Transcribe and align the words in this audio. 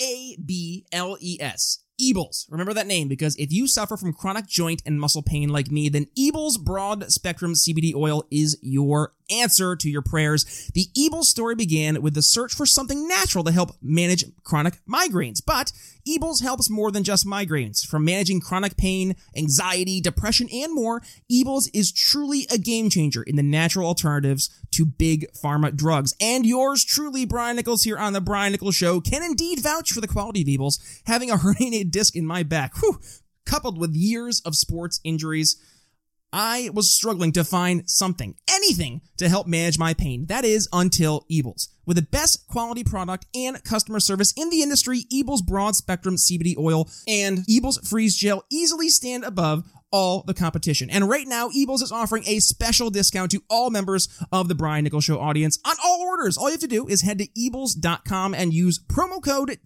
A 0.00 0.36
B 0.42 0.86
L 0.92 1.18
E 1.20 1.36
S. 1.40 1.84
Eables. 2.00 2.46
Remember 2.50 2.72
that 2.74 2.86
name 2.86 3.08
because 3.08 3.36
if 3.36 3.52
you 3.52 3.66
suffer 3.66 3.96
from 3.96 4.12
chronic 4.12 4.46
joint 4.46 4.82
and 4.86 5.00
muscle 5.00 5.22
pain 5.22 5.48
like 5.48 5.70
me, 5.70 5.88
then 5.88 6.06
Eables 6.16 6.58
broad 6.58 7.10
spectrum 7.12 7.54
CBD 7.54 7.94
oil 7.94 8.24
is 8.30 8.58
your 8.62 9.12
answer 9.30 9.76
to 9.76 9.88
your 9.88 10.02
prayers. 10.02 10.70
The 10.74 10.86
Eables 10.94 11.28
story 11.28 11.54
began 11.54 12.02
with 12.02 12.14
the 12.14 12.22
search 12.22 12.54
for 12.54 12.66
something 12.66 13.06
natural 13.06 13.44
to 13.44 13.52
help 13.52 13.76
manage 13.80 14.24
chronic 14.42 14.80
migraines. 14.86 15.40
But 15.44 15.72
Eables 16.06 16.42
helps 16.42 16.70
more 16.70 16.90
than 16.90 17.04
just 17.04 17.26
migraines. 17.26 17.86
From 17.86 18.04
managing 18.04 18.40
chronic 18.40 18.76
pain, 18.76 19.14
anxiety, 19.36 20.00
depression, 20.00 20.48
and 20.52 20.74
more, 20.74 21.02
Eables 21.28 21.68
is 21.72 21.92
truly 21.92 22.46
a 22.50 22.58
game 22.58 22.90
changer 22.90 23.22
in 23.22 23.36
the 23.36 23.42
natural 23.42 23.86
alternatives 23.86 24.50
to 24.72 24.84
big 24.84 25.26
pharma 25.32 25.74
drugs. 25.74 26.14
And 26.20 26.46
yours 26.46 26.84
truly, 26.84 27.24
Brian 27.24 27.56
Nichols, 27.56 27.82
here 27.82 27.98
on 27.98 28.12
The 28.12 28.20
Brian 28.20 28.52
Nichols 28.52 28.74
Show, 28.74 29.00
can 29.00 29.22
indeed 29.22 29.60
vouch 29.60 29.92
for 29.92 30.00
the 30.00 30.08
quality 30.08 30.42
of 30.42 30.48
Eables. 30.48 30.78
Having 31.04 31.30
a 31.30 31.36
herniated 31.36 31.89
disc 31.90 32.16
in 32.16 32.26
my 32.26 32.42
back, 32.42 32.76
whew, 32.78 33.00
coupled 33.46 33.78
with 33.78 33.94
years 33.94 34.40
of 34.44 34.54
sports 34.54 35.00
injuries, 35.04 35.56
I 36.32 36.70
was 36.72 36.94
struggling 36.94 37.32
to 37.32 37.44
find 37.44 37.90
something, 37.90 38.36
anything 38.48 39.00
to 39.16 39.28
help 39.28 39.46
manage 39.46 39.78
my 39.78 39.94
pain. 39.94 40.26
That 40.26 40.44
is 40.44 40.68
until 40.72 41.26
Eables. 41.30 41.68
With 41.86 41.96
the 41.96 42.02
best 42.02 42.46
quality 42.46 42.84
product 42.84 43.26
and 43.34 43.62
customer 43.64 43.98
service 43.98 44.32
in 44.36 44.48
the 44.50 44.62
industry, 44.62 45.06
Eables 45.12 45.42
broad 45.42 45.74
spectrum 45.74 46.14
CBD 46.16 46.56
oil 46.56 46.88
and 47.08 47.38
Eables 47.48 47.78
freeze 47.88 48.16
gel 48.16 48.44
easily 48.50 48.88
stand 48.88 49.24
above 49.24 49.64
all 49.90 50.22
the 50.24 50.34
competition. 50.34 50.88
And 50.88 51.08
right 51.08 51.26
now, 51.26 51.48
Eables 51.48 51.82
is 51.82 51.90
offering 51.90 52.22
a 52.28 52.38
special 52.38 52.90
discount 52.90 53.32
to 53.32 53.42
all 53.50 53.70
members 53.70 54.08
of 54.30 54.46
the 54.46 54.54
Brian 54.54 54.84
Nichols 54.84 55.04
Show 55.04 55.18
audience 55.18 55.58
on 55.64 55.74
all 55.84 56.00
orders. 56.02 56.38
All 56.38 56.46
you 56.46 56.52
have 56.52 56.60
to 56.60 56.68
do 56.68 56.86
is 56.86 57.02
head 57.02 57.18
to 57.18 57.26
Eables.com 57.36 58.34
and 58.34 58.54
use 58.54 58.78
promo 58.78 59.20
code 59.20 59.58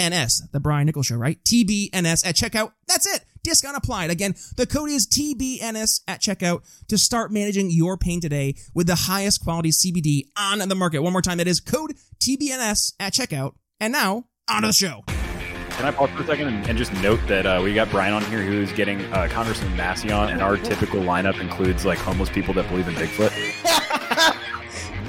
TBNS, 0.00 0.50
the 0.52 0.60
Brian 0.60 0.86
Nichols 0.86 1.06
Show, 1.06 1.16
right? 1.16 1.42
TBNS 1.44 2.26
at 2.26 2.34
checkout. 2.34 2.72
That's 2.86 3.06
it. 3.06 3.24
Discount 3.42 3.76
applied. 3.76 4.10
Again, 4.10 4.34
the 4.56 4.66
code 4.66 4.90
is 4.90 5.06
TBNS 5.06 6.02
at 6.08 6.20
checkout 6.20 6.62
to 6.88 6.98
start 6.98 7.32
managing 7.32 7.70
your 7.70 7.96
pain 7.96 8.20
today 8.20 8.54
with 8.74 8.86
the 8.86 8.94
highest 8.94 9.42
quality 9.42 9.70
CBD 9.70 10.24
on 10.38 10.58
the 10.58 10.74
market. 10.74 11.00
One 11.02 11.12
more 11.12 11.22
time, 11.22 11.38
that 11.38 11.48
is 11.48 11.60
code 11.60 11.94
TBNS 12.18 12.94
at 13.00 13.12
checkout. 13.12 13.54
And 13.78 13.92
now, 13.92 14.26
on 14.50 14.62
to 14.62 14.68
the 14.68 14.72
show. 14.72 15.04
Can 15.06 15.86
I 15.86 15.90
pause 15.92 16.10
for 16.10 16.22
a 16.22 16.26
second 16.26 16.48
and, 16.48 16.68
and 16.68 16.76
just 16.76 16.92
note 16.94 17.20
that 17.28 17.46
uh, 17.46 17.60
we 17.62 17.72
got 17.72 17.90
Brian 17.90 18.12
on 18.12 18.22
here 18.26 18.42
who's 18.42 18.72
getting 18.72 19.00
uh, 19.14 19.28
Congressman 19.30 19.74
Massey 19.76 20.10
on, 20.10 20.28
and 20.28 20.42
our 20.42 20.58
typical 20.58 21.00
lineup 21.00 21.40
includes 21.40 21.86
like 21.86 21.98
homeless 21.98 22.28
people 22.28 22.52
that 22.54 22.68
believe 22.68 22.88
in 22.88 22.94
Bigfoot. 22.94 24.36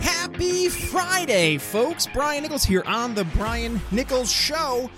Happy 0.00 0.68
Friday, 0.68 1.58
folks. 1.58 2.06
Brian 2.06 2.42
Nichols 2.42 2.64
here 2.64 2.82
on 2.86 3.14
The 3.14 3.24
Brian 3.24 3.80
Nichols 3.90 4.30
Show. 4.30 4.90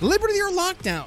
Liberty 0.00 0.40
or 0.40 0.50
lockdown? 0.50 1.06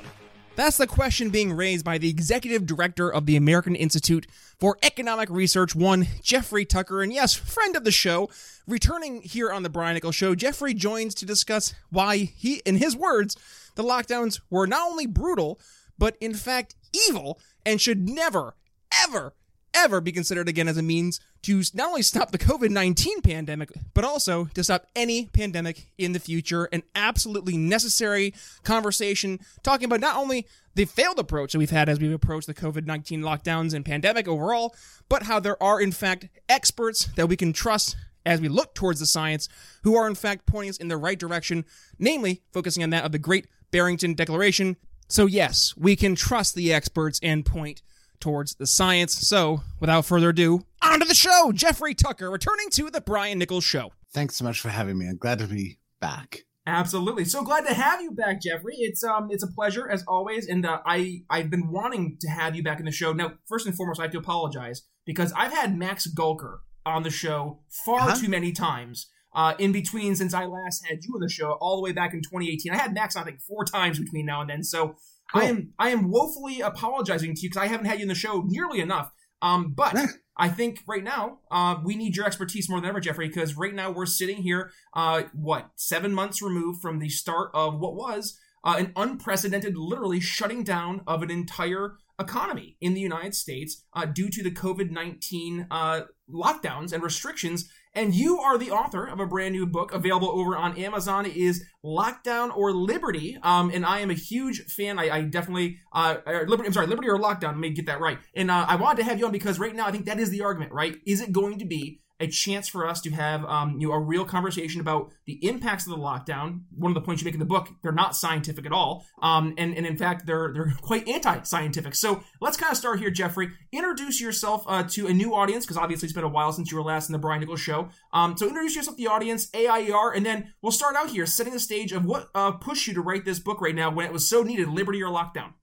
That's 0.55 0.77
the 0.77 0.87
question 0.87 1.29
being 1.29 1.51
raised 1.51 1.83
by 1.83 1.97
the 1.97 2.09
executive 2.09 2.65
director 2.65 3.11
of 3.11 3.25
the 3.25 3.35
American 3.35 3.75
Institute 3.75 4.27
for 4.59 4.77
Economic 4.83 5.29
Research, 5.29 5.75
one 5.75 6.07
Jeffrey 6.21 6.63
Tucker, 6.63 7.01
and 7.01 7.11
yes, 7.11 7.33
friend 7.33 7.75
of 7.75 7.83
the 7.83 7.91
show. 7.91 8.29
Returning 8.67 9.21
here 9.23 9.51
on 9.51 9.63
the 9.63 9.69
Brian 9.69 9.95
Nichols 9.95 10.15
Show, 10.15 10.35
Jeffrey 10.35 10.73
joins 10.73 11.15
to 11.15 11.25
discuss 11.25 11.73
why 11.89 12.17
he, 12.17 12.61
in 12.65 12.77
his 12.77 12.95
words, 12.95 13.35
the 13.75 13.83
lockdowns 13.83 14.39
were 14.49 14.67
not 14.67 14.89
only 14.89 15.07
brutal, 15.07 15.59
but 15.97 16.15
in 16.21 16.33
fact 16.33 16.75
evil 17.07 17.39
and 17.65 17.81
should 17.81 18.07
never, 18.07 18.55
ever, 19.03 19.33
ever 19.73 20.01
be 20.01 20.11
considered 20.11 20.47
again 20.47 20.67
as 20.67 20.77
a 20.77 20.81
means 20.81 21.19
to 21.43 21.61
not 21.73 21.89
only 21.89 22.01
stop 22.01 22.31
the 22.31 22.37
COVID 22.37 22.69
19 22.69 23.21
pandemic, 23.21 23.71
but 23.93 24.03
also 24.03 24.45
to 24.53 24.63
stop 24.63 24.87
any 24.95 25.27
pandemic 25.27 25.89
in 25.97 26.13
the 26.13 26.19
future. 26.19 26.65
An 26.65 26.83
absolutely 26.95 27.57
necessary 27.57 28.33
conversation 28.63 29.39
talking 29.61 29.85
about 29.85 29.99
not 29.99 30.17
only 30.17 30.47
the 30.75 30.85
failed 30.85 31.19
approach 31.19 31.51
that 31.51 31.59
we've 31.59 31.69
had 31.69 31.89
as 31.89 31.99
we've 31.99 32.13
approached 32.13 32.47
the 32.47 32.53
COVID 32.53 32.85
19 32.85 33.21
lockdowns 33.21 33.73
and 33.73 33.85
pandemic 33.85 34.27
overall, 34.27 34.75
but 35.09 35.23
how 35.23 35.39
there 35.39 35.61
are, 35.61 35.79
in 35.79 35.91
fact, 35.91 36.27
experts 36.49 37.05
that 37.15 37.27
we 37.27 37.35
can 37.37 37.53
trust 37.53 37.95
as 38.25 38.39
we 38.39 38.47
look 38.47 38.73
towards 38.73 38.99
the 38.99 39.05
science 39.05 39.49
who 39.83 39.95
are, 39.95 40.07
in 40.07 40.15
fact, 40.15 40.45
pointing 40.45 40.69
us 40.69 40.77
in 40.77 40.87
the 40.87 40.97
right 40.97 41.19
direction, 41.19 41.65
namely 41.99 42.41
focusing 42.51 42.83
on 42.83 42.89
that 42.91 43.03
of 43.03 43.11
the 43.11 43.19
Great 43.19 43.47
Barrington 43.71 44.13
Declaration. 44.13 44.77
So, 45.09 45.25
yes, 45.25 45.73
we 45.77 45.95
can 45.95 46.15
trust 46.15 46.55
the 46.55 46.73
experts 46.73 47.19
and 47.21 47.45
point 47.45 47.81
towards 48.23 48.55
the 48.55 48.65
science. 48.65 49.13
So, 49.13 49.61
without 49.79 50.05
further 50.05 50.29
ado, 50.29 50.65
on 50.81 50.99
to 51.01 51.05
the 51.05 51.13
show. 51.13 51.51
Jeffrey 51.53 51.93
Tucker 51.93 52.31
returning 52.31 52.69
to 52.71 52.89
the 52.89 53.01
Brian 53.01 53.37
Nichols 53.37 53.65
Show. 53.65 53.91
Thanks 54.13 54.35
so 54.37 54.45
much 54.45 54.59
for 54.59 54.69
having 54.69 54.97
me. 54.97 55.07
I'm 55.07 55.17
glad 55.17 55.39
to 55.39 55.47
be 55.47 55.79
back. 55.99 56.39
Absolutely, 56.65 57.25
so 57.25 57.43
glad 57.43 57.65
to 57.67 57.73
have 57.73 58.01
you 58.01 58.11
back, 58.11 58.41
Jeffrey. 58.41 58.75
It's 58.77 59.03
um, 59.03 59.27
it's 59.29 59.43
a 59.43 59.51
pleasure 59.51 59.89
as 59.89 60.05
always, 60.07 60.47
and 60.47 60.65
uh, 60.65 60.79
I 60.85 61.23
I've 61.29 61.49
been 61.49 61.69
wanting 61.69 62.17
to 62.21 62.29
have 62.29 62.55
you 62.55 62.63
back 62.63 62.79
in 62.79 62.85
the 62.85 62.91
show. 62.91 63.11
Now, 63.11 63.33
first 63.49 63.65
and 63.65 63.75
foremost, 63.75 63.99
I 63.99 64.03
have 64.03 64.13
to 64.13 64.17
apologize 64.17 64.83
because 65.05 65.33
I've 65.35 65.51
had 65.51 65.77
Max 65.77 66.07
Gulker 66.07 66.59
on 66.85 67.03
the 67.03 67.09
show 67.09 67.59
far 67.85 68.01
uh-huh. 68.01 68.21
too 68.21 68.29
many 68.29 68.53
times. 68.53 69.09
Uh, 69.35 69.55
in 69.57 69.71
between, 69.71 70.15
since 70.15 70.33
I 70.33 70.45
last 70.45 70.85
had 70.87 71.03
you 71.03 71.15
on 71.15 71.19
the 71.19 71.27
show, 71.27 71.57
all 71.59 71.75
the 71.75 71.81
way 71.81 71.91
back 71.91 72.13
in 72.13 72.21
2018, 72.21 72.71
I 72.71 72.77
had 72.77 72.93
Max 72.93 73.17
I 73.17 73.23
think 73.23 73.41
four 73.41 73.65
times 73.65 73.99
between 73.99 74.25
now 74.25 74.39
and 74.41 74.49
then. 74.49 74.63
So 74.63 74.95
I 75.33 75.45
am 75.45 75.73
I 75.79 75.89
am 75.89 76.09
woefully 76.09 76.61
apologizing 76.61 77.35
to 77.35 77.41
you 77.41 77.49
because 77.49 77.61
I 77.61 77.67
haven't 77.67 77.87
had 77.87 77.99
you 77.99 78.03
in 78.03 78.09
the 78.09 78.15
show 78.15 78.43
nearly 78.45 78.79
enough. 78.79 79.11
Um, 79.41 79.73
but 79.75 79.97
I 80.37 80.49
think 80.49 80.79
right 80.87 81.03
now 81.03 81.39
uh, 81.51 81.75
we 81.83 81.95
need 81.95 82.15
your 82.15 82.25
expertise 82.25 82.69
more 82.69 82.79
than 82.79 82.89
ever, 82.89 82.99
Jeffrey, 82.99 83.27
because 83.27 83.57
right 83.57 83.73
now 83.73 83.91
we're 83.91 84.05
sitting 84.05 84.37
here, 84.37 84.71
uh, 84.93 85.23
what 85.33 85.71
seven 85.75 86.13
months 86.13 86.41
removed 86.41 86.81
from 86.81 86.99
the 86.99 87.09
start 87.09 87.51
of 87.53 87.79
what 87.79 87.95
was 87.95 88.39
uh, 88.63 88.75
an 88.77 88.93
unprecedented, 88.95 89.75
literally 89.75 90.19
shutting 90.19 90.63
down 90.63 91.01
of 91.05 91.21
an 91.21 91.29
entire 91.29 91.97
economy 92.19 92.77
in 92.79 92.93
the 92.93 93.01
United 93.01 93.35
States 93.35 93.83
uh, 93.93 94.05
due 94.05 94.29
to 94.29 94.41
the 94.43 94.51
COVID 94.51 94.91
nineteen 94.91 95.67
uh, 95.69 96.01
lockdowns 96.33 96.91
and 96.91 97.03
restrictions 97.03 97.69
and 97.95 98.13
you 98.15 98.39
are 98.39 98.57
the 98.57 98.71
author 98.71 99.05
of 99.05 99.19
a 99.19 99.25
brand 99.25 99.53
new 99.53 99.65
book 99.65 99.93
available 99.93 100.29
over 100.29 100.57
on 100.57 100.77
Amazon. 100.77 101.25
It 101.25 101.35
is 101.35 101.63
Lockdown 101.85 102.55
or 102.55 102.71
Liberty. 102.71 103.37
Um, 103.43 103.69
and 103.71 103.85
I 103.85 103.99
am 103.99 104.09
a 104.09 104.15
huge 104.15 104.65
fan. 104.65 104.97
I, 104.97 105.09
I 105.09 105.21
definitely, 105.21 105.77
uh, 105.91 106.17
Liberty, 106.25 106.67
I'm 106.67 106.73
sorry, 106.73 106.87
Liberty 106.87 107.09
or 107.09 107.19
Lockdown. 107.19 107.49
Let 107.49 107.57
me 107.57 107.69
get 107.69 107.85
that 107.85 107.99
right. 107.99 108.17
And 108.35 108.49
uh, 108.49 108.65
I 108.67 108.75
wanted 108.77 109.03
to 109.03 109.03
have 109.03 109.19
you 109.19 109.25
on 109.25 109.31
because 109.31 109.59
right 109.59 109.75
now 109.75 109.85
I 109.85 109.91
think 109.91 110.05
that 110.05 110.19
is 110.19 110.31
the 110.31 110.41
argument, 110.41 110.71
right? 110.71 110.95
Is 111.05 111.21
it 111.21 111.31
going 111.31 111.59
to 111.59 111.65
be 111.65 112.01
a 112.23 112.27
chance 112.27 112.69
for 112.69 112.87
us 112.87 113.01
to 113.01 113.11
have 113.11 113.43
um, 113.45 113.79
you 113.79 113.89
know 113.89 113.93
a 113.93 113.99
real 113.99 114.23
conversation 114.23 114.79
about 114.79 115.11
the 115.25 115.45
impacts 115.45 115.85
of 115.85 115.91
the 115.91 116.01
lockdown. 116.01 116.61
One 116.75 116.89
of 116.89 116.95
the 116.95 117.01
points 117.01 117.21
you 117.21 117.25
make 117.25 117.33
in 117.33 117.39
the 117.39 117.45
book, 117.45 117.69
they're 117.83 117.91
not 117.91 118.15
scientific 118.15 118.65
at 118.65 118.71
all, 118.71 119.05
um, 119.21 119.53
and 119.57 119.75
and 119.75 119.85
in 119.85 119.97
fact 119.97 120.25
they're 120.25 120.51
they're 120.53 120.73
quite 120.81 121.07
anti-scientific. 121.07 121.95
So 121.95 122.23
let's 122.39 122.57
kind 122.57 122.71
of 122.71 122.77
start 122.77 122.99
here, 122.99 123.09
Jeffrey. 123.09 123.51
Introduce 123.71 124.21
yourself 124.21 124.63
uh, 124.67 124.83
to 124.83 125.07
a 125.07 125.13
new 125.13 125.35
audience 125.35 125.65
because 125.65 125.77
obviously 125.77 126.05
it's 126.07 126.13
been 126.13 126.23
a 126.23 126.29
while 126.29 126.53
since 126.53 126.71
you 126.71 126.77
were 126.77 126.83
last 126.83 127.09
in 127.09 127.13
the 127.13 127.19
Brian 127.19 127.41
Nichols 127.41 127.59
show. 127.59 127.89
Um, 128.13 128.37
so 128.37 128.47
introduce 128.47 128.75
yourself 128.75 128.95
to 128.95 129.03
the 129.03 129.09
audience, 129.09 129.49
AIER, 129.53 130.11
and 130.15 130.25
then 130.25 130.53
we'll 130.61 130.71
start 130.71 130.95
out 130.95 131.09
here, 131.09 131.25
setting 131.25 131.53
the 131.53 131.59
stage 131.59 131.91
of 131.91 132.05
what 132.05 132.29
uh, 132.33 132.53
pushed 132.53 132.87
you 132.87 132.93
to 132.93 133.01
write 133.01 133.25
this 133.25 133.39
book 133.39 133.59
right 133.59 133.75
now 133.75 133.91
when 133.91 134.05
it 134.05 134.13
was 134.13 134.27
so 134.27 134.43
needed, 134.43 134.69
Liberty 134.69 135.03
or 135.03 135.11
Lockdown. 135.11 135.53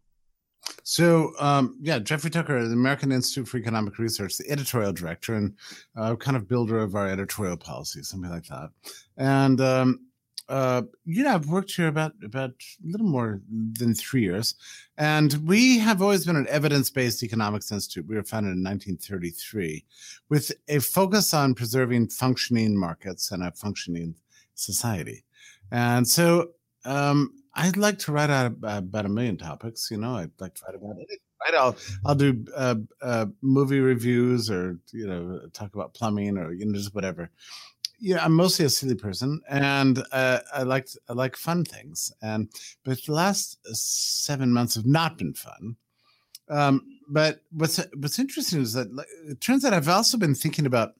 So, 0.82 1.32
um, 1.38 1.78
yeah, 1.80 1.98
Jeffrey 1.98 2.30
Tucker, 2.30 2.66
the 2.66 2.72
American 2.72 3.12
Institute 3.12 3.48
for 3.48 3.58
Economic 3.58 3.98
Research, 3.98 4.36
the 4.36 4.50
editorial 4.50 4.92
director 4.92 5.34
and 5.34 5.54
uh, 5.96 6.16
kind 6.16 6.36
of 6.36 6.48
builder 6.48 6.78
of 6.78 6.94
our 6.94 7.08
editorial 7.08 7.56
policy, 7.56 8.02
something 8.02 8.30
like 8.30 8.46
that. 8.46 8.70
And 9.16 9.60
um, 9.60 10.00
uh, 10.50 10.82
you 11.04 11.22
know, 11.22 11.32
I've 11.32 11.48
worked 11.48 11.70
here 11.70 11.86
about 11.86 12.12
about 12.24 12.50
a 12.50 12.90
little 12.90 13.06
more 13.06 13.40
than 13.78 13.94
three 13.94 14.22
years, 14.22 14.56
and 14.98 15.32
we 15.46 15.78
have 15.78 16.02
always 16.02 16.26
been 16.26 16.34
an 16.34 16.48
evidence-based 16.48 17.22
economics 17.22 17.70
institute. 17.70 18.08
We 18.08 18.16
were 18.16 18.24
founded 18.24 18.54
in 18.54 18.64
1933, 18.64 19.84
with 20.28 20.50
a 20.66 20.80
focus 20.80 21.32
on 21.34 21.54
preserving 21.54 22.08
functioning 22.08 22.76
markets 22.76 23.30
and 23.30 23.44
a 23.44 23.52
functioning 23.52 24.16
society. 24.56 25.22
And 25.70 26.06
so, 26.06 26.50
um, 26.84 27.39
I'd 27.54 27.76
like 27.76 27.98
to 28.00 28.12
write 28.12 28.30
out 28.30 28.46
about 28.62 29.06
a 29.06 29.08
million 29.08 29.36
topics. 29.36 29.90
You 29.90 29.98
know, 29.98 30.16
I'd 30.16 30.30
like 30.38 30.54
to 30.54 30.62
write 30.66 30.76
about 30.76 30.96
it. 30.98 31.08
I'll 31.54 31.76
I'll 32.04 32.14
do 32.14 32.44
uh, 32.54 32.76
uh, 33.02 33.26
movie 33.42 33.80
reviews 33.80 34.50
or 34.50 34.78
you 34.92 35.06
know 35.06 35.40
talk 35.52 35.74
about 35.74 35.94
plumbing 35.94 36.38
or 36.38 36.52
you 36.52 36.66
know 36.66 36.74
just 36.74 36.94
whatever. 36.94 37.30
yeah, 37.98 38.24
I'm 38.24 38.32
mostly 38.32 38.64
a 38.64 38.70
silly 38.70 38.94
person, 38.94 39.40
and 39.48 40.02
uh, 40.12 40.40
I 40.54 40.62
like 40.62 40.88
I 41.08 41.12
like 41.12 41.36
fun 41.36 41.64
things. 41.64 42.12
And 42.22 42.48
but 42.84 43.02
the 43.04 43.12
last 43.12 43.58
seven 43.74 44.52
months 44.52 44.74
have 44.74 44.86
not 44.86 45.18
been 45.18 45.34
fun. 45.34 45.76
Um, 46.48 46.98
but 47.08 47.42
what's 47.52 47.80
what's 47.96 48.18
interesting 48.18 48.60
is 48.60 48.72
that 48.74 48.88
it 49.28 49.40
turns 49.40 49.64
out 49.64 49.74
I've 49.74 49.88
also 49.88 50.18
been 50.18 50.34
thinking 50.34 50.66
about 50.66 50.94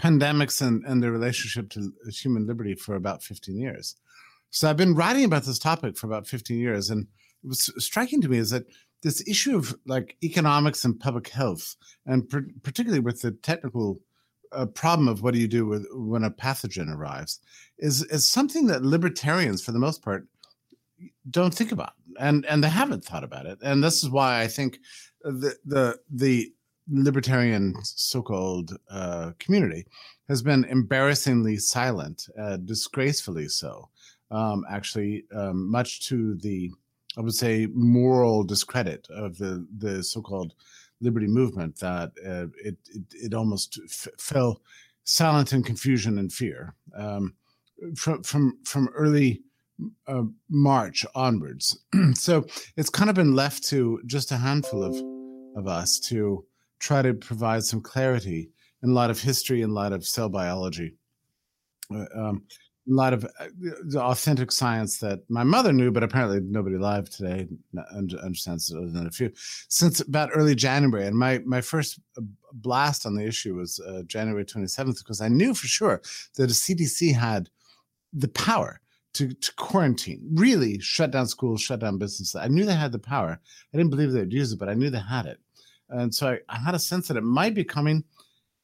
pandemics 0.00 0.60
and, 0.60 0.84
and 0.84 1.02
their 1.02 1.12
relationship 1.12 1.70
to 1.70 1.92
human 2.10 2.46
liberty 2.46 2.74
for 2.74 2.94
about 2.96 3.22
15 3.22 3.56
years. 3.56 3.96
So 4.52 4.68
I've 4.68 4.76
been 4.76 4.94
writing 4.94 5.24
about 5.24 5.44
this 5.44 5.58
topic 5.58 5.96
for 5.96 6.06
about 6.06 6.26
15 6.26 6.58
years, 6.58 6.90
and 6.90 7.06
what's 7.40 7.70
striking 7.82 8.20
to 8.20 8.28
me 8.28 8.36
is 8.36 8.50
that 8.50 8.66
this 9.02 9.26
issue 9.26 9.56
of 9.56 9.74
like 9.86 10.16
economics 10.22 10.84
and 10.84 11.00
public 11.00 11.28
health, 11.28 11.74
and 12.04 12.28
per- 12.28 12.46
particularly 12.62 13.00
with 13.00 13.22
the 13.22 13.30
technical 13.32 13.98
uh, 14.52 14.66
problem 14.66 15.08
of 15.08 15.22
what 15.22 15.32
do 15.32 15.40
you 15.40 15.48
do 15.48 15.64
with 15.64 15.86
when 15.92 16.24
a 16.24 16.30
pathogen 16.30 16.94
arrives, 16.94 17.40
is 17.78 18.02
is 18.04 18.28
something 18.28 18.66
that 18.66 18.84
libertarians, 18.84 19.64
for 19.64 19.72
the 19.72 19.78
most 19.78 20.02
part, 20.02 20.26
don't 21.30 21.54
think 21.54 21.72
about, 21.72 21.94
and 22.20 22.44
and 22.44 22.62
they 22.62 22.68
haven't 22.68 23.06
thought 23.06 23.24
about 23.24 23.46
it, 23.46 23.58
and 23.62 23.82
this 23.82 24.04
is 24.04 24.10
why 24.10 24.42
I 24.42 24.48
think 24.48 24.80
the 25.22 25.56
the 25.64 25.98
the 26.10 26.52
libertarian 26.90 27.74
so-called 27.84 28.76
uh, 28.90 29.32
community 29.38 29.86
has 30.28 30.42
been 30.42 30.64
embarrassingly 30.64 31.56
silent, 31.56 32.28
uh, 32.38 32.58
disgracefully 32.58 33.48
so. 33.48 33.88
Um, 34.32 34.64
actually, 34.68 35.24
um, 35.34 35.70
much 35.70 36.08
to 36.08 36.34
the 36.36 36.70
I 37.16 37.20
would 37.20 37.34
say 37.34 37.66
moral 37.72 38.42
discredit 38.42 39.06
of 39.10 39.36
the 39.38 39.66
the 39.78 40.02
so-called 40.02 40.54
liberty 41.00 41.26
movement 41.26 41.78
that 41.80 42.12
uh, 42.24 42.46
it, 42.64 42.76
it, 42.94 43.02
it 43.12 43.34
almost 43.34 43.78
f- 43.84 44.08
fell 44.18 44.62
silent 45.04 45.52
in 45.52 45.62
confusion 45.62 46.18
and 46.18 46.32
fear 46.32 46.74
um, 46.96 47.34
from 47.96 48.22
from 48.22 48.58
from 48.64 48.88
early 48.94 49.42
uh, 50.06 50.22
March 50.48 51.04
onwards. 51.14 51.78
so 52.14 52.46
it's 52.76 52.90
kind 52.90 53.10
of 53.10 53.16
been 53.16 53.34
left 53.34 53.64
to 53.64 54.00
just 54.06 54.32
a 54.32 54.36
handful 54.36 54.82
of 54.82 54.96
of 55.56 55.68
us 55.68 55.98
to 55.98 56.44
try 56.78 57.02
to 57.02 57.14
provide 57.14 57.62
some 57.62 57.80
clarity 57.80 58.50
in 58.82 58.94
light 58.94 59.10
of 59.10 59.20
history, 59.20 59.62
in 59.62 59.74
light 59.74 59.92
of 59.92 60.06
cell 60.06 60.28
biology. 60.28 60.94
Uh, 61.94 62.06
um, 62.14 62.42
a 62.88 62.92
lot 62.92 63.12
of 63.12 63.24
uh, 63.24 63.46
the 63.84 64.00
authentic 64.00 64.50
science 64.50 64.98
that 64.98 65.20
my 65.28 65.44
mother 65.44 65.72
knew, 65.72 65.90
but 65.90 66.02
apparently 66.02 66.40
nobody 66.40 66.76
alive 66.76 67.08
today 67.08 67.46
understands 67.94 68.70
it 68.70 68.76
other 68.76 68.90
than 68.90 69.06
a 69.06 69.10
few. 69.10 69.30
Since 69.68 70.00
about 70.00 70.30
early 70.34 70.54
January, 70.54 71.06
and 71.06 71.16
my 71.16 71.38
my 71.44 71.60
first 71.60 72.00
uh, 72.18 72.22
blast 72.52 73.06
on 73.06 73.14
the 73.14 73.24
issue 73.24 73.54
was 73.54 73.78
uh, 73.80 74.02
January 74.06 74.44
27th 74.44 74.98
because 74.98 75.20
I 75.20 75.28
knew 75.28 75.54
for 75.54 75.66
sure 75.66 76.02
that 76.36 76.46
the 76.46 76.52
CDC 76.52 77.14
had 77.14 77.48
the 78.12 78.28
power 78.28 78.80
to, 79.14 79.32
to 79.32 79.54
quarantine, 79.56 80.26
really 80.32 80.80
shut 80.80 81.10
down 81.10 81.26
schools, 81.26 81.60
shut 81.60 81.80
down 81.80 81.98
businesses. 81.98 82.34
I 82.34 82.48
knew 82.48 82.64
they 82.64 82.74
had 82.74 82.92
the 82.92 82.98
power. 82.98 83.38
I 83.72 83.76
didn't 83.76 83.90
believe 83.90 84.10
they'd 84.10 84.32
use 84.32 84.52
it, 84.52 84.58
but 84.58 84.68
I 84.68 84.74
knew 84.74 84.90
they 84.90 84.98
had 84.98 85.26
it, 85.26 85.38
and 85.88 86.12
so 86.12 86.30
I, 86.30 86.38
I 86.48 86.58
had 86.58 86.74
a 86.74 86.80
sense 86.80 87.06
that 87.08 87.16
it 87.16 87.22
might 87.22 87.54
be 87.54 87.64
coming. 87.64 88.02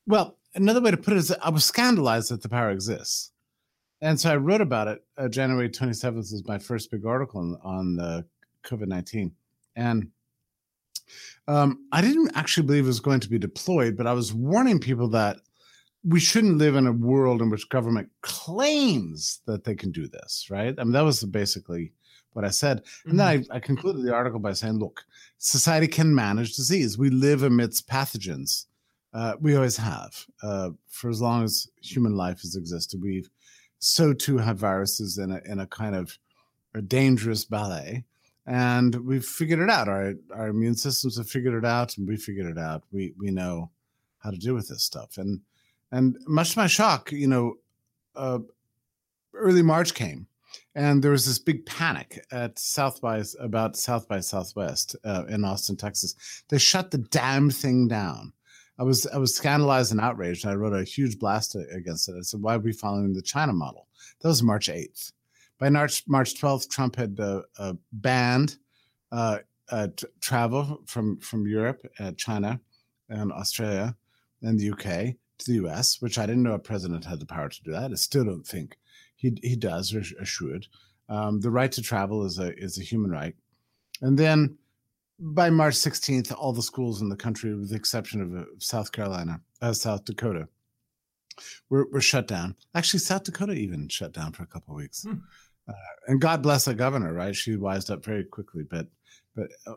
Well, 0.07 0.39
another 0.57 0.81
way 0.81 0.91
to 0.91 0.97
put 0.97 1.13
it 1.13 1.19
is 1.19 1.31
I 1.31 1.51
was 1.51 1.65
scandalized 1.65 2.31
that 2.31 2.43
the 2.43 2.49
power 2.49 2.71
exists 2.71 3.31
and 4.01 4.19
so 4.19 4.31
I 4.31 4.37
wrote 4.37 4.61
about 4.61 4.89
it. 4.89 5.05
Uh, 5.17 5.29
January 5.29 5.69
27th 5.69 6.33
is 6.33 6.45
my 6.47 6.59
first 6.59 6.91
big 6.91 7.05
article 7.05 7.41
on, 7.41 7.59
on 7.65 7.97
the 7.97 8.27
COVID 8.65 8.89
19. 8.89 9.33
And 9.77 10.11
um, 11.47 11.87
I 11.93 12.01
didn't 12.01 12.33
actually 12.35 12.67
believe 12.67 12.85
it 12.85 12.89
was 12.89 13.01
going 13.01 13.21
to 13.21 13.31
be 13.31 13.39
deployed, 13.39 13.97
but 13.97 14.07
I 14.07 14.13
was 14.13 14.35
warning 14.35 14.79
people 14.79 15.09
that 15.11 15.39
we 16.05 16.21
shouldn't 16.21 16.59
live 16.59 16.77
in 16.77 16.87
a 16.87 16.93
world 16.93 17.43
in 17.43 17.51
which 17.51 17.69
government 17.69 18.11
claims 18.23 19.41
that 19.47 19.65
they 19.65 19.75
can 19.75 19.91
do 19.91 20.07
this, 20.07 20.47
right? 20.51 20.75
I 20.79 20.85
mean, 20.85 20.93
that 20.93 21.03
was 21.05 21.25
basically 21.25 21.93
what 22.33 22.45
I 22.45 22.51
said. 22.51 22.85
Mm-hmm. 22.85 23.11
And 23.11 23.19
then 23.19 23.41
mm-hmm. 23.41 23.53
I, 23.53 23.57
I 23.57 23.61
concluded 23.61 24.05
the 24.05 24.15
article 24.15 24.39
by 24.39 24.53
saying, 24.53 24.79
look, 24.79 25.05
society 25.39 25.89
can 25.89 26.15
manage 26.15 26.55
disease. 26.55 26.99
We 26.99 27.11
live 27.11 27.43
amidst 27.43 27.89
pathogens. 27.89 28.67
Uh, 29.13 29.35
we 29.41 29.57
always 29.57 29.77
have 29.77 30.25
uh, 30.43 30.71
for 30.87 31.09
as 31.09 31.21
long 31.21 31.43
as 31.43 31.69
human 31.83 32.15
life 32.15 32.43
has 32.43 32.57
existed. 32.57 33.01
We've 33.03 33.29
so 33.79 34.13
too 34.13 34.39
have 34.39 34.59
viruses 34.59 35.19
in 35.19 35.31
a 35.31 35.41
in 35.45 35.61
a 35.61 35.67
kind 35.67 35.95
of 35.95 36.19
a 36.75 36.83
dangerous 36.83 37.45
ballet. 37.45 38.05
And 38.47 38.95
we've 39.07 39.25
figured 39.25 39.61
it 39.61 39.71
out. 39.71 39.89
Our 39.89 40.15
our 40.35 40.49
immune 40.49 40.75
systems 40.75 41.19
have 41.19 41.29
figured 41.29 41.55
it 41.55 41.67
out, 41.67 41.97
and 41.97 42.09
we 42.09 42.17
figured 42.17 42.47
it 42.47 42.59
out. 42.59 42.83
We 42.91 43.15
we 43.19 43.31
know 43.31 43.71
how 44.19 44.31
to 44.31 44.39
deal 44.39 44.55
with 44.55 44.69
this 44.69 44.83
stuff. 44.83 45.19
And 45.19 45.41
and 45.93 46.17
much 46.27 46.53
to 46.53 46.59
my 46.59 46.67
shock, 46.67 47.13
you 47.13 47.27
know, 47.27 47.55
uh, 48.15 48.39
early 49.35 49.63
March 49.63 49.95
came, 49.95 50.27
and 50.75 51.03
there 51.03 51.11
was 51.11 51.27
this 51.27 51.39
big 51.39 51.67
panic 51.67 52.25
at 52.31 52.59
South 52.59 53.01
by 53.01 53.23
about 53.39 53.77
South 53.77 54.09
by 54.09 54.21
Southwest 54.21 54.97
uh, 55.05 55.25
in 55.29 55.45
Austin, 55.45 55.77
Texas. 55.77 56.15
They 56.49 56.59
shut 56.59 56.91
the 56.91 56.99
damn 56.99 57.51
thing 57.51 57.89
down. 57.89 58.33
I 58.79 58.85
was 58.85 59.07
I 59.07 59.19
was 59.19 59.35
scandalized 59.35 59.91
and 59.91 60.01
outraged, 60.01 60.47
I 60.47 60.55
wrote 60.55 60.73
a 60.73 60.85
huge 60.85 61.19
blast 61.19 61.57
against 61.73 62.09
it. 62.09 62.15
I 62.17 62.23
said, 62.23 62.41
"Why 62.41 62.55
are 62.55 62.61
we 62.61 62.73
following 62.73 63.13
the 63.13 63.23
China 63.23 63.53
model?" 63.53 63.89
That 64.21 64.29
was 64.29 64.43
March 64.43 64.69
eighth. 64.69 65.13
By 65.59 65.69
March 65.71 66.05
March 66.07 66.39
twelfth, 66.39 66.71
Trump 66.71 66.97
had 66.97 67.19
uh, 67.19 67.43
uh, 67.59 67.75
banned 67.93 68.57
uh, 69.11 69.39
uh 69.71 69.89
t- 69.97 70.07
travel 70.21 70.83
from 70.87 71.19
from 71.19 71.47
Europe, 71.47 71.81
uh, 71.99 72.13
China, 72.13 72.61
and 73.09 73.33
Australia, 73.33 73.97
and 74.43 74.59
the 74.59 74.71
UK 74.71 75.17
to 75.39 75.47
the 75.47 75.67
US, 75.67 76.01
which 76.01 76.19
I 76.19 76.27
didn't 76.27 76.45
know 76.45 76.55
a 76.55 76.59
president 76.59 77.05
had 77.05 77.21
the 77.21 77.27
power 77.27 77.49
to 77.49 77.63
do 77.63 77.73
that. 77.73 77.91
I 77.91 77.95
still 77.95 78.25
don't 78.25 78.47
think 78.47 78.79
he 79.17 79.37
he 79.43 79.57
does 79.57 79.93
or, 79.93 80.03
or 80.21 80.25
should. 80.25 80.67
Um, 81.09 81.41
the 81.41 81.51
right 81.51 81.73
to 81.73 81.83
travel 81.83 82.25
is 82.25 82.39
a 82.39 82.57
is 82.57 82.79
a 82.79 82.85
human 82.85 83.11
right, 83.11 83.35
and 84.03 84.17
then 84.17 84.57
by 85.19 85.51
March 85.51 85.75
16th, 85.75 86.35
all 86.37 86.53
the 86.53 86.63
schools 86.63 87.03
in 87.03 87.09
the 87.09 87.17
country, 87.17 87.55
with 87.55 87.71
the 87.71 87.77
exception 87.77 88.21
of 88.21 88.35
uh, 88.35 88.45
South 88.59 88.93
Carolina, 88.93 89.41
uh, 89.61 89.73
South 89.73 90.05
Dakota, 90.05 90.49
were, 91.69 91.89
were 91.93 92.01
shut 92.01 92.27
down. 92.27 92.55
Actually, 92.75 93.01
South 93.01 93.25
Dakota 93.25 93.53
even 93.53 93.89
shut 93.89 94.13
down 94.13 94.33
for 94.33 94.43
a 94.43 94.47
couple 94.47 94.75
of 94.75 94.79
weeks. 94.79 95.03
Hmm. 95.03 95.15
Uh, 95.69 95.73
and 96.07 96.21
God 96.21 96.43
bless 96.43 96.65
the 96.65 96.75
governor, 96.75 97.13
right? 97.13 97.35
She 97.35 97.57
wised 97.57 97.91
up 97.91 98.05
very 98.05 98.25
quickly. 98.25 98.63
But, 98.63 98.87
but, 99.35 99.49
uh, 99.67 99.75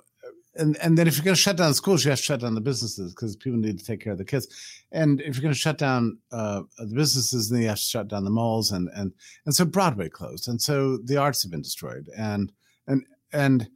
and 0.55 0.77
and 0.81 0.97
then 0.97 1.07
if 1.07 1.15
you're 1.15 1.23
going 1.23 1.35
to 1.35 1.41
shut 1.41 1.57
down 1.57 1.73
schools, 1.73 2.03
you 2.03 2.11
have 2.11 2.19
to 2.19 2.25
shut 2.25 2.41
down 2.41 2.55
the 2.55 2.61
businesses 2.61 3.13
because 3.13 3.35
people 3.35 3.59
need 3.59 3.79
to 3.79 3.85
take 3.85 4.01
care 4.01 4.11
of 4.11 4.17
the 4.17 4.25
kids. 4.25 4.47
And 4.91 5.21
if 5.21 5.35
you're 5.35 5.41
going 5.41 5.53
to 5.53 5.59
shut 5.59 5.77
down 5.77 6.17
uh, 6.31 6.63
the 6.77 6.93
businesses, 6.93 7.49
then 7.49 7.61
you 7.61 7.69
have 7.69 7.77
to 7.77 7.83
shut 7.83 8.09
down 8.09 8.25
the 8.25 8.31
malls, 8.31 8.71
and 8.71 8.89
and 8.93 9.13
and 9.45 9.55
so 9.55 9.63
Broadway 9.63 10.09
closed, 10.09 10.49
and 10.49 10.61
so 10.61 10.97
the 10.97 11.17
arts 11.17 11.41
have 11.43 11.51
been 11.51 11.61
destroyed, 11.61 12.09
and 12.17 12.51
and 12.87 13.05
and 13.31 13.69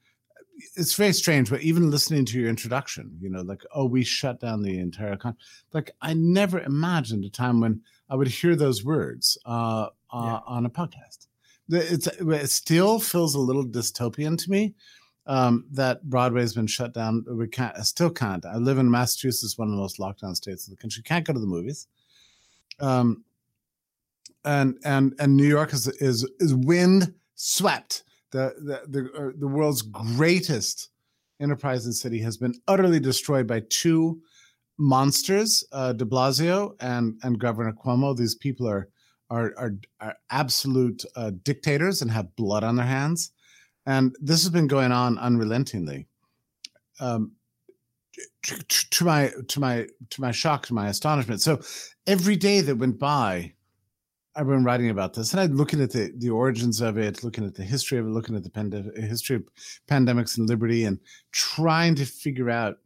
it's 0.75 0.95
very 0.95 1.13
strange, 1.13 1.49
but 1.49 1.61
even 1.61 1.91
listening 1.91 2.25
to 2.25 2.39
your 2.39 2.49
introduction, 2.49 3.17
you 3.19 3.29
know, 3.29 3.41
like, 3.41 3.63
oh, 3.73 3.85
we 3.85 4.03
shut 4.03 4.39
down 4.39 4.61
the 4.61 4.79
entire 4.79 5.17
con. 5.17 5.35
Like, 5.73 5.91
I 6.01 6.13
never 6.13 6.59
imagined 6.59 7.25
a 7.25 7.29
time 7.29 7.59
when 7.59 7.81
I 8.09 8.15
would 8.15 8.27
hear 8.27 8.55
those 8.55 8.83
words 8.83 9.37
uh, 9.45 9.49
uh, 9.49 9.89
yeah. 10.13 10.39
on 10.47 10.65
a 10.65 10.69
podcast. 10.69 11.27
It's, 11.69 12.07
it 12.07 12.49
still 12.49 12.99
feels 12.99 13.35
a 13.35 13.39
little 13.39 13.65
dystopian 13.65 14.37
to 14.37 14.51
me 14.51 14.75
um, 15.25 15.65
that 15.71 16.03
Broadway's 16.03 16.53
been 16.53 16.67
shut 16.67 16.93
down. 16.93 17.25
We 17.27 17.47
can't, 17.47 17.75
I 17.77 17.81
still 17.81 18.11
can't. 18.11 18.45
I 18.45 18.57
live 18.57 18.77
in 18.77 18.89
Massachusetts, 18.89 19.57
one 19.57 19.67
of 19.67 19.73
the 19.73 19.81
most 19.81 19.99
locked 19.99 20.21
down 20.21 20.35
states 20.35 20.67
in 20.67 20.73
the 20.73 20.77
country. 20.77 21.03
Can't 21.03 21.25
go 21.25 21.33
to 21.33 21.39
the 21.39 21.47
movies. 21.47 21.87
Um, 22.79 23.23
and 24.45 24.77
and 24.85 25.15
and 25.19 25.35
New 25.35 25.47
York 25.47 25.73
is 25.73 25.87
is 25.87 26.29
is 26.39 26.53
wind 26.53 27.13
swept 27.33 28.03
the 28.35 28.53
the 28.57 28.77
the, 28.93 29.01
uh, 29.13 29.31
the 29.37 29.47
world's 29.47 29.81
greatest 29.81 30.89
enterprise 31.39 31.85
and 31.85 31.95
city 31.95 32.19
has 32.19 32.37
been 32.37 32.53
utterly 32.67 32.99
destroyed 32.99 33.47
by 33.47 33.61
two 33.69 34.21
monsters, 34.77 35.63
uh, 35.71 35.93
De 35.93 36.05
Blasio 36.05 36.75
and 36.79 37.17
and 37.23 37.39
Governor 37.39 37.73
Cuomo. 37.73 38.15
These 38.15 38.35
people 38.35 38.67
are 38.67 38.89
are 39.29 39.53
are, 39.57 39.73
are 40.01 40.15
absolute 40.29 41.05
uh, 41.15 41.31
dictators 41.43 42.01
and 42.01 42.11
have 42.11 42.35
blood 42.35 42.63
on 42.63 42.75
their 42.75 42.85
hands, 42.85 43.31
and 43.85 44.15
this 44.19 44.43
has 44.43 44.51
been 44.51 44.67
going 44.67 44.91
on 44.91 45.17
unrelentingly. 45.17 46.07
Um, 46.99 47.31
to, 48.43 48.89
to 48.91 49.05
my 49.05 49.31
to 49.47 49.59
my 49.59 49.87
to 50.09 50.21
my 50.21 50.31
shock, 50.31 50.67
to 50.67 50.73
my 50.73 50.89
astonishment. 50.89 51.41
So 51.41 51.61
every 52.05 52.35
day 52.35 52.61
that 52.61 52.77
went 52.77 52.99
by, 52.99 53.53
I've 54.35 54.47
been 54.47 54.65
writing 54.65 54.89
about 54.89 55.13
this, 55.13 55.31
and 55.31 55.39
I'm 55.39 55.55
looking 55.55 55.81
at 55.81 55.91
the, 55.91 56.11
the 56.17 56.29
origins 56.29 56.81
of 56.81 56.97
it, 56.97 57.23
looking 57.23 57.45
at 57.45 57.55
the 57.55 57.63
history 57.63 57.99
of 57.99 58.05
it, 58.05 58.09
looking 58.09 58.35
at 58.35 58.43
the 58.43 59.01
history 59.01 59.37
of 59.37 59.43
pandemics 59.87 60.37
and 60.37 60.49
liberty, 60.49 60.83
and 60.83 60.99
trying 61.31 61.95
to 61.95 62.05
figure 62.05 62.49
out 62.49 62.79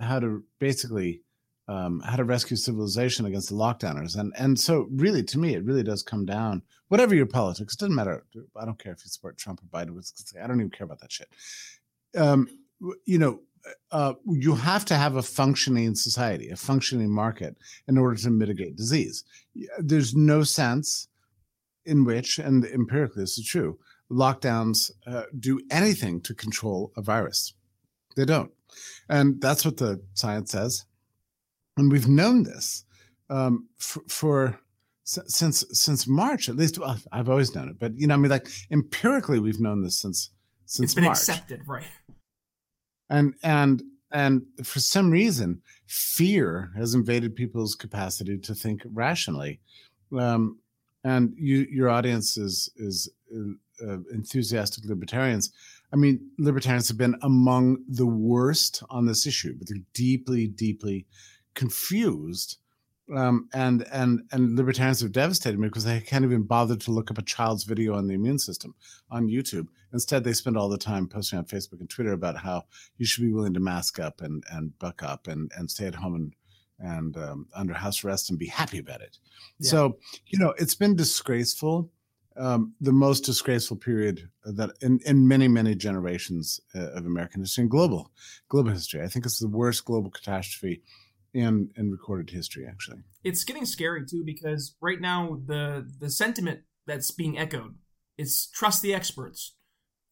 how 0.00 0.18
to 0.18 0.42
basically 0.58 1.22
um, 1.68 2.00
how 2.00 2.16
to 2.16 2.24
rescue 2.24 2.56
civilization 2.56 3.26
against 3.26 3.48
the 3.48 3.54
lockdowners. 3.54 4.18
And 4.18 4.32
and 4.38 4.58
so, 4.58 4.88
really, 4.90 5.22
to 5.24 5.38
me, 5.38 5.54
it 5.54 5.64
really 5.64 5.82
does 5.82 6.02
come 6.02 6.24
down. 6.24 6.62
Whatever 6.88 7.14
your 7.14 7.26
politics, 7.26 7.74
it 7.74 7.80
doesn't 7.80 7.94
matter. 7.94 8.24
I 8.56 8.64
don't 8.64 8.78
care 8.78 8.92
if 8.92 9.04
you 9.04 9.10
support 9.10 9.36
Trump 9.36 9.60
or 9.60 9.66
Biden. 9.66 9.96
I 10.42 10.46
don't 10.46 10.60
even 10.60 10.70
care 10.70 10.84
about 10.84 11.00
that 11.00 11.12
shit. 11.12 11.28
Um, 12.16 12.48
you 13.04 13.18
know, 13.18 13.40
uh, 13.90 14.14
you 14.26 14.54
have 14.54 14.84
to 14.86 14.94
have 14.94 15.16
a 15.16 15.22
functioning 15.22 15.94
society, 15.94 16.50
a 16.50 16.56
functioning 16.56 17.10
market, 17.10 17.56
in 17.88 17.98
order 17.98 18.16
to 18.16 18.30
mitigate 18.30 18.76
disease. 18.76 19.24
There's 19.78 20.14
no 20.14 20.42
sense 20.42 21.08
in 21.84 22.04
which, 22.04 22.38
and 22.38 22.64
empirically 22.64 23.22
this 23.22 23.38
is 23.38 23.46
true, 23.46 23.78
lockdowns 24.10 24.90
uh, 25.06 25.24
do 25.38 25.60
anything 25.70 26.20
to 26.22 26.34
control 26.34 26.92
a 26.96 27.02
virus. 27.02 27.54
They 28.16 28.24
don't. 28.24 28.50
And 29.08 29.40
that's 29.40 29.64
what 29.64 29.76
the 29.76 30.02
science 30.14 30.52
says. 30.52 30.84
And 31.76 31.92
we've 31.92 32.08
known 32.08 32.42
this 32.42 32.84
um, 33.28 33.68
for, 33.78 34.02
for 34.08 34.58
since 35.04 35.64
since 35.70 36.08
March, 36.08 36.48
at 36.48 36.56
least. 36.56 36.78
Well, 36.78 36.98
I've 37.12 37.28
always 37.28 37.54
known 37.54 37.68
it, 37.68 37.78
but 37.78 37.92
you 37.96 38.06
know, 38.06 38.14
I 38.14 38.16
mean, 38.16 38.30
like 38.30 38.48
empirically, 38.70 39.38
we've 39.38 39.60
known 39.60 39.82
this 39.82 39.98
since 40.00 40.30
since 40.64 40.90
it's 40.90 40.94
been 40.94 41.04
March. 41.04 41.18
accepted, 41.18 41.62
right? 41.66 41.84
And 43.10 43.34
and 43.42 43.82
and 44.12 44.42
for 44.62 44.80
some 44.80 45.10
reason, 45.10 45.60
fear 45.86 46.72
has 46.76 46.94
invaded 46.94 47.34
people's 47.34 47.74
capacity 47.74 48.38
to 48.38 48.54
think 48.54 48.82
rationally. 48.92 49.60
Um, 50.16 50.58
and 51.04 51.32
you, 51.36 51.66
your 51.70 51.88
audience 51.88 52.36
is 52.36 52.70
is 52.76 53.08
uh, 53.82 53.98
enthusiastic 54.12 54.84
libertarians. 54.84 55.52
I 55.92 55.96
mean, 55.96 56.20
libertarians 56.38 56.88
have 56.88 56.98
been 56.98 57.16
among 57.22 57.78
the 57.88 58.06
worst 58.06 58.82
on 58.90 59.06
this 59.06 59.26
issue, 59.26 59.54
but 59.56 59.68
they're 59.68 59.78
deeply, 59.94 60.48
deeply 60.48 61.06
confused. 61.54 62.58
Um, 63.14 63.48
and 63.54 63.86
and 63.92 64.22
and 64.32 64.56
libertarians 64.56 65.00
have 65.00 65.12
devastated 65.12 65.60
me 65.60 65.68
because 65.68 65.84
they 65.84 66.00
can't 66.00 66.24
even 66.24 66.42
bother 66.42 66.74
to 66.74 66.90
look 66.90 67.10
up 67.10 67.18
a 67.18 67.22
child's 67.22 67.62
video 67.62 67.94
on 67.94 68.08
the 68.08 68.14
immune 68.14 68.38
system 68.38 68.74
on 69.10 69.28
YouTube. 69.28 69.68
Instead, 69.92 70.24
they 70.24 70.32
spend 70.32 70.56
all 70.56 70.68
the 70.68 70.76
time 70.76 71.06
posting 71.06 71.38
on 71.38 71.44
Facebook 71.44 71.78
and 71.78 71.88
Twitter 71.88 72.12
about 72.12 72.36
how 72.36 72.64
you 72.98 73.06
should 73.06 73.22
be 73.22 73.32
willing 73.32 73.54
to 73.54 73.60
mask 73.60 74.00
up 74.00 74.22
and 74.22 74.42
and 74.50 74.76
buck 74.80 75.04
up 75.04 75.28
and 75.28 75.52
and 75.56 75.70
stay 75.70 75.86
at 75.86 75.94
home 75.94 76.14
and 76.16 76.34
and 76.78 77.16
um, 77.16 77.46
under 77.54 77.74
house 77.74 78.04
arrest 78.04 78.28
and 78.28 78.38
be 78.38 78.48
happy 78.48 78.78
about 78.78 79.00
it. 79.00 79.18
Yeah. 79.60 79.70
So 79.70 79.98
you 80.26 80.40
know, 80.40 80.54
it's 80.58 80.74
been 80.74 80.96
disgraceful 80.96 81.90
um, 82.38 82.74
the 82.80 82.92
most 82.92 83.20
disgraceful 83.24 83.76
period 83.76 84.28
that 84.44 84.70
in, 84.82 85.00
in 85.06 85.26
many 85.26 85.48
many 85.48 85.74
generations 85.74 86.60
uh, 86.74 86.90
of 86.90 87.06
American 87.06 87.40
history 87.40 87.62
and 87.62 87.70
global 87.70 88.10
global 88.48 88.70
history. 88.70 89.02
I 89.02 89.08
think 89.08 89.26
it's 89.26 89.38
the 89.38 89.48
worst 89.48 89.84
global 89.84 90.10
catastrophe 90.10 90.82
in 91.36 91.70
in 91.76 91.90
recorded 91.90 92.30
history. 92.30 92.66
Actually, 92.68 92.98
it's 93.24 93.44
getting 93.44 93.66
scary 93.66 94.04
too 94.04 94.22
because 94.24 94.76
right 94.80 95.00
now 95.00 95.40
the 95.46 95.88
the 96.00 96.10
sentiment 96.10 96.60
that's 96.86 97.10
being 97.10 97.38
echoed 97.38 97.76
is 98.18 98.48
trust 98.54 98.82
the 98.82 98.94
experts, 98.94 99.56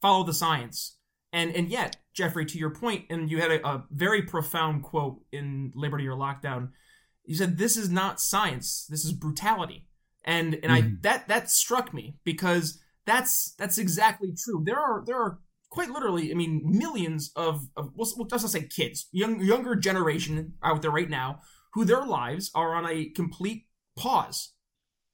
follow 0.01 0.25
the 0.25 0.35
science, 0.35 0.99
and 1.33 1.55
and 1.55 1.69
yet 1.69 1.97
Jeffrey, 2.15 2.47
to 2.47 2.59
your 2.59 2.71
point, 2.71 3.07
and 3.11 3.31
you 3.31 3.41
had 3.41 3.51
a, 3.51 3.67
a 3.67 3.85
very 3.91 4.23
profound 4.23 4.83
quote 4.83 5.21
in 5.33 5.73
Liberty 5.75 6.07
or 6.07 6.17
Lockdown. 6.17 6.71
You 7.25 7.35
said 7.35 7.59
this 7.59 7.77
is 7.77 7.89
not 7.89 8.21
science. 8.21 8.87
This 8.89 9.05
is 9.05 9.13
brutality 9.13 9.87
and 10.25 10.55
and 10.55 10.65
mm-hmm. 10.65 10.73
I 10.73 10.97
that 11.03 11.29
that 11.29 11.51
struck 11.51 11.93
me 11.93 12.17
because 12.25 12.81
that's 13.07 13.55
that's 13.59 13.79
exactly 13.79 14.33
true. 14.37 14.63
There 14.65 14.79
are 14.79 15.05
there 15.07 15.19
are 15.19 15.39
quite 15.75 15.91
literally, 15.91 16.31
I 16.31 16.35
mean, 16.35 16.63
millions 16.65 17.33
of, 17.35 17.67
of 17.77 17.91
we'll, 17.97 18.27
just 18.27 18.49
say 18.49 18.63
kids, 18.63 19.09
young 19.11 19.41
younger 19.41 19.75
generation 19.75 20.55
out 20.63 20.83
there 20.83 20.93
right 20.93 21.11
now 21.11 21.41
who 21.75 21.85
their 21.85 22.07
lives 22.07 22.51
are 22.55 22.75
on 22.75 22.87
a 22.87 23.07
complete 23.07 23.65
pause 23.97 24.53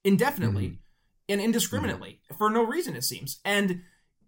indefinitely 0.03 0.67
mm-hmm. 0.67 0.75
and 1.29 1.41
indiscriminately 1.41 2.11
mm-hmm. 2.11 2.37
for 2.37 2.49
no 2.49 2.63
reason 2.63 2.95
it 2.95 3.03
seems 3.03 3.39
and 3.45 3.81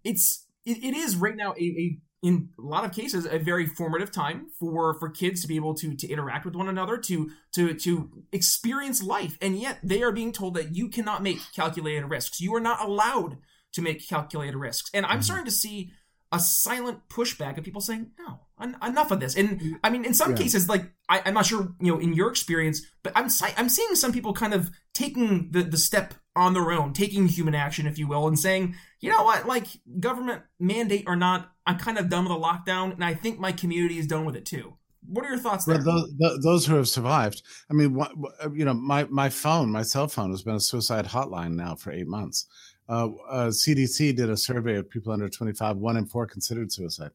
it's 0.04 0.46
it, 0.64 0.78
it 0.84 0.94
is 0.94 1.16
right 1.16 1.36
now 1.36 1.52
a, 1.52 1.62
a 1.62 1.98
in 2.22 2.48
a 2.58 2.62
lot 2.62 2.84
of 2.84 2.92
cases 2.92 3.26
a 3.26 3.38
very 3.38 3.66
formative 3.66 4.12
time 4.12 4.46
for 4.58 4.94
for 4.98 5.10
kids 5.10 5.42
to 5.42 5.48
be 5.48 5.56
able 5.56 5.74
to 5.74 5.96
to 5.96 6.08
interact 6.08 6.44
with 6.44 6.54
one 6.54 6.68
another 6.68 6.96
to 6.96 7.30
to 7.52 7.74
to 7.74 8.10
experience 8.32 9.02
life 9.02 9.36
and 9.40 9.58
yet 9.58 9.78
they 9.82 10.02
are 10.02 10.12
being 10.12 10.32
told 10.32 10.54
that 10.54 10.74
you 10.74 10.88
cannot 10.88 11.22
make 11.22 11.38
calculated 11.54 12.06
risks 12.06 12.40
you 12.40 12.54
are 12.54 12.60
not 12.60 12.80
allowed 12.80 13.38
to 13.72 13.82
make 13.82 14.08
calculated 14.08 14.56
risks 14.56 14.90
and 14.94 15.04
i'm 15.06 15.14
mm-hmm. 15.14 15.22
starting 15.22 15.44
to 15.44 15.50
see 15.50 15.90
a 16.34 16.40
silent 16.40 17.08
pushback 17.08 17.56
of 17.56 17.64
people 17.64 17.80
saying 17.80 18.10
no 18.18 18.40
en- 18.60 18.76
enough 18.84 19.10
of 19.10 19.20
this 19.20 19.36
and 19.36 19.60
mm-hmm. 19.60 19.72
i 19.84 19.90
mean 19.90 20.04
in 20.04 20.14
some 20.14 20.30
yeah. 20.30 20.36
cases 20.36 20.68
like 20.68 20.90
I, 21.08 21.20
am 21.20 21.34
not 21.34 21.46
sure 21.46 21.74
you 21.80 21.92
know 21.92 21.98
in 21.98 22.12
your 22.12 22.30
experience 22.30 22.82
but 23.02 23.12
i'm 23.14 23.28
i'm 23.56 23.68
seeing 23.68 23.94
some 23.94 24.12
people 24.12 24.32
kind 24.32 24.52
of 24.52 24.70
taking 24.92 25.50
the 25.52 25.62
the 25.62 25.76
step 25.76 26.14
on 26.36 26.54
their 26.54 26.72
own 26.72 26.92
taking 26.92 27.28
human 27.28 27.54
action 27.54 27.86
if 27.86 27.98
you 27.98 28.08
will 28.08 28.26
and 28.26 28.38
saying 28.38 28.74
you 29.00 29.10
know 29.10 29.22
what 29.22 29.46
like 29.46 29.66
government 30.00 30.42
mandate 30.58 31.04
or 31.06 31.16
not 31.16 31.52
i'm 31.66 31.78
kind 31.78 31.98
of 31.98 32.08
done 32.08 32.24
with 32.24 32.32
the 32.32 32.38
lockdown 32.38 32.92
and 32.92 33.04
i 33.04 33.14
think 33.14 33.38
my 33.38 33.52
community 33.52 33.98
is 33.98 34.06
done 34.06 34.24
with 34.24 34.36
it 34.36 34.44
too 34.44 34.74
what 35.06 35.24
are 35.24 35.28
your 35.28 35.38
thoughts 35.38 35.66
there? 35.66 35.82
Well, 35.84 36.08
those, 36.18 36.38
those, 36.42 36.66
who 36.66 36.76
have 36.76 36.88
survived. 36.88 37.42
I 37.70 37.74
mean, 37.74 37.94
what, 37.94 38.12
you 38.54 38.64
know, 38.64 38.72
my 38.72 39.04
my 39.10 39.28
phone, 39.28 39.70
my 39.70 39.82
cell 39.82 40.08
phone, 40.08 40.30
has 40.30 40.42
been 40.42 40.54
a 40.54 40.60
suicide 40.60 41.04
hotline 41.04 41.56
now 41.56 41.74
for 41.74 41.92
eight 41.92 42.06
months. 42.06 42.46
Uh, 42.88 43.08
uh, 43.28 43.48
CDC 43.48 44.14
did 44.16 44.30
a 44.30 44.36
survey 44.36 44.76
of 44.76 44.90
people 44.90 45.12
under 45.12 45.28
25. 45.28 45.76
One 45.76 45.96
in 45.96 46.06
four 46.06 46.26
considered 46.26 46.72
suicide. 46.72 47.10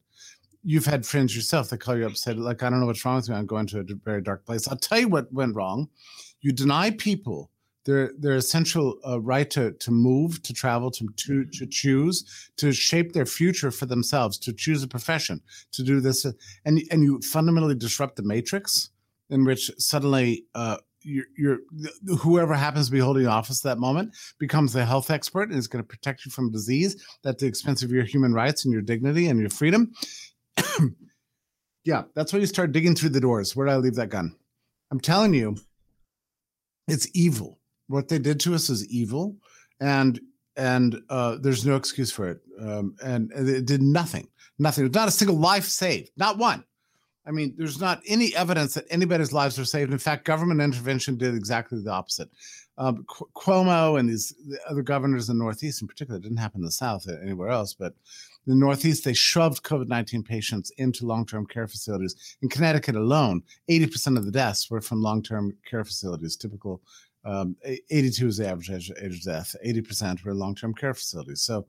You've 0.62 0.84
had 0.84 1.06
friends 1.06 1.34
yourself 1.34 1.70
that 1.70 1.78
call 1.78 1.96
you 1.96 2.06
up, 2.06 2.16
said, 2.16 2.38
"Like, 2.38 2.62
I 2.62 2.70
don't 2.70 2.80
know 2.80 2.86
what's 2.86 3.04
wrong 3.04 3.16
with 3.16 3.28
me. 3.28 3.36
I'm 3.36 3.46
going 3.46 3.66
to 3.68 3.80
a 3.80 3.84
very 4.04 4.20
dark 4.20 4.44
place." 4.44 4.68
I'll 4.68 4.76
tell 4.76 4.98
you 4.98 5.08
what 5.08 5.32
went 5.32 5.56
wrong. 5.56 5.88
You 6.42 6.52
deny 6.52 6.90
people 6.90 7.50
their 7.84 8.12
their 8.18 8.34
essential 8.34 8.98
uh, 9.06 9.20
right 9.20 9.48
to 9.50 9.72
to 9.72 9.90
move, 9.90 10.42
to 10.42 10.52
travel, 10.52 10.90
to, 10.90 11.08
to 11.16 11.44
to 11.46 11.66
choose, 11.66 12.50
to 12.56 12.72
shape 12.72 13.12
their 13.12 13.26
future 13.26 13.70
for 13.70 13.86
themselves, 13.86 14.38
to 14.38 14.52
choose 14.52 14.82
a 14.82 14.88
profession, 14.88 15.40
to 15.72 15.82
do 15.82 16.00
this, 16.00 16.26
and 16.64 16.82
and 16.90 17.02
you 17.02 17.20
fundamentally 17.22 17.74
disrupt 17.74 18.16
the 18.16 18.22
matrix 18.22 18.90
in 19.30 19.44
which 19.44 19.70
suddenly 19.78 20.44
uh, 20.54 20.76
you're, 21.02 21.24
you're, 21.36 21.58
whoever 22.18 22.54
happens 22.54 22.86
to 22.86 22.92
be 22.92 22.98
holding 22.98 23.26
office 23.26 23.64
at 23.64 23.70
that 23.70 23.78
moment 23.78 24.16
becomes 24.38 24.72
the 24.72 24.84
health 24.84 25.10
expert 25.10 25.48
and 25.50 25.58
is 25.58 25.66
going 25.66 25.82
to 25.82 25.88
protect 25.88 26.24
you 26.24 26.30
from 26.30 26.50
disease 26.50 27.02
at 27.24 27.38
the 27.38 27.46
expense 27.46 27.82
of 27.82 27.90
your 27.90 28.04
human 28.04 28.32
rights 28.32 28.64
and 28.64 28.72
your 28.72 28.82
dignity 28.82 29.28
and 29.28 29.40
your 29.40 29.50
freedom. 29.50 29.92
yeah, 31.84 32.02
that's 32.14 32.32
why 32.32 32.38
you 32.38 32.46
start 32.46 32.72
digging 32.72 32.94
through 32.94 33.10
the 33.10 33.20
doors. 33.20 33.54
Where 33.56 33.66
did 33.66 33.72
I 33.72 33.76
leave 33.76 33.94
that 33.96 34.10
gun? 34.10 34.34
I'm 34.90 35.00
telling 35.00 35.34
you, 35.34 35.56
it's 36.88 37.08
evil 37.14 37.60
what 37.90 38.08
they 38.08 38.18
did 38.18 38.40
to 38.40 38.54
us 38.54 38.70
is 38.70 38.88
evil, 38.88 39.36
and 39.80 40.20
and 40.56 41.00
uh, 41.10 41.36
there's 41.40 41.66
no 41.66 41.76
excuse 41.76 42.12
for 42.12 42.28
it. 42.28 42.40
Um, 42.60 42.94
and, 43.02 43.30
and 43.32 43.48
it 43.48 43.66
did 43.66 43.82
nothing, 43.82 44.28
nothing. 44.58 44.90
Not 44.92 45.08
a 45.08 45.12
single 45.12 45.38
life 45.38 45.64
saved, 45.64 46.10
not 46.16 46.38
one. 46.38 46.64
I 47.30 47.32
mean, 47.32 47.54
there's 47.56 47.80
not 47.80 48.02
any 48.08 48.34
evidence 48.34 48.74
that 48.74 48.86
anybody's 48.90 49.32
lives 49.32 49.56
were 49.56 49.64
saved. 49.64 49.92
In 49.92 49.98
fact, 49.98 50.24
government 50.24 50.60
intervention 50.60 51.16
did 51.16 51.36
exactly 51.36 51.80
the 51.80 51.92
opposite. 51.92 52.28
Um, 52.76 53.04
Cuomo 53.36 54.00
and 54.00 54.08
these 54.08 54.34
the 54.48 54.58
other 54.68 54.82
governors 54.82 55.28
in 55.28 55.38
the 55.38 55.44
Northeast, 55.44 55.80
in 55.80 55.86
particular, 55.86 56.18
didn't 56.18 56.38
happen 56.38 56.62
in 56.62 56.64
the 56.64 56.72
South 56.72 57.06
anywhere 57.22 57.50
else, 57.50 57.72
but 57.72 57.94
in 58.46 58.52
the 58.52 58.58
Northeast, 58.58 59.04
they 59.04 59.12
shoved 59.12 59.62
COVID 59.62 59.86
19 59.86 60.24
patients 60.24 60.72
into 60.78 61.06
long 61.06 61.24
term 61.24 61.46
care 61.46 61.68
facilities. 61.68 62.36
In 62.42 62.48
Connecticut 62.48 62.96
alone, 62.96 63.44
80% 63.70 64.16
of 64.16 64.24
the 64.24 64.32
deaths 64.32 64.68
were 64.68 64.80
from 64.80 65.00
long 65.00 65.22
term 65.22 65.56
care 65.70 65.84
facilities, 65.84 66.36
typical 66.36 66.82
um, 67.24 67.56
82 67.64 68.26
is 68.26 68.36
the 68.38 68.48
average 68.48 68.70
age, 68.70 68.90
age 69.00 69.16
of 69.18 69.22
death. 69.22 69.54
80% 69.64 70.24
were 70.24 70.34
long-term 70.34 70.74
care 70.74 70.94
facilities. 70.94 71.42
So 71.42 71.66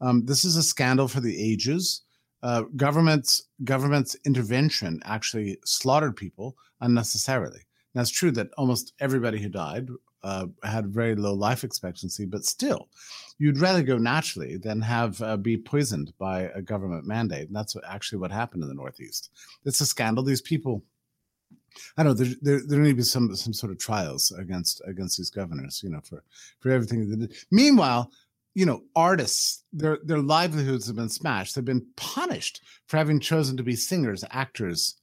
um, 0.00 0.24
this 0.24 0.44
is 0.44 0.56
a 0.56 0.62
scandal 0.62 1.08
for 1.08 1.20
the 1.20 1.52
ages. 1.52 2.02
Uh, 2.44 2.64
government's 2.76 3.48
government's 3.64 4.16
intervention 4.26 5.00
actually 5.06 5.56
slaughtered 5.64 6.14
people 6.14 6.54
unnecessarily. 6.82 7.60
Now 7.94 8.02
it's 8.02 8.10
true 8.10 8.30
that 8.32 8.50
almost 8.58 8.92
everybody 9.00 9.40
who 9.40 9.48
died 9.48 9.88
uh, 10.22 10.46
had 10.62 10.88
very 10.88 11.14
low 11.14 11.32
life 11.32 11.64
expectancy, 11.64 12.26
but 12.26 12.44
still, 12.44 12.88
you'd 13.38 13.60
rather 13.60 13.82
go 13.82 13.96
naturally 13.96 14.58
than 14.58 14.82
have 14.82 15.20
uh, 15.22 15.38
be 15.38 15.56
poisoned 15.56 16.12
by 16.18 16.42
a 16.54 16.60
government 16.60 17.06
mandate. 17.06 17.46
And 17.46 17.56
that's 17.56 17.74
what, 17.74 17.84
actually 17.88 18.18
what 18.18 18.30
happened 18.30 18.62
in 18.62 18.68
the 18.68 18.74
Northeast. 18.74 19.30
It's 19.64 19.80
a 19.80 19.86
scandal. 19.86 20.22
These 20.22 20.42
people 20.42 20.82
I 21.96 22.02
don't 22.02 22.18
know. 22.18 22.24
There, 22.24 22.34
there, 22.42 22.60
there 22.66 22.78
need 22.80 22.90
to 22.90 22.96
be 22.96 23.02
some 23.02 23.34
some 23.34 23.52
sort 23.52 23.72
of 23.72 23.78
trials 23.78 24.32
against 24.38 24.80
against 24.86 25.18
these 25.18 25.30
governors, 25.30 25.82
you 25.82 25.90
know, 25.90 26.00
for 26.00 26.22
for 26.60 26.70
everything. 26.70 27.28
Meanwhile, 27.50 28.10
you 28.54 28.64
know, 28.64 28.82
artists, 28.94 29.64
their 29.72 29.98
their 30.04 30.20
livelihoods 30.20 30.86
have 30.86 30.96
been 30.96 31.08
smashed. 31.08 31.54
They've 31.54 31.64
been 31.64 31.86
punished 31.96 32.62
for 32.86 32.96
having 32.96 33.20
chosen 33.20 33.56
to 33.56 33.62
be 33.62 33.76
singers, 33.76 34.24
actors, 34.30 34.96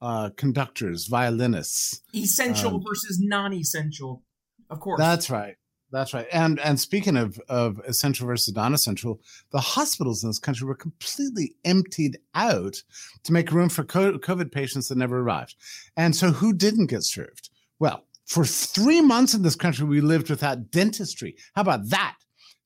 uh, 0.00 0.30
conductors, 0.36 1.06
violinists. 1.06 2.00
Essential 2.14 2.76
um, 2.76 2.84
versus 2.86 3.20
non-essential, 3.20 4.22
of 4.70 4.80
course. 4.80 4.98
That's 4.98 5.30
right. 5.30 5.56
That's 5.90 6.12
right. 6.12 6.26
And 6.32 6.58
and 6.60 6.80
speaking 6.80 7.16
of 7.16 7.38
of 7.48 7.80
essential 7.86 8.26
versus 8.26 8.54
non-essential, 8.54 9.20
the 9.50 9.60
hospitals 9.60 10.24
in 10.24 10.30
this 10.30 10.40
country 10.40 10.66
were 10.66 10.74
completely 10.74 11.54
emptied 11.64 12.18
out 12.34 12.82
to 13.22 13.32
make 13.32 13.52
room 13.52 13.68
for 13.68 13.84
COVID 13.84 14.50
patients 14.50 14.88
that 14.88 14.98
never 14.98 15.20
arrived. 15.20 15.54
And 15.96 16.16
so 16.16 16.32
who 16.32 16.52
didn't 16.52 16.86
get 16.86 17.04
served? 17.04 17.50
Well, 17.78 18.04
for 18.24 18.44
three 18.44 19.02
months 19.02 19.34
in 19.34 19.42
this 19.42 19.54
country, 19.54 19.86
we 19.86 20.00
lived 20.00 20.30
without 20.30 20.70
dentistry. 20.70 21.36
How 21.54 21.62
about 21.62 21.88
that? 21.90 22.16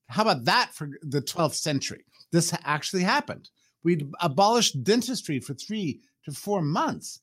How 0.09 0.23
about 0.23 0.45
that 0.45 0.73
for 0.73 0.89
the 1.01 1.21
12th 1.21 1.55
century? 1.55 2.03
This 2.31 2.53
actually 2.63 3.03
happened. 3.03 3.49
We'd 3.83 4.11
abolished 4.21 4.83
dentistry 4.83 5.39
for 5.39 5.53
three 5.53 6.01
to 6.25 6.31
four 6.31 6.61
months. 6.61 7.21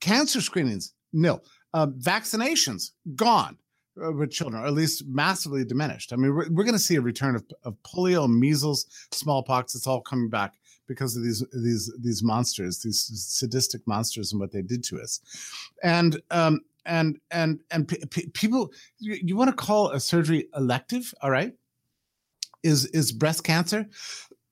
Cancer 0.00 0.40
screenings, 0.40 0.92
nil. 1.12 1.42
Uh, 1.74 1.86
vaccinations, 1.86 2.92
gone 3.14 3.56
uh, 4.02 4.10
with 4.12 4.30
children, 4.30 4.62
or 4.62 4.66
at 4.66 4.72
least 4.72 5.04
massively 5.06 5.64
diminished. 5.64 6.12
I 6.12 6.16
mean, 6.16 6.34
we're, 6.34 6.48
we're 6.50 6.64
going 6.64 6.72
to 6.72 6.78
see 6.78 6.96
a 6.96 7.00
return 7.00 7.36
of, 7.36 7.44
of 7.64 7.76
polio, 7.82 8.28
measles, 8.28 8.86
smallpox. 9.12 9.74
It's 9.74 9.86
all 9.86 10.00
coming 10.00 10.30
back 10.30 10.54
because 10.86 11.16
of 11.16 11.22
these 11.22 11.44
these 11.52 11.92
these 12.00 12.22
monsters, 12.22 12.80
these 12.80 13.00
sadistic 13.00 13.86
monsters, 13.86 14.32
and 14.32 14.40
what 14.40 14.50
they 14.50 14.62
did 14.62 14.82
to 14.84 15.00
us. 15.00 15.20
And 15.82 16.20
um, 16.30 16.60
and 16.86 17.20
and 17.30 17.60
and 17.70 17.86
p- 17.86 18.04
p- 18.10 18.28
people, 18.28 18.72
you, 18.98 19.18
you 19.22 19.36
want 19.36 19.50
to 19.50 19.56
call 19.56 19.90
a 19.90 20.00
surgery 20.00 20.48
elective? 20.56 21.12
All 21.20 21.30
right, 21.30 21.52
is 22.62 22.86
is 22.86 23.12
breast 23.12 23.44
cancer 23.44 23.86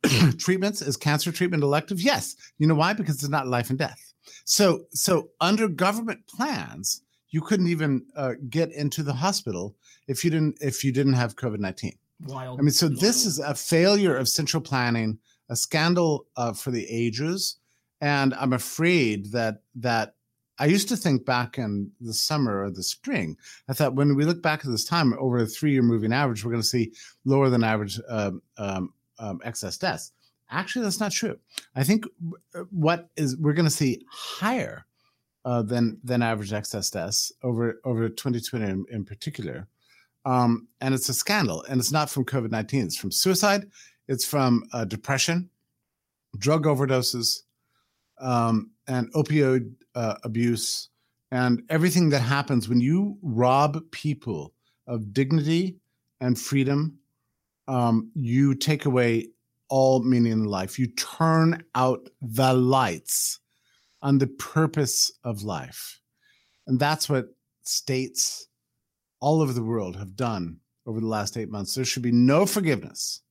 treatments 0.38 0.82
is 0.82 0.96
cancer 0.96 1.32
treatment 1.32 1.62
elective? 1.62 2.00
Yes. 2.00 2.36
You 2.58 2.66
know 2.66 2.75
why? 2.75 2.92
Because 2.92 3.16
it's 3.16 3.28
not 3.28 3.46
life 3.46 3.70
and 3.70 3.78
death. 3.78 4.12
So 4.44 4.84
so 4.90 5.28
under 5.40 5.68
government 5.68 6.20
plans, 6.26 7.02
you 7.30 7.40
couldn't 7.40 7.68
even 7.68 8.04
uh, 8.16 8.34
get 8.48 8.72
into 8.72 9.02
the 9.02 9.12
hospital 9.12 9.75
if 10.08 10.25
you 10.25 10.30
didn't 10.30 10.58
if 10.60 10.84
you 10.84 10.92
didn't 10.92 11.14
have 11.14 11.36
COVID 11.36 11.58
nineteen. 11.58 11.96
Wild. 12.26 12.58
I 12.58 12.62
mean, 12.62 12.70
so 12.70 12.88
this 12.88 13.26
is 13.26 13.38
a 13.38 13.54
failure 13.54 14.16
of 14.16 14.28
central 14.28 14.62
planning, 14.62 15.18
a 15.50 15.56
scandal 15.56 16.26
uh, 16.36 16.54
for 16.54 16.70
the 16.70 16.86
ages, 16.88 17.58
and 18.00 18.34
I'm 18.34 18.54
afraid 18.54 19.32
that 19.32 19.62
that 19.76 20.14
I 20.58 20.66
used 20.66 20.88
to 20.88 20.96
think 20.96 21.25
back 21.25 21.58
in 21.58 21.90
the 22.00 22.14
summer 22.14 22.62
or 22.62 22.70
the 22.70 22.82
spring. 22.82 23.36
I 23.68 23.72
thought 23.72 23.94
when 23.94 24.14
we 24.14 24.25
look 24.25 24.42
back 24.42 24.64
at 24.64 24.70
this 24.70 24.84
time 24.84 25.14
over 25.18 25.38
a 25.38 25.46
three-year 25.46 25.82
moving 25.82 26.12
average, 26.12 26.44
we're 26.44 26.52
going 26.52 26.62
to 26.62 26.66
see 26.66 26.92
lower 27.25 27.50
than 27.50 27.62
average 27.62 28.00
um, 28.08 28.42
um, 28.56 28.92
um, 29.18 29.40
excess 29.44 29.76
deaths. 29.76 30.12
Actually, 30.50 30.84
that's 30.84 31.00
not 31.00 31.12
true. 31.12 31.38
I 31.75 31.82
think 31.82 32.04
uh, 32.54 32.60
what 32.70 33.08
is 33.16 33.36
we're 33.36 33.52
going 33.52 33.66
to 33.66 33.70
see 33.70 34.04
higher 34.08 34.86
uh, 35.44 35.62
than 35.62 35.98
than 36.04 36.22
average 36.22 36.52
excess 36.52 36.88
deaths 36.90 37.32
over 37.42 37.80
over 37.84 38.08
2020 38.08 38.64
in, 38.64 38.84
in 38.90 39.04
particular, 39.04 39.66
um, 40.25 40.68
and 40.80 40.94
it's 40.94 41.08
a 41.08 41.14
scandal. 41.14 41.64
And 41.68 41.80
it's 41.80 41.92
not 41.92 42.08
from 42.08 42.25
COVID 42.25 42.50
19. 42.50 42.84
It's 42.84 42.96
from 42.96 43.10
suicide. 43.10 43.68
It's 44.08 44.25
from 44.25 44.62
uh, 44.72 44.84
depression, 44.84 45.50
drug 46.38 46.64
overdoses, 46.64 47.42
um, 48.20 48.70
and 48.86 49.12
opioid 49.14 49.72
uh, 49.96 50.14
abuse, 50.22 50.90
and 51.32 51.62
everything 51.68 52.10
that 52.10 52.20
happens 52.20 52.68
when 52.68 52.80
you 52.80 53.18
rob 53.22 53.82
people 53.90 54.54
of 54.86 55.12
dignity 55.12 55.78
and 56.20 56.38
freedom. 56.38 56.98
Um, 57.66 58.12
you 58.14 58.54
take 58.54 58.84
away 58.84 59.30
all 59.68 60.02
meaning 60.04 60.32
in 60.32 60.44
life. 60.44 60.78
You 60.78 60.86
turn 60.86 61.64
out 61.74 62.08
the 62.22 62.52
lights 62.52 63.40
on 64.02 64.18
the 64.18 64.28
purpose 64.28 65.10
of 65.24 65.42
life. 65.42 66.00
And 66.66 66.78
that's 66.78 67.08
what 67.08 67.34
states 67.62 68.46
all 69.20 69.40
over 69.40 69.52
the 69.52 69.62
world 69.62 69.96
have 69.96 70.14
done 70.14 70.60
over 70.86 71.00
the 71.00 71.06
last 71.06 71.36
eight 71.36 71.50
months. 71.50 71.74
There 71.74 71.84
should 71.84 72.02
be 72.02 72.12
no 72.12 72.46
forgiveness. 72.46 73.22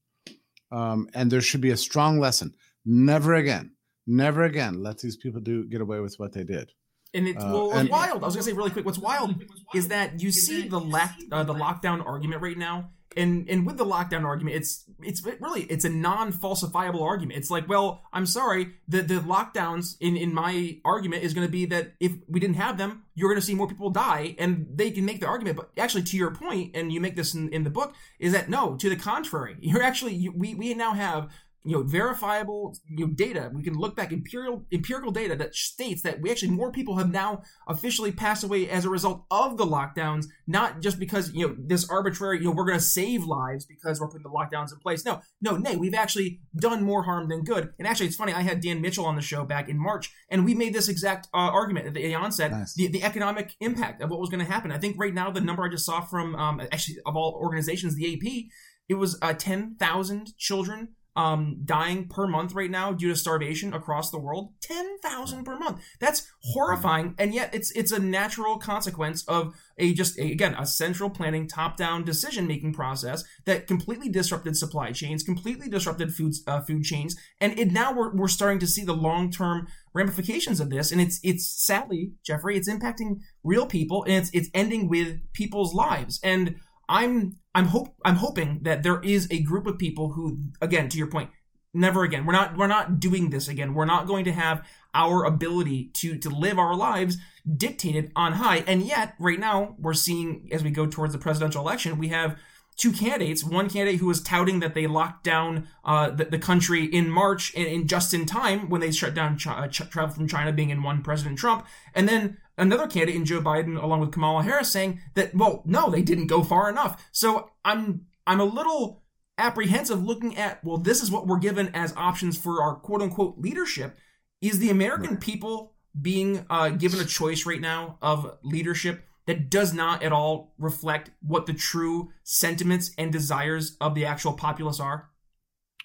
Um, 0.71 1.07
and 1.13 1.31
there 1.31 1.41
should 1.41 1.61
be 1.61 1.71
a 1.71 1.77
strong 1.77 2.19
lesson. 2.19 2.55
Never 2.85 3.35
again, 3.35 3.74
never 4.07 4.43
again 4.43 4.81
let 4.81 4.99
these 4.99 5.17
people 5.17 5.41
do 5.41 5.65
get 5.65 5.81
away 5.81 5.99
with 5.99 6.15
what 6.17 6.33
they 6.33 6.43
did. 6.43 6.71
And 7.13 7.27
it's 7.27 7.43
Uh, 7.43 7.49
well, 7.51 7.71
and- 7.71 7.89
wild. 7.89 8.23
I 8.23 8.25
was 8.25 8.35
gonna 8.35 8.43
say 8.43 8.53
really 8.53 8.71
quick. 8.71 8.85
What's 8.85 8.99
wild 8.99 9.41
is 9.73 9.87
that 9.87 10.21
you 10.21 10.31
see 10.31 10.67
the 10.67 10.79
lock, 10.79 11.11
uh, 11.31 11.43
the 11.43 11.53
lockdown 11.53 12.05
argument 12.05 12.41
right 12.41 12.57
now, 12.57 12.89
and 13.15 13.49
and 13.49 13.65
with 13.65 13.77
the 13.77 13.85
lockdown 13.85 14.25
argument, 14.25 14.57
it's 14.57 14.83
it's 15.01 15.23
really 15.39 15.61
it's 15.63 15.85
a 15.85 15.89
non-falsifiable 15.89 17.01
argument. 17.01 17.37
It's 17.39 17.49
like, 17.49 17.69
well, 17.69 18.03
I'm 18.11 18.25
sorry, 18.25 18.73
the 18.89 19.01
the 19.01 19.21
lockdowns 19.21 19.95
in 20.01 20.17
in 20.17 20.33
my 20.33 20.79
argument 20.83 21.23
is 21.23 21.33
going 21.33 21.47
to 21.47 21.51
be 21.51 21.65
that 21.67 21.93
if 22.01 22.11
we 22.27 22.41
didn't 22.41 22.57
have 22.57 22.77
them, 22.77 23.03
you're 23.13 23.29
going 23.29 23.39
to 23.39 23.45
see 23.45 23.55
more 23.55 23.67
people 23.67 23.89
die, 23.89 24.35
and 24.37 24.67
they 24.73 24.91
can 24.91 25.05
make 25.05 25.21
the 25.21 25.27
argument. 25.27 25.55
But 25.55 25.69
actually, 25.77 26.03
to 26.03 26.17
your 26.17 26.31
point, 26.31 26.75
and 26.75 26.91
you 26.91 26.99
make 26.99 27.15
this 27.15 27.33
in, 27.33 27.47
in 27.49 27.63
the 27.63 27.69
book, 27.69 27.93
is 28.19 28.33
that 28.33 28.49
no, 28.49 28.75
to 28.75 28.89
the 28.89 28.97
contrary, 28.97 29.55
you're 29.61 29.83
actually 29.83 30.15
you, 30.15 30.33
we 30.35 30.53
we 30.55 30.73
now 30.73 30.93
have 30.93 31.29
you 31.65 31.75
know 31.75 31.83
verifiable 31.83 32.77
you 32.87 33.07
know 33.07 33.13
data. 33.13 33.51
We 33.53 33.63
can 33.63 33.73
look 33.73 33.95
back 33.95 34.13
empirical 34.13 34.65
empirical 34.71 35.11
data 35.11 35.35
that 35.35 35.55
states 35.55 36.01
that 36.03 36.21
we 36.21 36.31
actually 36.31 36.51
more 36.51 36.71
people 36.71 36.97
have 36.97 37.11
now 37.11 37.41
officially 37.67 38.11
passed 38.11 38.43
away 38.43 38.69
as 38.69 38.85
a 38.85 38.89
result 38.89 39.25
of 39.31 39.57
the 39.57 39.65
lockdowns 39.65 40.25
not 40.47 40.81
just 40.81 40.99
because 40.99 41.33
you 41.33 41.47
know 41.47 41.55
this 41.57 41.89
arbitrary 41.89 42.37
you 42.37 42.45
know 42.45 42.51
we're 42.51 42.65
going 42.65 42.77
to 42.77 42.83
save 42.83 43.23
lives 43.25 43.65
because 43.65 43.99
we're 43.99 44.07
putting 44.07 44.23
the 44.23 44.29
lockdowns 44.29 44.71
in 44.71 44.79
place. 44.79 45.03
No 45.03 45.21
no 45.41 45.57
nay 45.57 45.75
we've 45.75 45.95
actually 45.95 46.39
done 46.55 46.83
more 46.83 47.03
harm 47.03 47.27
than 47.29 47.43
good. 47.43 47.73
And 47.79 47.87
actually 47.87 48.07
it's 48.07 48.15
funny 48.15 48.33
i 48.33 48.41
had 48.41 48.61
dan 48.61 48.81
mitchell 48.81 49.05
on 49.05 49.15
the 49.15 49.21
show 49.21 49.43
back 49.43 49.67
in 49.67 49.77
march 49.77 50.11
and 50.29 50.45
we 50.45 50.53
made 50.53 50.73
this 50.73 50.87
exact 50.87 51.27
uh, 51.33 51.37
argument 51.37 51.87
at 51.87 51.93
the 51.93 52.13
onset 52.13 52.51
Nice. 52.51 52.73
the, 52.75 52.87
the 52.87 53.03
economic 53.03 53.55
impact 53.59 54.01
of 54.01 54.09
what 54.09 54.19
was 54.19 54.29
going 54.29 54.45
to 54.45 54.51
happen. 54.51 54.71
I 54.71 54.77
think 54.77 54.95
right 54.99 55.13
now 55.13 55.31
the 55.31 55.41
number 55.41 55.63
i 55.63 55.69
just 55.69 55.85
saw 55.85 56.01
from 56.01 56.35
um, 56.35 56.61
actually 56.71 56.97
of 57.05 57.15
all 57.15 57.37
organizations 57.41 57.95
the 57.95 58.13
ap 58.13 58.45
it 58.87 58.95
was 58.95 59.17
uh, 59.21 59.33
10,000 59.33 60.37
children 60.37 60.89
um, 61.15 61.61
dying 61.63 62.07
per 62.07 62.27
month 62.27 62.53
right 62.53 62.69
now 62.69 62.91
due 62.91 63.09
to 63.09 63.15
starvation 63.15 63.73
across 63.73 64.11
the 64.11 64.19
world. 64.19 64.53
10,000 64.61 65.45
per 65.45 65.57
month. 65.57 65.81
That's 65.99 66.27
horrifying. 66.41 67.15
And 67.17 67.33
yet 67.33 67.53
it's 67.53 67.71
it's 67.71 67.91
a 67.91 67.99
natural 67.99 68.57
consequence 68.57 69.23
of 69.27 69.53
a 69.77 69.93
just 69.93 70.17
a, 70.19 70.31
again 70.31 70.55
a 70.57 70.65
central 70.65 71.09
planning 71.09 71.47
top-down 71.47 72.03
decision-making 72.03 72.73
process 72.73 73.23
that 73.45 73.67
completely 73.67 74.09
disrupted 74.09 74.57
supply 74.57 74.91
chains, 74.91 75.23
completely 75.23 75.69
disrupted 75.69 76.13
food 76.13 76.33
uh, 76.47 76.61
food 76.61 76.83
chains, 76.83 77.15
and 77.39 77.57
it 77.57 77.71
now 77.71 77.93
we're, 77.93 78.13
we're 78.13 78.27
starting 78.27 78.59
to 78.59 78.67
see 78.67 78.83
the 78.83 78.93
long-term 78.93 79.67
ramifications 79.93 80.59
of 80.59 80.69
this 80.69 80.91
and 80.91 80.99
it's 80.99 81.19
it's 81.23 81.47
sadly, 81.65 82.11
Jeffrey, 82.25 82.57
it's 82.57 82.69
impacting 82.69 83.19
real 83.43 83.65
people 83.65 84.03
and 84.03 84.15
it's 84.15 84.29
it's 84.33 84.49
ending 84.53 84.89
with 84.89 85.19
people's 85.33 85.73
lives. 85.73 86.19
And 86.23 86.55
I'm 86.87 87.37
I'm 87.53 87.65
hope 87.65 87.95
I'm 88.03 88.15
hoping 88.15 88.59
that 88.63 88.83
there 88.83 89.01
is 89.01 89.27
a 89.31 89.41
group 89.41 89.65
of 89.67 89.77
people 89.77 90.13
who, 90.13 90.39
again, 90.61 90.89
to 90.89 90.97
your 90.97 91.07
point, 91.07 91.29
never 91.73 92.03
again. 92.03 92.25
We're 92.25 92.33
not 92.33 92.57
we're 92.57 92.67
not 92.67 92.99
doing 92.99 93.29
this 93.29 93.47
again. 93.47 93.73
We're 93.73 93.85
not 93.85 94.07
going 94.07 94.25
to 94.25 94.31
have 94.31 94.67
our 94.93 95.25
ability 95.25 95.91
to 95.95 96.17
to 96.19 96.29
live 96.29 96.59
our 96.59 96.75
lives 96.75 97.17
dictated 97.57 98.11
on 98.15 98.33
high. 98.33 98.63
And 98.67 98.81
yet, 98.81 99.15
right 99.19 99.39
now, 99.39 99.75
we're 99.77 99.93
seeing 99.93 100.49
as 100.51 100.63
we 100.63 100.71
go 100.71 100.85
towards 100.85 101.13
the 101.13 101.19
presidential 101.19 101.61
election, 101.61 101.97
we 101.97 102.09
have 102.09 102.37
two 102.77 102.91
candidates. 102.91 103.43
One 103.43 103.69
candidate 103.69 103.99
who 103.99 104.07
was 104.07 104.21
touting 104.21 104.59
that 104.59 104.73
they 104.73 104.87
locked 104.87 105.23
down 105.23 105.67
uh, 105.83 106.09
the, 106.09 106.25
the 106.25 106.39
country 106.39 106.85
in 106.85 107.09
March 107.09 107.53
and, 107.55 107.67
and 107.67 107.89
just 107.89 108.13
in 108.13 108.25
time 108.25 108.69
when 108.69 108.81
they 108.81 108.91
shut 108.91 109.13
down 109.13 109.37
Ch- 109.37 109.47
uh, 109.47 109.67
ch- 109.67 109.89
travel 109.89 110.13
from 110.13 110.27
China, 110.27 110.51
being 110.51 110.69
in 110.69 110.83
one 110.83 111.01
President 111.01 111.37
Trump, 111.37 111.65
and 111.93 112.07
then 112.07 112.37
another 112.57 112.87
candidate 112.87 113.15
in 113.15 113.25
Joe 113.25 113.41
Biden, 113.41 113.81
along 113.81 114.01
with 114.01 114.11
Kamala 114.11 114.43
Harris, 114.43 114.71
saying 114.71 115.01
that 115.13 115.33
well, 115.33 115.63
no, 115.65 115.89
they 115.89 116.01
didn't 116.01 116.27
go 116.27 116.43
far 116.43 116.69
enough. 116.69 117.07
So 117.11 117.51
I'm 117.63 118.05
I'm 118.27 118.39
a 118.39 118.45
little 118.45 119.03
apprehensive 119.37 120.03
looking 120.03 120.37
at 120.37 120.63
well, 120.63 120.77
this 120.77 121.01
is 121.01 121.11
what 121.11 121.27
we're 121.27 121.39
given 121.39 121.73
as 121.73 121.93
options 121.95 122.37
for 122.37 122.61
our 122.61 122.75
quote 122.75 123.01
unquote 123.01 123.37
leadership. 123.37 123.97
Is 124.41 124.59
the 124.59 124.69
American 124.69 125.17
people 125.17 125.75
being 125.99 126.45
uh, 126.49 126.69
given 126.69 126.99
a 126.99 127.05
choice 127.05 127.45
right 127.45 127.61
now 127.61 127.97
of 128.01 128.37
leadership 128.43 129.05
that 129.25 129.49
does 129.49 129.73
not 129.73 130.03
at 130.03 130.11
all 130.11 130.53
reflect 130.57 131.11
what 131.21 131.45
the 131.45 131.53
true 131.53 132.11
sentiments 132.23 132.91
and 132.97 133.11
desires 133.11 133.77
of 133.81 133.95
the 133.95 134.05
actual 134.05 134.33
populace 134.33 134.79
are? 134.79 135.09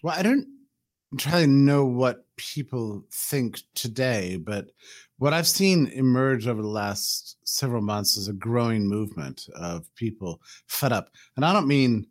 Well, 0.02 0.14
I 0.16 0.22
don't 0.22 0.46
entirely 1.12 1.46
know 1.46 1.84
what 1.84 2.26
people 2.36 3.04
think 3.10 3.60
today, 3.74 4.36
but 4.36 4.70
what 5.18 5.34
I've 5.34 5.46
seen 5.46 5.88
emerge 5.88 6.46
over 6.46 6.62
the 6.62 6.68
last 6.68 7.36
several 7.44 7.82
months 7.82 8.16
is 8.16 8.28
a 8.28 8.32
growing 8.32 8.86
movement 8.86 9.46
of 9.54 9.92
people 9.94 10.40
fed 10.66 10.92
up. 10.92 11.10
And 11.36 11.44
I 11.44 11.52
don't 11.52 11.68
mean 11.68 12.06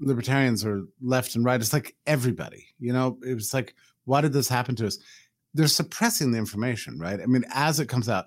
libertarians 0.00 0.64
or 0.64 0.86
left 1.00 1.36
and 1.36 1.44
right. 1.44 1.60
It's 1.60 1.72
like 1.72 1.94
everybody, 2.06 2.66
you 2.78 2.92
know, 2.92 3.18
it 3.24 3.34
was 3.34 3.54
like, 3.54 3.74
why 4.04 4.20
did 4.20 4.32
this 4.32 4.48
happen 4.48 4.74
to 4.76 4.86
us? 4.86 4.98
They're 5.54 5.66
suppressing 5.68 6.32
the 6.32 6.38
information, 6.38 6.98
right? 6.98 7.20
I 7.20 7.26
mean, 7.26 7.44
as 7.52 7.80
it 7.80 7.88
comes 7.88 8.08
out, 8.08 8.26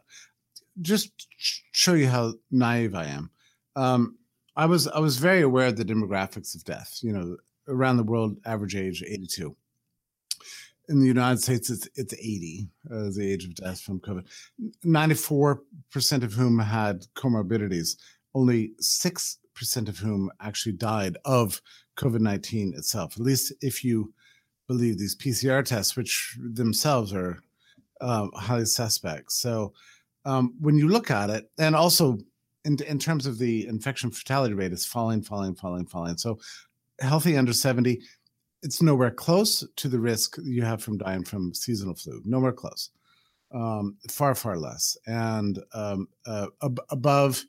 just 0.81 1.27
sh- 1.38 1.62
show 1.71 1.93
you 1.93 2.07
how 2.07 2.33
naive 2.51 2.95
I 2.95 3.05
am. 3.05 3.29
Um, 3.75 4.17
I 4.55 4.65
was 4.65 4.88
I 4.88 4.99
was 4.99 5.17
very 5.17 5.41
aware 5.41 5.67
of 5.67 5.77
the 5.77 5.86
demographics 5.86 6.55
of 6.55 6.63
death. 6.63 6.99
You 7.01 7.13
know, 7.13 7.38
around 7.67 7.97
the 7.97 8.03
world, 8.03 8.38
average 8.45 8.75
age 8.75 9.03
82. 9.05 9.55
In 10.89 10.99
the 10.99 11.07
United 11.07 11.41
States, 11.41 11.69
it's 11.69 11.88
it's 11.95 12.13
80 12.13 12.67
uh, 12.91 13.09
the 13.15 13.31
age 13.31 13.45
of 13.45 13.55
death 13.55 13.81
from 13.81 13.99
COVID. 13.99 14.25
94 14.83 15.62
percent 15.91 16.23
of 16.23 16.33
whom 16.33 16.59
had 16.59 17.05
comorbidities. 17.15 17.97
Only 18.36 18.73
six 18.79 19.39
percent 19.55 19.89
of 19.89 19.97
whom 19.97 20.31
actually 20.41 20.73
died 20.73 21.17
of 21.25 21.62
COVID 21.97 22.19
19 22.19 22.73
itself. 22.75 23.13
At 23.13 23.23
least 23.23 23.53
if 23.62 23.83
you 23.83 24.13
believe 24.67 24.97
these 24.97 25.15
PCR 25.15 25.63
tests, 25.63 25.95
which 25.95 26.38
themselves 26.39 27.13
are 27.13 27.39
uh, 28.01 28.27
highly 28.36 28.65
suspect. 28.65 29.31
So 29.31 29.73
um, 30.25 30.53
when 30.59 30.77
you 30.77 30.88
look 30.88 31.12
at 31.12 31.29
it, 31.29 31.49
and 31.57 31.75
also 31.75 32.17
in, 32.65 32.77
in 32.88 32.99
terms 32.99 33.25
of 33.25 33.38
the 33.38 33.67
infection 33.67 34.12
fatality 34.12 34.53
rate, 34.53 34.71
is 34.71 34.86
falling, 34.86 35.21
falling, 35.21 35.55
falling, 35.55 35.86
falling. 35.86 36.17
So 36.17 36.39
healthy 36.99 37.38
under 37.38 37.53
70 37.53 37.99
it's 38.63 38.81
nowhere 38.81 39.12
close 39.12 39.63
to 39.75 39.89
the 39.89 39.99
risk 39.99 40.38
you 40.41 40.63
have 40.63 40.81
from 40.81 40.97
dying 40.97 41.23
from 41.23 41.53
seasonal 41.53 41.95
flu. 41.95 42.21
Nowhere 42.25 42.53
close. 42.53 42.89
Um, 43.53 43.97
far, 44.09 44.33
far 44.33 44.57
less. 44.57 44.97
And 45.05 45.59
um, 45.73 46.07
uh, 46.25 46.47
ab- 46.63 46.81
above 46.89 47.43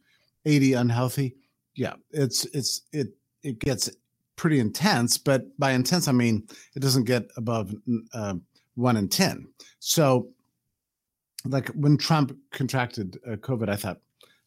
80 0.44 0.74
unhealthy, 0.74 1.37
yeah, 1.76 1.94
it's 2.10 2.44
it's 2.46 2.82
it 2.92 3.08
it 3.42 3.58
gets 3.58 3.90
pretty 4.37 4.60
intense. 4.60 5.16
But 5.16 5.58
by 5.58 5.72
intense, 5.72 6.06
I 6.06 6.12
mean 6.12 6.46
it 6.76 6.80
doesn't 6.80 7.04
get 7.04 7.24
above 7.37 7.74
uh, 8.12 8.34
one 8.74 8.96
in 8.96 9.08
ten. 9.08 9.48
So, 9.78 10.28
like 11.44 11.68
when 11.68 11.96
Trump 11.96 12.37
contracted 12.50 13.18
uh, 13.26 13.37
COVID, 13.37 13.68
I 13.68 13.76
thought, 13.76 14.00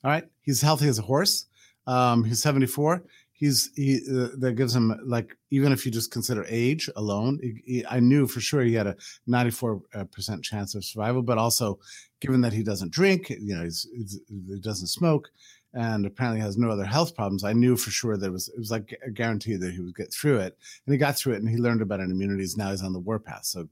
all 0.03 0.11
right, 0.11 0.25
he's 0.41 0.61
healthy 0.61 0.87
as 0.87 0.99
a 0.99 1.03
horse. 1.03 1.45
Um, 1.85 2.23
he's 2.23 2.41
74 2.41 3.03
he's 3.37 3.69
he 3.75 4.01
uh, 4.11 4.29
that 4.39 4.55
gives 4.57 4.75
him 4.75 4.99
like 5.05 5.37
even 5.51 5.71
if 5.71 5.85
you 5.85 5.91
just 5.91 6.11
consider 6.11 6.45
age 6.49 6.89
alone 6.95 7.39
he, 7.41 7.61
he, 7.65 7.85
i 7.85 7.99
knew 7.99 8.27
for 8.27 8.41
sure 8.41 8.63
he 8.63 8.73
had 8.73 8.87
a 8.87 8.95
94% 9.29 9.81
uh, 9.95 10.37
chance 10.41 10.75
of 10.75 10.83
survival 10.83 11.21
but 11.21 11.37
also 11.37 11.79
given 12.19 12.41
that 12.41 12.51
he 12.51 12.63
doesn't 12.63 12.91
drink 12.91 13.29
you 13.29 13.55
know 13.55 13.63
he's, 13.63 13.87
he's, 13.95 14.19
he 14.27 14.59
doesn't 14.59 14.87
smoke 14.87 15.29
and 15.73 16.05
apparently 16.05 16.41
has 16.41 16.57
no 16.57 16.69
other 16.69 16.85
health 16.85 17.15
problems 17.15 17.43
i 17.43 17.53
knew 17.53 17.77
for 17.77 17.91
sure 17.91 18.17
that 18.17 18.27
it 18.27 18.31
was 18.31 18.49
it 18.49 18.57
was 18.57 18.71
like 18.71 18.97
a 19.05 19.11
guarantee 19.11 19.55
that 19.55 19.73
he 19.73 19.79
would 19.79 19.95
get 19.95 20.11
through 20.11 20.37
it. 20.37 20.57
And 20.85 20.93
he 20.93 20.97
got 20.97 21.17
through 21.17 21.33
it 21.33 21.41
and 21.41 21.49
he 21.49 21.57
learned 21.57 21.81
about 21.81 21.99
an 21.99 22.09
immunities 22.09 22.57
now 22.57 22.71
he's 22.71 22.83
on 22.83 22.93
the 22.93 22.99
warpath. 22.99 23.45
So 23.45 23.67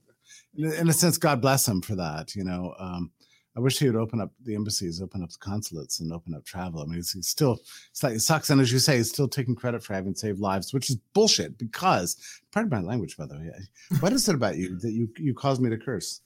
in 0.57 0.89
a 0.89 0.93
sense 0.93 1.17
god 1.17 1.41
bless 1.41 1.67
him 1.67 1.81
for 1.81 1.95
that 1.95 2.35
you 2.35 2.43
know 2.43 2.73
um, 2.79 3.11
I 3.55 3.61
wish 3.61 3.79
he 3.79 3.87
would 3.87 3.95
open 3.95 4.19
up 4.19 4.31
the 4.43 4.53
embassies, 4.53 5.01
open 5.01 5.23
up 5.23 5.29
the 5.29 5.37
consulates, 5.39 6.01
and 6.01 6.11
open 6.11 6.33
up 6.33 6.43
travel. 6.43 6.81
I 6.81 6.85
mean, 6.85 6.95
he's, 6.95 7.13
he's 7.13 7.27
still, 7.27 7.59
it's 7.89 8.03
like, 8.03 8.15
it 8.15 8.19
sucks. 8.19 8.49
And 8.49 8.59
as 8.59 8.71
you 8.71 8.79
say, 8.79 8.97
he's 8.97 9.09
still 9.09 9.29
taking 9.29 9.55
credit 9.55 9.81
for 9.81 9.93
having 9.93 10.13
saved 10.13 10.39
lives, 10.39 10.73
which 10.73 10.89
is 10.89 10.97
bullshit 11.13 11.57
because, 11.57 12.17
pardon 12.51 12.69
my 12.69 12.81
language, 12.81 13.15
by 13.15 13.25
the 13.25 13.35
way, 13.35 13.51
what 14.01 14.11
is 14.11 14.27
it 14.27 14.35
about 14.35 14.57
you 14.57 14.77
that 14.79 14.91
you, 14.91 15.09
you 15.17 15.33
caused 15.33 15.61
me 15.61 15.69
to 15.69 15.77
curse? 15.77 16.21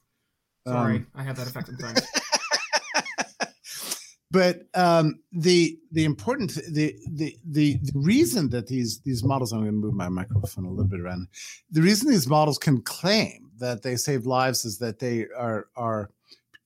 Sorry, 0.67 0.97
um, 0.97 1.07
I 1.15 1.23
have 1.23 1.37
that 1.37 1.47
effect 1.47 1.67
sometimes. 1.67 2.01
but 4.31 4.67
um, 4.75 5.19
the 5.31 5.79
the 5.91 6.05
important 6.05 6.53
the, 6.69 6.95
the 7.11 7.35
the 7.45 7.79
the 7.81 7.91
reason 7.95 8.49
that 8.49 8.67
these 8.67 8.99
these 8.99 9.23
models 9.23 9.51
I'm 9.51 9.61
going 9.61 9.71
to 9.71 9.77
move 9.77 9.93
my 9.93 10.09
microphone 10.09 10.65
a 10.65 10.69
little 10.69 10.85
bit 10.85 10.99
around. 10.99 11.27
The 11.71 11.81
reason 11.81 12.09
these 12.09 12.27
models 12.27 12.57
can 12.57 12.81
claim 12.81 13.49
that 13.57 13.81
they 13.81 13.95
save 13.95 14.25
lives 14.25 14.65
is 14.65 14.77
that 14.79 14.99
they 14.99 15.27
are 15.35 15.67
are 15.75 16.11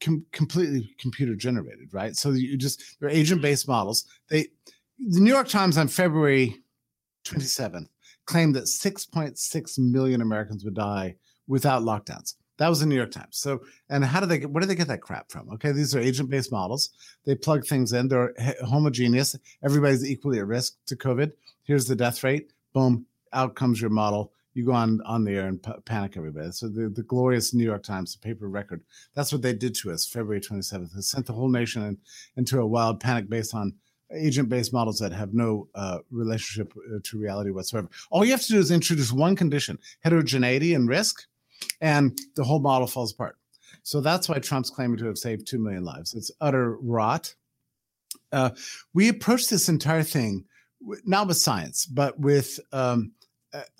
com- 0.04 0.26
completely 0.32 0.94
computer 0.98 1.36
generated, 1.36 1.94
right? 1.94 2.16
So 2.16 2.32
you 2.32 2.58
just 2.58 3.00
they're 3.00 3.10
agent 3.10 3.42
based 3.42 3.68
models. 3.68 4.06
They 4.30 4.48
the 5.00 5.20
New 5.20 5.32
York 5.32 5.48
Times 5.48 5.78
on 5.78 5.88
February 5.88 6.62
27th 7.26 7.88
claimed 8.26 8.56
that 8.56 8.66
6.6 8.66 9.80
million 9.80 10.22
Americans 10.22 10.64
would 10.64 10.76
die 10.76 11.16
without 11.48 11.84
lockdowns. 11.84 12.36
That 12.58 12.70
was 12.70 12.80
the 12.80 12.86
New 12.86 12.96
York 12.96 13.12
Times. 13.12 13.38
So, 13.38 13.62
and 13.90 14.06
how 14.06 14.20
do 14.20 14.28
they 14.28 14.38
get? 14.38 14.52
Where 14.52 14.62
do 14.62 14.68
they 14.68 14.76
get 14.76 14.88
that 14.88 15.02
crap 15.02 15.32
from? 15.32 15.50
Okay, 15.54 15.72
these 15.72 15.96
are 15.96 16.00
agent-based 16.00 16.52
models. 16.52 16.90
They 17.26 17.36
plug 17.36 17.66
things 17.66 17.94
in. 17.94 18.08
They're 18.08 18.34
homogeneous. 18.66 19.36
Everybody's 19.64 20.06
equally 20.06 20.40
at 20.40 20.48
risk 20.48 20.76
to 20.86 20.96
COVID. 20.96 21.32
Here's 21.64 21.88
the 21.88 21.96
death 21.96 22.24
rate. 22.24 22.52
Boom, 22.74 23.06
out 23.34 23.56
comes 23.56 23.82
your 23.82 23.90
model 23.90 24.32
you 24.54 24.66
go 24.66 24.72
on 24.72 25.02
on 25.06 25.24
the 25.24 25.32
air 25.32 25.48
and 25.48 25.62
p- 25.62 25.72
panic 25.86 26.16
everybody. 26.18 26.52
So 26.52 26.68
the, 26.68 26.90
the 26.90 27.04
glorious 27.04 27.54
New 27.54 27.64
York 27.64 27.84
Times, 27.84 28.14
the 28.14 28.20
paper 28.20 28.48
record, 28.48 28.82
that's 29.16 29.32
what 29.32 29.42
they 29.42 29.54
did 29.54 29.76
to 29.76 29.92
us 29.92 30.06
February 30.06 30.42
27th. 30.42 30.94
They 30.94 31.02
sent 31.02 31.26
the 31.26 31.34
whole 31.34 31.50
nation 31.50 31.84
in, 31.84 31.98
into 32.38 32.60
a 32.60 32.66
wild 32.66 33.00
panic 33.00 33.30
based 33.30 33.56
on 33.56 33.74
agent-based 34.16 34.72
models 34.72 35.00
that 35.00 35.12
have 35.12 35.34
no 35.34 35.68
uh, 35.74 36.00
relationship 36.12 36.74
uh, 36.78 37.00
to 37.04 37.18
reality 37.18 37.50
whatsoever. 37.50 37.90
All 38.12 38.24
you 38.24 38.32
have 38.32 38.44
to 38.44 38.54
do 38.54 38.60
is 38.60 38.70
introduce 38.70 39.12
one 39.12 39.36
condition, 39.36 39.80
heterogeneity 40.02 40.76
and 40.76 40.88
risk, 40.88 41.26
and 41.82 42.18
the 42.36 42.44
whole 42.44 42.60
model 42.60 42.88
falls 42.88 43.12
apart. 43.12 43.38
So 43.82 44.02
that's 44.02 44.30
why 44.30 44.40
Trump's 44.40 44.70
claiming 44.70 44.98
to 44.98 45.06
have 45.08 45.18
saved 45.18 45.48
2 45.48 45.58
million 45.58 45.84
lives. 45.84 46.14
It's 46.14 46.32
utter 46.40 46.78
rot. 46.78 47.34
Uh, 48.32 48.52
we 48.94 49.10
approach 49.10 49.50
this 49.50 49.68
entire 49.68 50.04
thing 50.04 50.46
not 51.06 51.28
with 51.28 51.38
science, 51.38 51.86
but 51.86 52.20
with 52.20 52.60
um, 52.72 53.14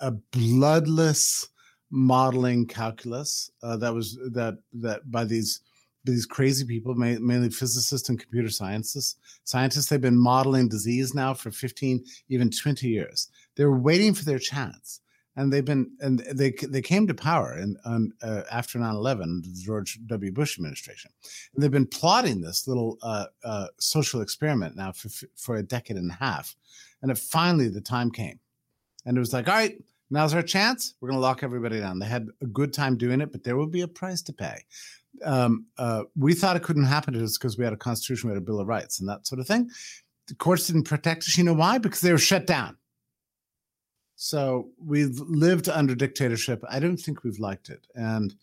a 0.00 0.10
bloodless 0.10 1.48
modeling 1.90 2.66
calculus 2.66 3.50
uh, 3.62 3.76
that 3.76 3.92
was 3.94 4.18
that 4.32 4.58
that 4.72 5.10
by 5.10 5.24
these 5.24 5.60
these 6.04 6.26
crazy 6.26 6.66
people, 6.66 6.94
mainly 6.94 7.48
physicists 7.48 8.08
and 8.10 8.20
computer 8.20 8.50
scientists. 8.50 9.16
Scientists, 9.44 9.88
they've 9.88 10.00
been 10.00 10.18
modeling 10.18 10.68
disease 10.68 11.14
now 11.14 11.32
for 11.32 11.50
15, 11.50 12.04
even 12.28 12.50
20 12.50 12.86
years. 12.86 13.28
They're 13.56 13.72
waiting 13.72 14.12
for 14.12 14.24
their 14.24 14.38
chance. 14.38 15.00
And 15.36 15.52
they've 15.52 15.64
been, 15.64 15.90
and 16.00 16.20
they 16.32 16.52
they 16.68 16.80
came 16.80 17.08
to 17.08 17.14
power 17.14 17.58
in, 17.58 17.76
on, 17.84 18.12
uh, 18.22 18.42
after 18.52 18.78
9 18.78 18.94
11, 18.94 19.42
the 19.42 19.62
George 19.64 19.98
W. 20.06 20.30
Bush 20.30 20.58
administration. 20.58 21.10
And 21.54 21.62
they've 21.62 21.72
been 21.72 21.86
plotting 21.86 22.40
this 22.40 22.68
little 22.68 22.98
uh, 23.02 23.26
uh, 23.42 23.66
social 23.80 24.20
experiment 24.20 24.76
now 24.76 24.92
for, 24.92 25.08
for 25.34 25.56
a 25.56 25.62
decade 25.62 25.96
and 25.96 26.10
a 26.10 26.14
half. 26.14 26.54
And 27.02 27.10
it 27.10 27.18
finally, 27.18 27.68
the 27.68 27.80
time 27.80 28.12
came 28.12 28.38
and 29.06 29.16
it 29.16 29.20
was 29.20 29.32
like, 29.32 29.48
all 29.48 29.54
right, 29.54 29.76
now's 30.10 30.34
our 30.34 30.42
chance. 30.42 30.94
We're 31.00 31.08
going 31.08 31.18
to 31.18 31.22
lock 31.22 31.42
everybody 31.42 31.80
down. 31.80 31.98
They 31.98 32.06
had 32.06 32.28
a 32.42 32.46
good 32.46 32.72
time 32.72 32.96
doing 32.96 33.20
it, 33.20 33.32
but 33.32 33.44
there 33.44 33.56
will 33.56 33.66
be 33.66 33.82
a 33.82 33.88
price 33.88 34.22
to 34.22 34.32
pay. 34.32 34.64
Um, 35.24 35.66
uh, 35.78 36.04
we 36.16 36.34
thought 36.34 36.56
it 36.56 36.62
couldn't 36.62 36.84
happen 36.84 37.14
to 37.14 37.22
us 37.22 37.38
because 37.38 37.56
we 37.56 37.64
had 37.64 37.72
a 37.72 37.78
constitution, 37.78 38.28
we 38.28 38.34
had 38.34 38.42
a 38.42 38.46
Bill 38.46 38.60
of 38.60 38.66
Rights, 38.66 39.00
and 39.00 39.08
that 39.08 39.26
sort 39.26 39.40
of 39.40 39.46
thing. 39.46 39.70
The 40.26 40.34
courts 40.34 40.66
didn't 40.66 40.84
protect 40.84 41.22
us. 41.22 41.36
You 41.36 41.44
know 41.44 41.54
why? 41.54 41.78
Because 41.78 42.00
they 42.00 42.12
were 42.12 42.18
shut 42.18 42.46
down. 42.46 42.76
So 44.16 44.70
we've 44.78 45.18
lived 45.20 45.68
under 45.68 45.94
dictatorship. 45.94 46.64
I 46.68 46.78
don't 46.78 46.96
think 46.96 47.24
we've 47.24 47.38
liked 47.38 47.68
it, 47.68 47.86
and 47.94 48.34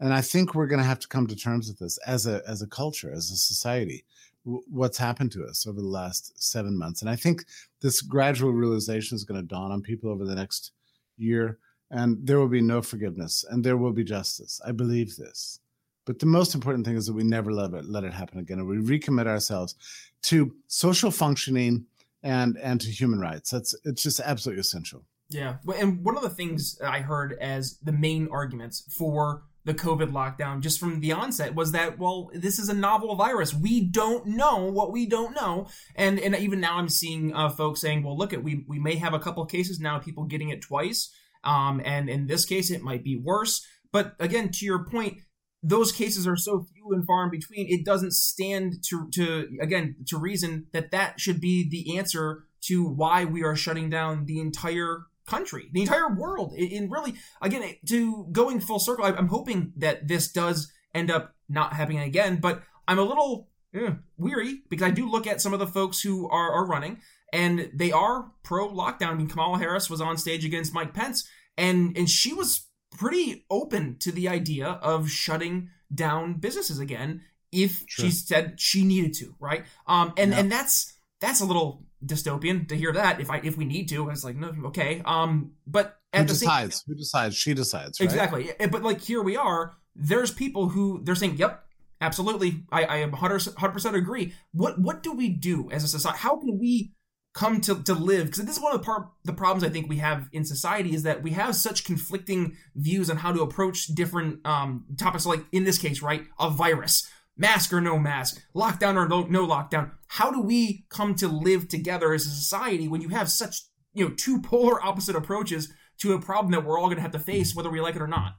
and 0.00 0.12
I 0.12 0.20
think 0.20 0.54
we're 0.54 0.66
going 0.66 0.80
to 0.80 0.86
have 0.86 0.98
to 1.00 1.08
come 1.08 1.26
to 1.26 1.36
terms 1.36 1.68
with 1.68 1.78
this 1.78 1.98
as 2.06 2.26
a 2.26 2.42
as 2.46 2.62
a 2.62 2.66
culture, 2.66 3.12
as 3.12 3.30
a 3.30 3.36
society 3.36 4.04
what's 4.44 4.98
happened 4.98 5.32
to 5.32 5.44
us 5.44 5.66
over 5.66 5.80
the 5.80 5.86
last 5.86 6.42
seven 6.42 6.76
months. 6.76 7.02
And 7.02 7.10
I 7.10 7.16
think 7.16 7.44
this 7.80 8.00
gradual 8.00 8.52
realization 8.52 9.16
is 9.16 9.24
going 9.24 9.40
to 9.40 9.46
dawn 9.46 9.70
on 9.70 9.82
people 9.82 10.10
over 10.10 10.24
the 10.24 10.34
next 10.34 10.72
year, 11.16 11.58
and 11.90 12.18
there 12.26 12.38
will 12.38 12.48
be 12.48 12.60
no 12.60 12.82
forgiveness 12.82 13.44
and 13.48 13.62
there 13.64 13.76
will 13.76 13.92
be 13.92 14.04
justice. 14.04 14.60
I 14.66 14.72
believe 14.72 15.16
this. 15.16 15.60
But 16.06 16.20
the 16.20 16.26
most 16.26 16.54
important 16.54 16.86
thing 16.86 16.96
is 16.96 17.06
that 17.06 17.12
we 17.12 17.24
never 17.24 17.52
let 17.52 17.74
it, 17.74 17.84
let 17.84 18.04
it 18.04 18.14
happen 18.14 18.38
again, 18.38 18.60
and 18.60 18.66
we 18.66 18.78
recommit 18.78 19.26
ourselves 19.26 19.74
to 20.22 20.54
social 20.66 21.10
functioning 21.10 21.84
and 22.22 22.56
and 22.58 22.80
to 22.80 22.90
human 22.90 23.20
rights. 23.20 23.50
That's 23.50 23.74
it's 23.84 24.02
just 24.02 24.20
absolutely 24.20 24.60
essential. 24.60 25.04
Yeah, 25.28 25.56
and 25.76 26.02
one 26.02 26.16
of 26.16 26.22
the 26.22 26.30
things 26.30 26.80
I 26.80 27.00
heard 27.00 27.36
as 27.40 27.76
the 27.82 27.92
main 27.92 28.28
arguments 28.32 28.90
for 28.90 29.42
the 29.68 29.74
COVID 29.74 30.12
lockdown 30.12 30.60
just 30.60 30.80
from 30.80 31.00
the 31.00 31.12
onset 31.12 31.54
was 31.54 31.72
that 31.72 31.98
well 31.98 32.30
this 32.32 32.58
is 32.58 32.70
a 32.70 32.74
novel 32.74 33.14
virus. 33.16 33.52
We 33.52 33.84
don't 33.84 34.26
know 34.26 34.64
what 34.64 34.92
we 34.92 35.04
don't 35.04 35.36
know. 35.36 35.68
And 35.94 36.18
and 36.18 36.34
even 36.34 36.58
now 36.58 36.78
I'm 36.78 36.88
seeing 36.88 37.34
uh, 37.34 37.50
folks 37.50 37.82
saying 37.82 38.02
well 38.02 38.16
look 38.16 38.32
at 38.32 38.42
we 38.42 38.64
we 38.66 38.78
may 38.78 38.96
have 38.96 39.12
a 39.12 39.18
couple 39.18 39.44
cases 39.44 39.78
now 39.78 39.98
people 39.98 40.24
getting 40.24 40.48
it 40.48 40.62
twice. 40.62 41.14
Um 41.44 41.82
and 41.84 42.08
in 42.08 42.26
this 42.26 42.46
case 42.46 42.70
it 42.70 42.80
might 42.80 43.04
be 43.04 43.20
worse. 43.22 43.62
But 43.92 44.14
again 44.18 44.50
to 44.52 44.64
your 44.64 44.86
point 44.86 45.18
those 45.62 45.92
cases 45.92 46.26
are 46.26 46.36
so 46.36 46.64
few 46.72 46.94
and 46.94 47.04
far 47.06 47.24
in 47.24 47.30
between 47.30 47.66
it 47.68 47.84
doesn't 47.84 48.14
stand 48.14 48.82
to 48.88 49.10
to 49.12 49.48
again 49.60 49.96
to 50.06 50.16
reason 50.16 50.64
that 50.72 50.92
that 50.92 51.20
should 51.20 51.42
be 51.42 51.68
the 51.68 51.98
answer 51.98 52.44
to 52.68 52.88
why 52.88 53.26
we 53.26 53.42
are 53.42 53.54
shutting 53.54 53.90
down 53.90 54.24
the 54.24 54.40
entire 54.40 55.02
country, 55.28 55.68
the 55.72 55.82
entire 55.82 56.14
world. 56.14 56.54
In 56.54 56.90
really, 56.90 57.14
again, 57.40 57.62
to 57.86 58.26
going 58.32 58.60
full 58.60 58.78
circle, 58.78 59.04
I'm 59.04 59.28
hoping 59.28 59.72
that 59.76 60.08
this 60.08 60.32
does 60.32 60.72
end 60.94 61.10
up 61.10 61.34
not 61.48 61.74
happening 61.74 62.00
again. 62.00 62.38
But 62.40 62.62
I'm 62.86 62.98
a 62.98 63.02
little 63.02 63.48
eh, 63.74 63.92
weary 64.16 64.62
because 64.68 64.86
I 64.86 64.90
do 64.90 65.10
look 65.10 65.26
at 65.26 65.40
some 65.40 65.52
of 65.52 65.58
the 65.60 65.66
folks 65.66 66.00
who 66.00 66.28
are, 66.28 66.52
are 66.52 66.66
running, 66.66 67.00
and 67.32 67.70
they 67.74 67.92
are 67.92 68.32
pro 68.42 68.68
lockdown. 68.68 69.10
I 69.10 69.14
mean, 69.14 69.28
Kamala 69.28 69.58
Harris 69.58 69.90
was 69.90 70.00
on 70.00 70.16
stage 70.16 70.44
against 70.44 70.74
Mike 70.74 70.94
Pence, 70.94 71.28
and 71.56 71.96
and 71.96 72.08
she 72.08 72.32
was 72.32 72.66
pretty 72.96 73.44
open 73.50 73.96
to 74.00 74.10
the 74.10 74.28
idea 74.28 74.66
of 74.66 75.10
shutting 75.10 75.70
down 75.94 76.34
businesses 76.34 76.78
again 76.78 77.22
if 77.52 77.84
sure. 77.86 78.06
she 78.06 78.10
said 78.10 78.60
she 78.60 78.84
needed 78.84 79.14
to, 79.14 79.34
right? 79.38 79.64
Um, 79.86 80.12
and 80.16 80.32
yeah. 80.32 80.38
and 80.38 80.52
that's 80.52 80.94
that's 81.20 81.40
a 81.40 81.44
little 81.44 81.84
dystopian 82.04 82.68
to 82.68 82.76
hear 82.76 82.92
that 82.92 83.20
if 83.20 83.30
I 83.30 83.38
if 83.38 83.56
we 83.56 83.64
need 83.64 83.88
to. 83.90 84.08
It's 84.10 84.24
like 84.24 84.36
no, 84.36 84.54
okay. 84.66 85.02
Um, 85.04 85.52
but 85.66 85.98
at 86.12 86.22
who 86.22 86.26
the 86.26 86.32
decides? 86.34 86.76
Same, 86.76 86.84
who 86.86 86.94
decides? 86.94 87.36
She 87.36 87.54
decides. 87.54 88.00
Right? 88.00 88.04
Exactly. 88.04 88.50
But 88.70 88.82
like 88.82 89.00
here 89.00 89.22
we 89.22 89.36
are. 89.36 89.74
There's 89.94 90.30
people 90.30 90.68
who 90.68 91.00
they're 91.02 91.14
saying, 91.14 91.36
"Yep, 91.36 91.64
absolutely, 92.00 92.64
I 92.70 92.84
I 92.84 92.96
am 92.98 93.10
100 93.12 93.56
percent 93.72 93.96
agree." 93.96 94.34
What 94.52 94.80
what 94.80 95.02
do 95.02 95.12
we 95.12 95.28
do 95.28 95.70
as 95.70 95.84
a 95.84 95.88
society? 95.88 96.18
How 96.18 96.36
can 96.36 96.58
we 96.58 96.92
come 97.34 97.60
to, 97.60 97.82
to 97.82 97.94
live 97.94 98.26
because 98.26 98.44
this 98.44 98.56
is 98.56 98.62
one 98.62 98.74
of 98.74 98.80
the 98.80 98.84
part 98.84 99.08
the 99.24 99.32
problems 99.32 99.62
I 99.62 99.68
think 99.68 99.88
we 99.88 99.98
have 99.98 100.28
in 100.32 100.44
society 100.44 100.94
is 100.94 101.04
that 101.04 101.22
we 101.22 101.32
have 101.32 101.54
such 101.54 101.84
conflicting 101.84 102.56
views 102.74 103.10
on 103.10 103.18
how 103.18 103.32
to 103.32 103.42
approach 103.42 103.86
different 103.86 104.44
um, 104.46 104.84
topics 104.96 105.26
like 105.26 105.44
in 105.52 105.62
this 105.62 105.78
case 105.78 106.02
right 106.02 106.24
a 106.40 106.50
virus 106.50 107.08
mask 107.38 107.72
or 107.72 107.80
no 107.80 107.98
mask, 107.98 108.42
lockdown 108.54 108.96
or 108.96 109.08
no, 109.08 109.22
no 109.22 109.46
lockdown. 109.46 109.92
How 110.08 110.30
do 110.30 110.40
we 110.40 110.84
come 110.90 111.14
to 111.16 111.28
live 111.28 111.68
together 111.68 112.12
as 112.12 112.26
a 112.26 112.30
society 112.30 112.88
when 112.88 113.00
you 113.00 113.08
have 113.10 113.30
such, 113.30 113.62
you 113.94 114.06
know, 114.06 114.14
two 114.14 114.42
polar 114.42 114.84
opposite 114.84 115.16
approaches 115.16 115.72
to 116.00 116.12
a 116.12 116.20
problem 116.20 116.52
that 116.52 116.64
we're 116.64 116.78
all 116.78 116.86
going 116.86 116.96
to 116.96 117.02
have 117.02 117.12
to 117.12 117.18
face, 117.18 117.54
whether 117.54 117.70
we 117.70 117.80
like 117.80 117.96
it 117.96 118.02
or 118.02 118.06
not. 118.06 118.34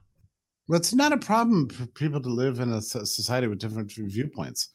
Well, 0.68 0.80
it's 0.80 0.94
not 0.94 1.12
a 1.12 1.18
problem 1.18 1.68
for 1.70 1.88
people 1.88 2.22
to 2.22 2.30
live 2.30 2.60
in 2.60 2.72
a 2.72 2.82
society 2.82 3.48
with 3.48 3.58
different 3.58 3.92
viewpoints. 3.92 4.70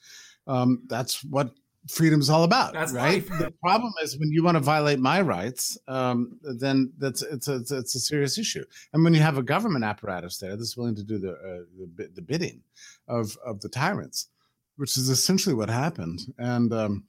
Um, 0.47 0.83
that's 0.89 1.23
what 1.23 1.53
freedom 1.89 2.21
is 2.21 2.31
all 2.31 2.45
about, 2.45 2.73
that's 2.73 2.93
right? 2.93 3.29
Life. 3.29 3.39
The 3.39 3.53
problem 3.63 3.93
is 4.03 4.19
when 4.19 4.31
you 4.31 4.43
want 4.43 4.57
to 4.57 4.61
violate 4.61 4.99
my 4.99 5.21
rights, 5.21 5.79
um, 5.87 6.39
then 6.43 6.93
that's 6.99 7.23
it's 7.23 7.49
a, 7.49 7.57
it's 7.57 7.95
a 7.95 8.01
serious 8.01 8.39
issue. 8.39 8.65
And 8.93 9.05
when 9.05 9.15
you 9.15 9.21
have 9.21 9.39
a 9.39 9.43
government 9.43 9.85
apparatus 9.85 10.39
there 10.39 10.57
that's 10.57 10.77
willing 10.77 10.97
to 10.97 11.05
do 11.05 11.19
the 11.19 11.33
uh, 11.33 11.65
the, 11.97 12.09
the, 12.15 12.23
bidding 12.23 12.63
of 13.09 13.37
of 13.45 13.61
the 13.61 13.69
tyrants, 13.69 14.29
which 14.77 14.97
is 14.97 15.09
essentially 15.09 15.55
what 15.55 15.69
happened. 15.69 16.21
And 16.39 16.73
um, 16.73 17.05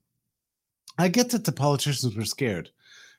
I 0.98 1.08
get 1.08 1.30
that 1.32 1.46
the 1.46 1.52
politicians 1.52 2.16
were 2.16 2.26
scared 2.26 2.70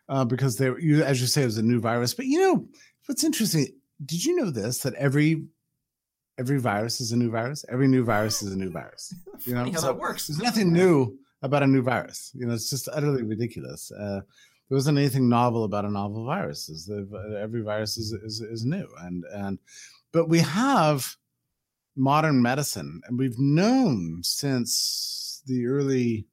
uh, 0.09 0.25
because 0.25 0.57
they, 0.57 0.71
you, 0.79 1.03
as 1.03 1.21
you 1.21 1.27
say, 1.27 1.43
it 1.43 1.47
was 1.47 1.59
a 1.59 1.62
new 1.62 1.81
virus. 1.81 2.15
But 2.15 2.27
you 2.27 2.41
know 2.41 2.69
what's 3.07 3.25
interesting? 3.25 3.67
Did 4.05 4.25
you 4.25 4.37
know 4.37 4.51
this 4.51 4.79
that 4.79 4.95
every 4.95 5.47
every 6.39 6.59
virus 6.59 7.01
is 7.01 7.12
a 7.12 7.17
new 7.17 7.31
virus. 7.31 7.65
Every 7.69 7.89
new 7.89 8.05
virus 8.05 8.43
is 8.43 8.53
a 8.53 8.57
new 8.57 8.71
virus. 8.71 9.15
You 9.45 9.55
know, 9.55 9.65
how 9.65 9.73
so 9.73 9.87
that 9.89 9.99
works. 9.99 10.27
There's 10.27 10.41
nothing 10.41 10.73
new 10.73 11.19
about 11.43 11.62
a 11.62 11.67
new 11.67 11.83
virus. 11.83 12.33
You 12.35 12.47
know, 12.47 12.55
it's 12.55 12.71
just 12.71 12.89
utterly 12.91 13.23
ridiculous. 13.23 13.93
Uh, 13.93 14.23
there 14.69 14.77
wasn't 14.77 14.99
anything 14.99 15.29
novel 15.29 15.65
about 15.65 15.85
a 15.85 15.91
novel 15.91 16.25
virus. 16.25 16.69
Is 16.69 16.91
Every 17.39 17.62
virus 17.62 17.97
is, 17.99 18.12
is 18.12 18.41
is 18.41 18.65
new, 18.65 18.89
and 19.03 19.25
and 19.33 19.59
but 20.11 20.29
we 20.29 20.41
have 20.41 21.17
modern 21.97 22.41
medicine, 22.43 23.01
and 23.07 23.19
we've 23.19 23.39
known 23.39 24.21
since 24.23 25.43
the 25.47 25.67
early. 25.67 26.27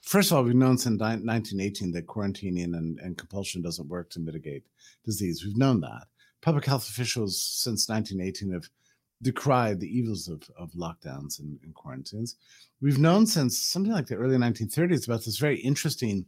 First 0.00 0.32
of 0.32 0.36
all, 0.36 0.42
we've 0.42 0.54
known 0.54 0.78
since 0.78 1.00
1918 1.00 1.92
that 1.92 2.06
quarantining 2.06 2.76
and, 2.76 2.98
and 2.98 3.16
compulsion 3.16 3.62
doesn't 3.62 3.88
work 3.88 4.10
to 4.10 4.20
mitigate 4.20 4.64
disease. 5.04 5.44
We've 5.44 5.56
known 5.56 5.80
that. 5.82 6.08
Public 6.40 6.64
health 6.64 6.88
officials 6.88 7.40
since 7.40 7.88
1918 7.88 8.52
have 8.52 8.68
decried 9.22 9.78
the 9.78 9.86
evils 9.86 10.26
of, 10.26 10.42
of 10.58 10.72
lockdowns 10.72 11.38
and, 11.38 11.56
and, 11.62 11.72
quarantines. 11.74 12.34
We've 12.80 12.98
known 12.98 13.26
since 13.26 13.58
something 13.58 13.92
like 13.92 14.08
the 14.08 14.16
early 14.16 14.36
1930s 14.36 15.06
about 15.06 15.24
this 15.24 15.38
very 15.38 15.60
interesting 15.60 16.26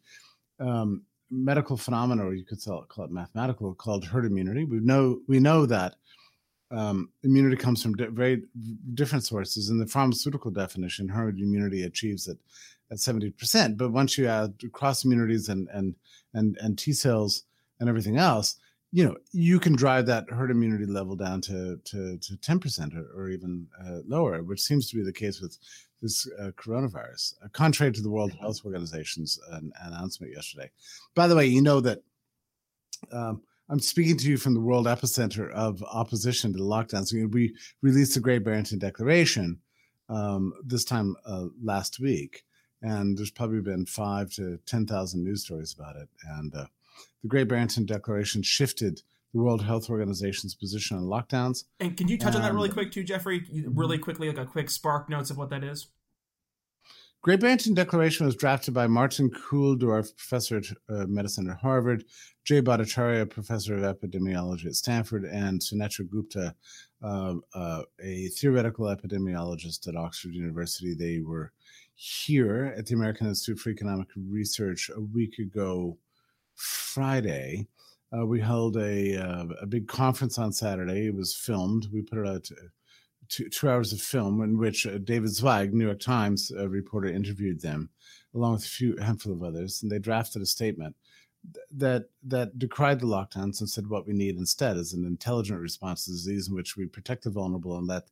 um, 0.60 1.02
medical 1.30 1.76
phenomenon, 1.76 2.24
or 2.24 2.34
you 2.34 2.44
could 2.44 2.62
call 2.64 2.82
it, 2.82 2.88
call 2.88 3.06
it, 3.06 3.10
mathematical, 3.10 3.74
called 3.74 4.04
herd 4.04 4.24
immunity. 4.24 4.64
We 4.64 4.78
know 4.78 5.20
we 5.26 5.40
know 5.40 5.66
that 5.66 5.96
um, 6.70 7.10
immunity 7.22 7.56
comes 7.56 7.82
from 7.82 7.94
di- 7.94 8.06
very 8.06 8.42
different 8.94 9.24
sources. 9.24 9.70
In 9.70 9.78
the 9.78 9.86
pharmaceutical 9.86 10.50
definition, 10.50 11.08
herd 11.08 11.38
immunity 11.38 11.84
achieves 11.84 12.28
it 12.28 12.38
at 12.90 12.98
70%. 12.98 13.76
But 13.76 13.92
once 13.92 14.18
you 14.18 14.26
add 14.26 14.54
cross 14.72 15.04
immunities 15.04 15.48
and 15.48 15.68
and 15.68 15.94
and 16.32 16.56
and 16.60 16.78
T 16.78 16.92
cells 16.92 17.44
and 17.80 17.88
everything 17.88 18.16
else, 18.16 18.56
you 18.94 19.04
know 19.04 19.16
you 19.32 19.58
can 19.58 19.74
drive 19.74 20.06
that 20.06 20.30
herd 20.30 20.52
immunity 20.52 20.86
level 20.86 21.16
down 21.16 21.40
to 21.40 21.76
to, 21.84 22.16
to 22.18 22.36
10% 22.36 22.96
or, 22.96 23.20
or 23.20 23.28
even 23.28 23.66
uh, 23.84 23.98
lower 24.06 24.40
which 24.42 24.62
seems 24.62 24.88
to 24.88 24.96
be 24.96 25.02
the 25.02 25.12
case 25.12 25.40
with 25.40 25.58
this 26.00 26.28
uh, 26.38 26.52
coronavirus 26.52 27.34
uh, 27.44 27.48
contrary 27.52 27.90
to 27.90 28.02
the 28.02 28.10
world 28.10 28.32
health 28.40 28.60
organization's 28.64 29.40
uh, 29.50 29.58
announcement 29.82 30.32
yesterday 30.32 30.70
by 31.16 31.26
the 31.26 31.34
way 31.34 31.44
you 31.44 31.60
know 31.60 31.80
that 31.80 32.02
um, 33.10 33.42
i'm 33.68 33.80
speaking 33.80 34.16
to 34.16 34.28
you 34.28 34.36
from 34.36 34.54
the 34.54 34.60
world 34.60 34.86
epicenter 34.86 35.50
of 35.52 35.82
opposition 35.84 36.52
to 36.52 36.58
the 36.58 36.64
lockdowns 36.64 37.12
we 37.12 37.54
released 37.82 38.14
the 38.14 38.20
great 38.20 38.44
barrington 38.44 38.78
declaration 38.78 39.58
um, 40.10 40.52
this 40.64 40.84
time 40.84 41.16
uh, 41.26 41.46
last 41.62 41.98
week 41.98 42.44
and 42.82 43.16
there's 43.16 43.30
probably 43.30 43.62
been 43.62 43.86
five 43.86 44.30
to 44.30 44.58
10,000 44.66 45.24
news 45.24 45.44
stories 45.44 45.74
about 45.78 45.96
it 45.96 46.08
and 46.36 46.54
uh, 46.54 46.66
the 47.24 47.28
Great 47.28 47.48
Barrington 47.48 47.86
Declaration 47.86 48.42
shifted 48.42 49.02
the 49.32 49.40
World 49.40 49.64
Health 49.64 49.90
Organization's 49.90 50.54
position 50.54 50.96
on 50.96 51.04
lockdowns. 51.04 51.64
And 51.80 51.96
can 51.96 52.06
you 52.06 52.18
touch 52.18 52.36
on 52.36 52.42
that 52.42 52.54
really 52.54 52.68
quick 52.68 52.92
too, 52.92 53.02
Jeffrey? 53.02 53.44
Really 53.66 53.98
quickly, 53.98 54.28
like 54.28 54.38
a 54.38 54.44
quick 54.44 54.70
spark 54.70 55.08
notes 55.08 55.30
of 55.30 55.38
what 55.38 55.50
that 55.50 55.64
is. 55.64 55.88
Great 57.24 57.40
Barrington 57.40 57.72
Declaration 57.72 58.26
was 58.26 58.36
drafted 58.36 58.74
by 58.74 58.86
Martin 58.86 59.30
Kulldorff, 59.30 60.14
professor 60.14 60.58
of 60.58 60.76
uh, 60.90 61.06
medicine 61.06 61.48
at 61.48 61.56
Harvard, 61.56 62.04
Jay 62.44 62.60
Bhattacharya, 62.60 63.30
professor 63.30 63.82
of 63.82 63.96
epidemiology 63.96 64.66
at 64.66 64.74
Stanford, 64.74 65.24
and 65.24 65.58
Sunetra 65.58 66.06
Gupta, 66.06 66.54
uh, 67.02 67.36
uh, 67.54 67.82
a 68.02 68.28
theoretical 68.28 68.94
epidemiologist 68.94 69.88
at 69.88 69.96
Oxford 69.96 70.34
University. 70.34 70.92
They 70.92 71.20
were 71.20 71.50
here 71.94 72.74
at 72.76 72.84
the 72.84 72.94
American 72.94 73.26
Institute 73.26 73.58
for 73.58 73.70
Economic 73.70 74.08
Research 74.14 74.90
a 74.94 75.00
week 75.00 75.38
ago 75.38 75.96
Friday. 76.56 77.66
Uh, 78.14 78.26
we 78.26 78.38
held 78.38 78.76
a 78.76 79.16
uh, 79.16 79.46
a 79.62 79.66
big 79.66 79.88
conference 79.88 80.38
on 80.38 80.52
Saturday. 80.52 81.06
It 81.06 81.14
was 81.14 81.34
filmed. 81.34 81.88
We 81.90 82.02
put 82.02 82.18
it 82.18 82.28
out 82.28 82.50
uh, 82.52 82.66
two, 83.34 83.48
two 83.48 83.68
hours 83.68 83.92
of 83.92 84.00
film 84.00 84.42
in 84.42 84.58
which 84.58 84.86
uh, 84.86 84.98
David 84.98 85.30
Zweig, 85.30 85.74
New 85.74 85.86
York 85.86 86.00
Times 86.00 86.52
uh, 86.56 86.68
reporter, 86.68 87.08
interviewed 87.08 87.60
them, 87.60 87.90
along 88.34 88.54
with 88.54 88.64
a 88.64 88.68
few 88.68 88.96
handful 88.96 89.32
of 89.32 89.42
others, 89.42 89.82
and 89.82 89.90
they 89.90 89.98
drafted 89.98 90.42
a 90.42 90.46
statement 90.46 90.94
that 91.70 92.04
that 92.22 92.58
decried 92.58 93.00
the 93.00 93.06
lockdowns 93.06 93.60
and 93.60 93.68
said 93.68 93.86
what 93.86 94.06
we 94.06 94.14
need 94.14 94.36
instead 94.36 94.78
is 94.78 94.94
an 94.94 95.04
intelligent 95.04 95.60
response 95.60 96.04
to 96.04 96.10
disease 96.10 96.48
in 96.48 96.54
which 96.54 96.74
we 96.76 96.86
protect 96.86 97.24
the 97.24 97.30
vulnerable 97.30 97.76
and 97.76 97.86
let 97.86 98.04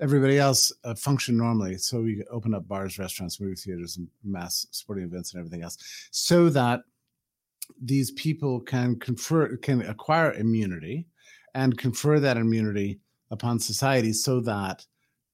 everybody 0.00 0.36
else 0.38 0.72
uh, 0.82 0.94
function 0.94 1.36
normally. 1.36 1.78
So 1.78 2.00
we 2.00 2.24
open 2.28 2.54
up 2.54 2.66
bars, 2.66 2.98
restaurants, 2.98 3.40
movie 3.40 3.54
theaters, 3.54 3.98
and 3.98 4.08
mass 4.24 4.66
sporting 4.72 5.04
events 5.04 5.32
and 5.32 5.38
everything 5.38 5.62
else, 5.62 5.78
so 6.10 6.48
that 6.48 6.80
these 7.80 8.10
people 8.12 8.60
can 8.60 8.98
confer 8.98 9.56
can 9.58 9.82
acquire 9.82 10.32
immunity 10.32 11.06
and 11.54 11.78
confer 11.78 12.18
that 12.18 12.36
immunity 12.36 12.98
upon 13.32 13.58
society 13.58 14.12
so 14.12 14.40
that 14.40 14.86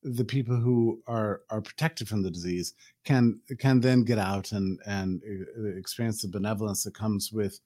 the 0.02 0.24
people 0.24 0.56
who 0.56 1.02
are 1.06 1.42
are 1.50 1.60
protected 1.60 2.08
from 2.08 2.22
the 2.22 2.30
disease 2.30 2.72
can 3.04 3.40
can 3.58 3.80
then 3.80 4.04
get 4.04 4.18
out 4.18 4.52
and 4.52 4.78
and 4.86 5.20
uh, 5.58 5.76
experience 5.76 6.22
the 6.22 6.28
benevolence 6.28 6.84
that 6.84 6.94
comes 6.94 7.32
with 7.32 7.60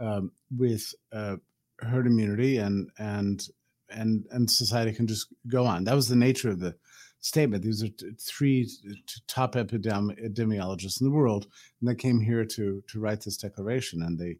um, 0.00 0.32
with 0.58 0.92
uh, 1.12 1.36
herd 1.78 2.06
immunity 2.06 2.58
and 2.58 2.90
and 2.98 3.48
and 3.90 4.26
and 4.32 4.50
society 4.50 4.92
can 4.92 5.06
just 5.06 5.28
go 5.46 5.64
on. 5.64 5.84
That 5.84 5.94
was 5.94 6.08
the 6.08 6.16
nature 6.16 6.50
of 6.50 6.58
the 6.58 6.74
statement. 7.20 7.62
These 7.62 7.84
are 7.84 7.88
t- 7.88 8.10
three 8.20 8.64
t- 8.66 9.20
top 9.28 9.54
epidemi- 9.54 10.20
epidemiologists 10.22 11.00
in 11.00 11.06
the 11.06 11.14
world, 11.14 11.46
and 11.80 11.88
they 11.88 11.94
came 11.94 12.20
here 12.20 12.44
to 12.44 12.82
to 12.88 13.00
write 13.00 13.20
this 13.20 13.36
declaration, 13.36 14.02
and 14.02 14.18
they 14.18 14.38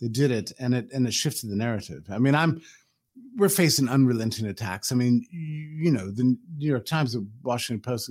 they 0.00 0.08
did 0.08 0.32
it, 0.32 0.52
and 0.58 0.74
it 0.74 0.90
and 0.92 1.06
it 1.06 1.14
shifted 1.14 1.48
the 1.48 1.56
narrative. 1.56 2.04
I 2.10 2.18
mean, 2.18 2.34
I'm 2.34 2.60
we're 3.36 3.48
facing 3.48 3.88
unrelenting 3.88 4.46
attacks. 4.46 4.90
I 4.90 4.94
mean, 4.96 5.24
you, 5.30 5.90
know, 5.90 6.10
the 6.10 6.36
New 6.56 6.68
York 6.68 6.86
Times, 6.86 7.12
the 7.12 7.26
Washington 7.42 7.80
Post, 7.80 8.10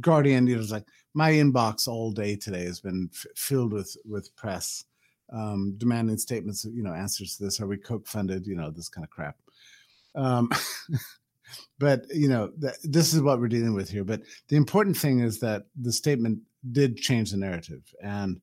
Guardian. 0.00 0.46
You 0.46 0.56
know, 0.56 0.62
it's 0.62 0.70
like 0.70 0.86
my 1.14 1.32
inbox 1.32 1.88
all 1.88 2.12
day 2.12 2.36
today 2.36 2.64
has 2.64 2.80
been 2.80 3.08
f- 3.12 3.26
filled 3.34 3.72
with 3.72 3.96
with 4.04 4.34
press 4.36 4.84
um, 5.32 5.74
demanding 5.78 6.18
statements, 6.18 6.64
you 6.64 6.82
know, 6.82 6.92
answers 6.92 7.36
to 7.36 7.44
this. 7.44 7.60
Are 7.60 7.66
we 7.66 7.78
Coke 7.78 8.06
funded? 8.06 8.46
You 8.46 8.56
know, 8.56 8.70
this 8.70 8.88
kind 8.88 9.04
of 9.04 9.10
crap. 9.10 9.36
Um, 10.14 10.50
but 11.78 12.04
you 12.12 12.28
know 12.28 12.50
th- 12.60 12.74
this 12.82 13.14
is 13.14 13.22
what 13.22 13.40
we're 13.40 13.48
dealing 13.48 13.74
with 13.74 13.88
here 13.88 14.04
but 14.04 14.20
the 14.48 14.56
important 14.56 14.96
thing 14.96 15.20
is 15.20 15.38
that 15.40 15.66
the 15.80 15.92
statement 15.92 16.38
did 16.72 16.96
change 16.96 17.30
the 17.30 17.36
narrative 17.36 17.82
and 18.02 18.40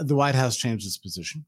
the 0.00 0.14
white 0.14 0.34
house 0.34 0.56
changed 0.56 0.86
its 0.86 0.96
position 0.96 1.44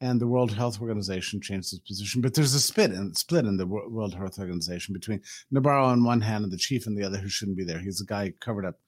and 0.00 0.20
the 0.20 0.26
world 0.26 0.52
health 0.52 0.80
organization 0.80 1.40
changed 1.40 1.72
its 1.72 1.82
position 1.86 2.20
but 2.20 2.34
there's 2.34 2.54
a 2.54 2.60
split 2.60 2.92
in 2.92 3.14
split 3.14 3.44
in 3.44 3.56
the 3.56 3.66
world 3.66 4.14
health 4.14 4.38
organization 4.38 4.92
between 4.92 5.20
nabarro 5.52 5.86
on 5.86 6.04
one 6.04 6.20
hand 6.20 6.44
and 6.44 6.52
the 6.52 6.56
chief 6.56 6.86
on 6.86 6.94
the 6.94 7.04
other 7.04 7.18
who 7.18 7.28
shouldn't 7.28 7.56
be 7.56 7.64
there. 7.64 7.78
He's 7.78 8.00
a 8.00 8.06
guy 8.06 8.26
who 8.26 8.32
covered 8.32 8.64
up 8.64 8.78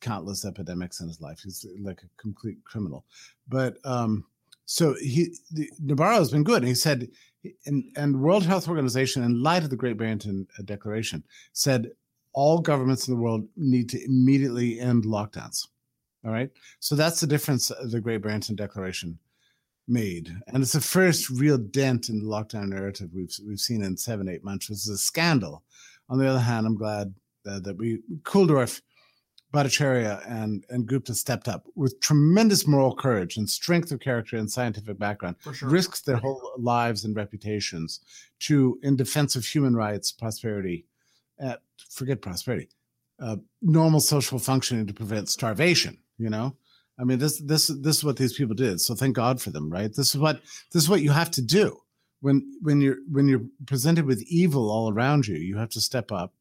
countless 0.00 0.44
epidemics 0.44 1.00
in 1.00 1.08
his 1.08 1.20
life. 1.20 1.40
He's 1.42 1.66
like 1.80 2.02
a 2.02 2.20
complete 2.20 2.62
criminal. 2.64 3.04
But 3.48 3.76
um 3.84 4.24
so 4.64 4.94
he 5.00 5.36
the, 5.52 5.70
nabarro 5.84 6.18
has 6.18 6.30
been 6.30 6.44
good. 6.44 6.62
And 6.62 6.68
he 6.68 6.74
said 6.74 7.08
and, 7.66 7.84
and 7.96 8.20
World 8.20 8.44
Health 8.44 8.68
Organization, 8.68 9.22
in 9.22 9.42
light 9.42 9.62
of 9.62 9.70
the 9.70 9.76
Great 9.76 9.96
Barrington 9.96 10.46
uh, 10.58 10.62
Declaration, 10.64 11.22
said 11.52 11.92
all 12.32 12.58
governments 12.60 13.06
in 13.06 13.14
the 13.14 13.20
world 13.20 13.46
need 13.56 13.88
to 13.90 14.04
immediately 14.04 14.80
end 14.80 15.04
lockdowns. 15.04 15.68
All 16.24 16.32
right, 16.32 16.50
so 16.80 16.96
that's 16.96 17.20
the 17.20 17.26
difference 17.26 17.70
of 17.70 17.90
the 17.92 18.00
Great 18.00 18.22
Barrington 18.22 18.56
Declaration 18.56 19.18
made, 19.88 20.34
and 20.48 20.62
it's 20.62 20.72
the 20.72 20.80
first 20.80 21.30
real 21.30 21.58
dent 21.58 22.08
in 22.08 22.18
the 22.18 22.24
lockdown 22.26 22.68
narrative 22.68 23.10
we've 23.12 23.34
we've 23.46 23.60
seen 23.60 23.82
in 23.82 23.96
seven 23.96 24.28
eight 24.28 24.44
months, 24.44 24.68
which 24.68 24.78
is 24.78 24.88
a 24.88 24.98
scandal. 24.98 25.62
On 26.08 26.18
the 26.18 26.26
other 26.26 26.40
hand, 26.40 26.66
I'm 26.66 26.76
glad 26.76 27.14
that, 27.44 27.64
that 27.64 27.76
we 27.76 28.00
Kulldorff 28.22 28.80
Bhattacharya 29.52 30.22
and, 30.28 30.64
and 30.68 30.86
Gupta 30.86 31.14
stepped 31.14 31.48
up 31.48 31.66
with 31.74 32.00
tremendous 32.00 32.66
moral 32.66 32.94
courage 32.94 33.36
and 33.36 33.48
strength 33.48 33.90
of 33.92 34.00
character 34.00 34.36
and 34.36 34.50
scientific 34.50 34.98
background, 34.98 35.36
sure. 35.54 35.68
risked 35.68 36.04
their 36.04 36.16
whole 36.16 36.52
lives 36.58 37.04
and 37.04 37.16
reputations 37.16 38.00
to, 38.40 38.78
in 38.82 38.96
defense 38.96 39.36
of 39.36 39.46
human 39.46 39.74
rights, 39.74 40.12
prosperity, 40.12 40.84
uh, 41.42 41.56
forget 41.90 42.20
prosperity, 42.20 42.68
uh, 43.20 43.36
normal 43.62 44.00
social 44.00 44.38
functioning 44.38 44.86
to 44.86 44.92
prevent 44.92 45.28
starvation. 45.28 45.98
You 46.18 46.30
know, 46.30 46.56
I 46.98 47.04
mean, 47.04 47.18
this 47.18 47.40
this 47.40 47.66
this 47.68 47.98
is 47.98 48.04
what 48.04 48.16
these 48.16 48.32
people 48.32 48.54
did. 48.54 48.80
So 48.80 48.94
thank 48.94 49.14
God 49.14 49.40
for 49.40 49.50
them, 49.50 49.70
right? 49.70 49.92
This 49.94 50.14
is 50.14 50.18
what 50.18 50.40
this 50.72 50.82
is 50.82 50.88
what 50.88 51.02
you 51.02 51.10
have 51.10 51.30
to 51.32 51.42
do 51.42 51.80
when 52.20 52.58
when 52.62 52.80
you're 52.80 52.98
when 53.10 53.28
you're 53.28 53.44
presented 53.66 54.06
with 54.06 54.22
evil 54.22 54.70
all 54.70 54.92
around 54.92 55.26
you, 55.26 55.36
you 55.36 55.56
have 55.56 55.70
to 55.70 55.80
step 55.80 56.10
up 56.10 56.32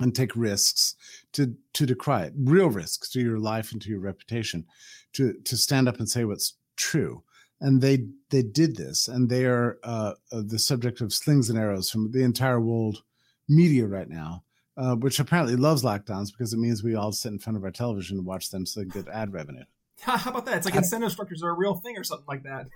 and 0.00 0.14
take 0.14 0.34
risks 0.36 0.94
to 1.32 1.56
to 1.74 1.86
decry 1.86 2.22
it, 2.22 2.32
real 2.36 2.68
risks 2.68 3.08
to 3.10 3.20
your 3.20 3.38
life 3.38 3.72
and 3.72 3.80
to 3.82 3.88
your 3.88 4.00
reputation, 4.00 4.64
to 5.14 5.34
to 5.44 5.56
stand 5.56 5.88
up 5.88 5.98
and 5.98 6.08
say 6.08 6.24
what's 6.24 6.54
true. 6.76 7.22
And 7.60 7.80
they 7.80 8.06
they 8.30 8.42
did 8.42 8.76
this, 8.76 9.08
and 9.08 9.28
they 9.28 9.44
are 9.46 9.78
uh, 9.84 10.14
uh, 10.32 10.42
the 10.44 10.58
subject 10.58 11.00
of 11.00 11.12
slings 11.12 11.48
and 11.48 11.58
arrows 11.58 11.90
from 11.90 12.10
the 12.10 12.22
entire 12.22 12.60
world 12.60 13.02
media 13.48 13.86
right 13.86 14.08
now, 14.08 14.44
uh, 14.76 14.94
which 14.94 15.18
apparently 15.18 15.56
loves 15.56 15.82
lockdowns 15.82 16.28
because 16.32 16.52
it 16.52 16.58
means 16.58 16.82
we 16.82 16.94
all 16.94 17.12
sit 17.12 17.32
in 17.32 17.38
front 17.38 17.56
of 17.56 17.64
our 17.64 17.70
television 17.70 18.18
and 18.18 18.26
watch 18.26 18.50
them 18.50 18.66
so 18.66 18.80
they 18.80 18.86
get 18.86 19.08
ad 19.08 19.32
revenue. 19.32 19.64
How 20.00 20.30
about 20.30 20.46
that? 20.46 20.56
It's 20.56 20.66
like 20.66 20.74
incentive 20.74 21.12
structures 21.12 21.42
are 21.42 21.50
a 21.50 21.56
real 21.56 21.74
thing 21.74 21.96
or 21.96 22.04
something 22.04 22.26
like 22.28 22.42
that. 22.44 22.66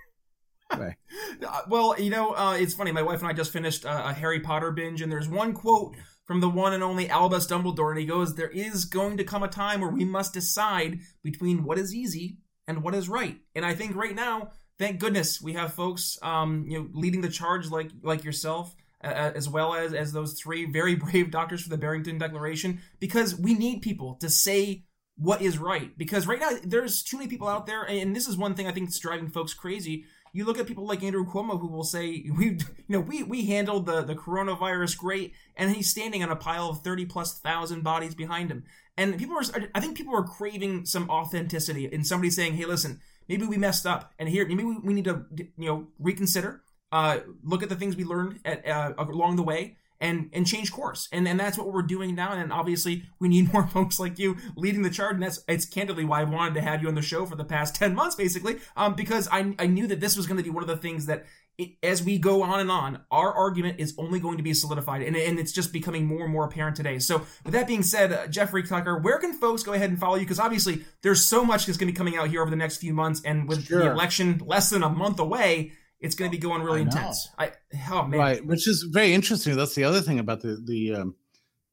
Right. 0.75 0.95
Uh, 1.47 1.61
well, 1.69 1.99
you 1.99 2.09
know, 2.09 2.31
uh, 2.31 2.57
it's 2.59 2.73
funny. 2.73 2.91
My 2.91 3.03
wife 3.03 3.19
and 3.19 3.29
I 3.29 3.33
just 3.33 3.53
finished 3.53 3.85
uh, 3.85 4.01
a 4.05 4.13
Harry 4.13 4.39
Potter 4.39 4.71
binge, 4.71 5.03
and 5.03 5.11
there's 5.11 5.29
one 5.29 5.53
quote 5.53 5.95
from 6.25 6.41
the 6.41 6.49
one 6.49 6.73
and 6.73 6.83
only 6.83 7.07
Albus 7.09 7.45
Dumbledore, 7.45 7.91
and 7.91 7.99
he 7.99 8.07
goes, 8.07 8.33
"There 8.33 8.49
is 8.49 8.85
going 8.85 9.17
to 9.17 9.23
come 9.23 9.43
a 9.43 9.47
time 9.47 9.81
where 9.81 9.91
we 9.91 10.03
must 10.03 10.33
decide 10.33 10.99
between 11.21 11.63
what 11.63 11.77
is 11.77 11.93
easy 11.93 12.39
and 12.67 12.81
what 12.81 12.95
is 12.95 13.07
right." 13.07 13.37
And 13.53 13.63
I 13.63 13.75
think 13.75 13.95
right 13.95 14.15
now, 14.15 14.49
thank 14.79 14.99
goodness, 14.99 15.39
we 15.39 15.53
have 15.53 15.73
folks, 15.73 16.17
um, 16.23 16.65
you 16.67 16.79
know, 16.79 16.89
leading 16.91 17.21
the 17.21 17.29
charge 17.29 17.69
like 17.69 17.91
like 18.01 18.23
yourself. 18.23 18.75
As 19.01 19.47
well 19.47 19.75
as 19.75 19.93
as 19.93 20.11
those 20.11 20.33
three 20.33 20.65
very 20.65 20.95
brave 21.05 21.29
doctors 21.31 21.61
for 21.61 21.69
the 21.69 21.77
Barrington 21.77 22.17
Declaration, 22.17 22.81
because 22.99 23.35
we 23.35 23.53
need 23.53 23.81
people 23.81 24.15
to 24.15 24.29
say 24.29 24.85
what 25.17 25.41
is 25.41 25.57
right. 25.57 25.97
Because 25.97 26.27
right 26.27 26.39
now 26.39 26.51
there's 26.63 27.03
too 27.03 27.17
many 27.17 27.29
people 27.29 27.47
out 27.47 27.65
there, 27.65 27.83
and 27.83 28.15
this 28.15 28.27
is 28.27 28.37
one 28.37 28.55
thing 28.55 28.67
I 28.67 28.71
think 28.71 28.89
is 28.89 28.99
driving 28.99 29.29
folks 29.29 29.53
crazy. 29.53 30.05
You 30.33 30.45
look 30.45 30.59
at 30.59 30.67
people 30.67 30.85
like 30.85 31.03
Andrew 31.03 31.25
Cuomo 31.25 31.59
who 31.59 31.67
will 31.67 31.83
say 31.83 32.25
we 32.37 32.45
you 32.45 32.59
know 32.89 32.99
we 32.99 33.23
we 33.23 33.45
handled 33.45 33.85
the 33.85 34.03
the 34.03 34.15
coronavirus 34.15 34.97
great 34.97 35.33
and 35.55 35.75
he's 35.75 35.89
standing 35.89 36.23
on 36.23 36.29
a 36.29 36.35
pile 36.35 36.69
of 36.69 36.83
30 36.83 37.05
plus 37.05 37.39
thousand 37.39 37.83
bodies 37.83 38.15
behind 38.15 38.51
him. 38.51 38.63
And 38.95 39.17
people 39.17 39.37
are 39.37 39.43
I 39.75 39.79
think 39.79 39.97
people 39.97 40.15
are 40.15 40.23
craving 40.23 40.85
some 40.85 41.09
authenticity 41.09 41.85
in 41.85 42.03
somebody 42.03 42.29
saying 42.29 42.53
hey 42.53 42.65
listen 42.65 42.99
maybe 43.27 43.45
we 43.45 43.57
messed 43.57 43.85
up 43.85 44.13
and 44.19 44.29
here 44.29 44.47
maybe 44.47 44.63
we, 44.63 44.77
we 44.77 44.93
need 44.93 45.05
to 45.05 45.25
you 45.33 45.49
know 45.57 45.87
reconsider 45.99 46.61
uh 46.91 47.19
look 47.43 47.63
at 47.63 47.69
the 47.69 47.75
things 47.75 47.95
we 47.95 48.03
learned 48.03 48.39
at 48.45 48.67
uh, 48.67 48.93
along 48.97 49.35
the 49.35 49.43
way 49.43 49.75
and 49.99 50.29
and 50.33 50.45
change 50.45 50.71
course 50.71 51.07
and 51.11 51.27
and 51.27 51.39
that's 51.39 51.57
what 51.57 51.71
we're 51.71 51.81
doing 51.81 52.15
now 52.15 52.31
and 52.31 52.53
obviously 52.53 53.03
we 53.19 53.27
need 53.27 53.51
more 53.53 53.67
folks 53.67 53.99
like 53.99 54.19
you 54.19 54.37
leading 54.55 54.81
the 54.83 54.89
charge 54.89 55.15
and 55.15 55.23
that's 55.23 55.43
it's 55.47 55.65
candidly 55.65 56.05
why 56.05 56.21
i 56.21 56.23
wanted 56.23 56.53
to 56.53 56.61
have 56.61 56.81
you 56.81 56.87
on 56.87 56.95
the 56.95 57.01
show 57.01 57.25
for 57.25 57.35
the 57.35 57.45
past 57.45 57.75
10 57.75 57.95
months 57.95 58.15
basically 58.15 58.57
um 58.75 58.93
because 58.93 59.27
i 59.31 59.53
i 59.59 59.67
knew 59.67 59.87
that 59.87 59.99
this 59.99 60.15
was 60.15 60.27
going 60.27 60.37
to 60.37 60.43
be 60.43 60.49
one 60.49 60.63
of 60.63 60.69
the 60.69 60.77
things 60.77 61.07
that 61.07 61.25
it, 61.57 61.71
as 61.81 62.03
we 62.03 62.19
go 62.19 62.43
on 62.43 62.59
and 62.59 62.69
on, 62.69 63.01
our 63.09 63.33
argument 63.33 63.79
is 63.79 63.95
only 63.97 64.19
going 64.19 64.37
to 64.37 64.43
be 64.43 64.53
solidified, 64.53 65.01
and, 65.01 65.15
and 65.15 65.39
it's 65.39 65.51
just 65.51 65.73
becoming 65.73 66.05
more 66.05 66.23
and 66.23 66.31
more 66.31 66.45
apparent 66.45 66.75
today. 66.75 66.99
So, 66.99 67.25
with 67.43 67.53
that 67.53 67.67
being 67.67 67.83
said, 67.83 68.13
uh, 68.13 68.27
Jeffrey 68.27 68.63
Tucker, 68.63 68.99
where 68.99 69.17
can 69.17 69.33
folks 69.33 69.63
go 69.63 69.73
ahead 69.73 69.89
and 69.89 69.99
follow 69.99 70.15
you? 70.15 70.21
Because 70.21 70.39
obviously, 70.39 70.85
there's 71.01 71.25
so 71.25 71.43
much 71.43 71.65
that's 71.65 71.77
going 71.77 71.87
to 71.87 71.93
be 71.93 71.97
coming 71.97 72.15
out 72.15 72.29
here 72.29 72.41
over 72.41 72.51
the 72.51 72.57
next 72.57 72.77
few 72.77 72.93
months, 72.93 73.21
and 73.25 73.47
with 73.47 73.65
sure. 73.65 73.79
the 73.79 73.91
election 73.91 74.39
less 74.45 74.69
than 74.69 74.83
a 74.83 74.89
month 74.89 75.19
away, 75.19 75.71
it's 75.99 76.15
going 76.15 76.29
to 76.29 76.35
be 76.35 76.41
going 76.41 76.61
really 76.61 76.79
I 76.79 76.83
intense. 76.83 77.29
I 77.37 77.51
oh 77.89 78.05
man, 78.05 78.19
right, 78.19 78.45
which 78.45 78.67
is 78.67 78.83
very 78.91 79.13
interesting. 79.13 79.55
That's 79.55 79.75
the 79.75 79.83
other 79.83 80.01
thing 80.01 80.19
about 80.19 80.41
the 80.41 80.61
the 80.63 80.95
um, 80.95 81.15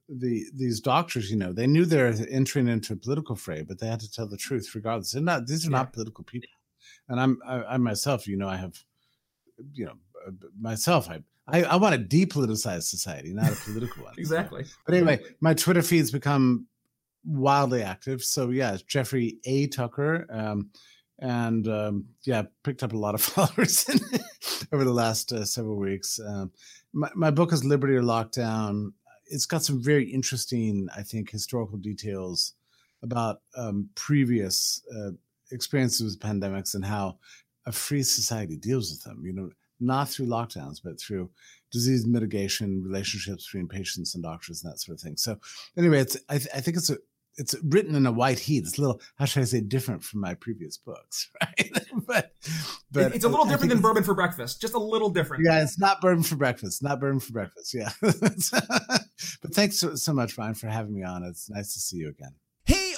the 0.09 0.45
these 0.55 0.81
doctors. 0.81 1.31
You 1.31 1.37
know, 1.37 1.53
they 1.53 1.67
knew 1.67 1.85
they're 1.85 2.15
entering 2.31 2.69
into 2.69 2.95
a 2.95 2.97
political 2.97 3.37
fray, 3.37 3.63
but 3.63 3.81
they 3.81 3.87
had 3.87 4.01
to 4.01 4.11
tell 4.11 4.27
the 4.27 4.37
truth 4.37 4.75
regardless. 4.75 5.13
They're 5.13 5.23
not; 5.23 5.47
these 5.47 5.67
are 5.67 5.71
yeah. 5.71 5.79
not 5.79 5.93
political 5.93 6.25
people. 6.25 6.49
And 7.09 7.21
I'm 7.21 7.39
I, 7.47 7.63
I, 7.65 7.77
myself, 7.77 8.27
you 8.27 8.37
know, 8.37 8.49
I 8.49 8.57
have, 8.57 8.75
you 9.73 9.87
know, 9.87 9.95
uh, 10.27 10.31
myself, 10.59 11.11
I. 11.11 11.23
I, 11.47 11.63
I 11.63 11.77
want 11.77 11.95
a 11.95 11.99
depoliticized 11.99 12.85
society, 12.85 13.35
not 13.35 13.53
a 13.53 13.55
political 13.55 14.03
one. 14.05 14.15
exactly. 14.17 14.65
But 14.87 14.95
anyway, 14.95 15.21
my 15.43 15.53
Twitter 15.53 15.83
feed's 15.83 16.11
become 16.11 16.69
wildly 17.23 17.83
active. 17.83 18.23
So 18.23 18.49
yeah, 18.49 18.79
Jeffrey 18.87 19.37
A. 19.45 19.67
Tucker. 19.67 20.27
Um, 20.31 20.71
and 21.18 21.68
um, 21.68 22.07
yeah, 22.24 22.42
picked 22.62 22.83
up 22.83 22.92
a 22.92 22.98
lot 22.98 23.14
of 23.14 23.22
followers 23.22 23.88
over 24.72 24.85
the 24.85 24.92
last 24.92 25.33
uh, 25.33 25.44
several 25.44 25.77
weeks. 25.77 26.20
Um, 26.24 26.50
my, 26.92 27.11
my 27.14 27.31
book 27.31 27.53
is 27.53 27.64
Liberty 27.64 27.94
or 27.94 28.03
Lockdown. 28.03 28.92
It's 29.27 29.46
got 29.46 29.62
some 29.62 29.83
very 29.83 30.05
interesting, 30.05 30.88
I 30.96 31.03
think, 31.03 31.31
historical 31.31 31.79
details 31.79 32.55
about 33.03 33.40
um, 33.57 33.88
previous 33.94 34.83
uh, 34.94 35.11
experiences 35.50 36.03
with 36.03 36.20
pandemics 36.20 36.74
and 36.74 36.85
how 36.85 37.18
a 37.66 37.72
free 37.72 38.03
society 38.03 38.57
deals 38.57 38.90
with 38.90 39.03
them. 39.03 39.22
You 39.24 39.33
know, 39.33 39.50
not 39.81 40.09
through 40.09 40.27
lockdowns, 40.27 40.81
but 40.83 41.00
through 41.00 41.31
disease 41.70 42.07
mitigation, 42.07 42.83
relationships 42.85 43.46
between 43.46 43.68
patients 43.68 44.14
and 44.14 44.22
doctors, 44.22 44.62
and 44.62 44.72
that 44.72 44.79
sort 44.79 44.96
of 44.96 45.03
thing. 45.03 45.16
So, 45.16 45.38
anyway, 45.77 46.00
it's 46.00 46.16
I, 46.29 46.38
th- 46.38 46.50
I 46.55 46.61
think 46.61 46.77
it's 46.77 46.90
a 46.90 46.98
it's 47.37 47.55
written 47.62 47.94
in 47.94 48.07
a 48.07 48.12
white 48.12 48.38
heat. 48.38 48.64
It's 48.64 48.79
a 48.79 48.81
little, 48.81 49.01
how 49.16 49.25
should 49.25 49.42
I 49.42 49.47
say, 49.47 49.61
different 49.61 50.03
from 50.03 50.20
my 50.20 50.35
previous 50.35 50.77
books, 50.77 51.31
right? 51.42 51.70
but, 52.07 52.33
but 52.92 53.14
it's 53.14 53.25
a 53.25 53.29
little 53.29 53.47
different 53.47 53.70
than 53.70 53.81
bourbon 53.81 54.03
for 54.03 54.14
breakfast. 54.14 54.61
Just 54.61 54.75
a 54.75 54.79
little 54.79 55.11
different. 55.11 55.44
Yeah, 55.44 55.62
it's 55.62 55.79
not 55.79 56.01
bourbon 56.01 56.23
for 56.23 56.37
breakfast. 56.37 56.83
Not 56.83 57.01
bourbon 57.01 57.20
for 57.20 57.33
breakfast. 57.33 57.75
Yeah. 57.75 57.90
but 58.01 59.55
thanks 59.55 59.79
so, 59.79 59.94
so 59.94 60.12
much, 60.12 60.37
Brian, 60.37 60.55
for 60.55 60.68
having 60.68 60.94
me 60.94 61.03
on. 61.03 61.23
It's 61.25 61.51
nice 61.51 61.75
to 61.75 61.81
see 61.81 61.99
you 61.99 62.09
again 62.09 62.35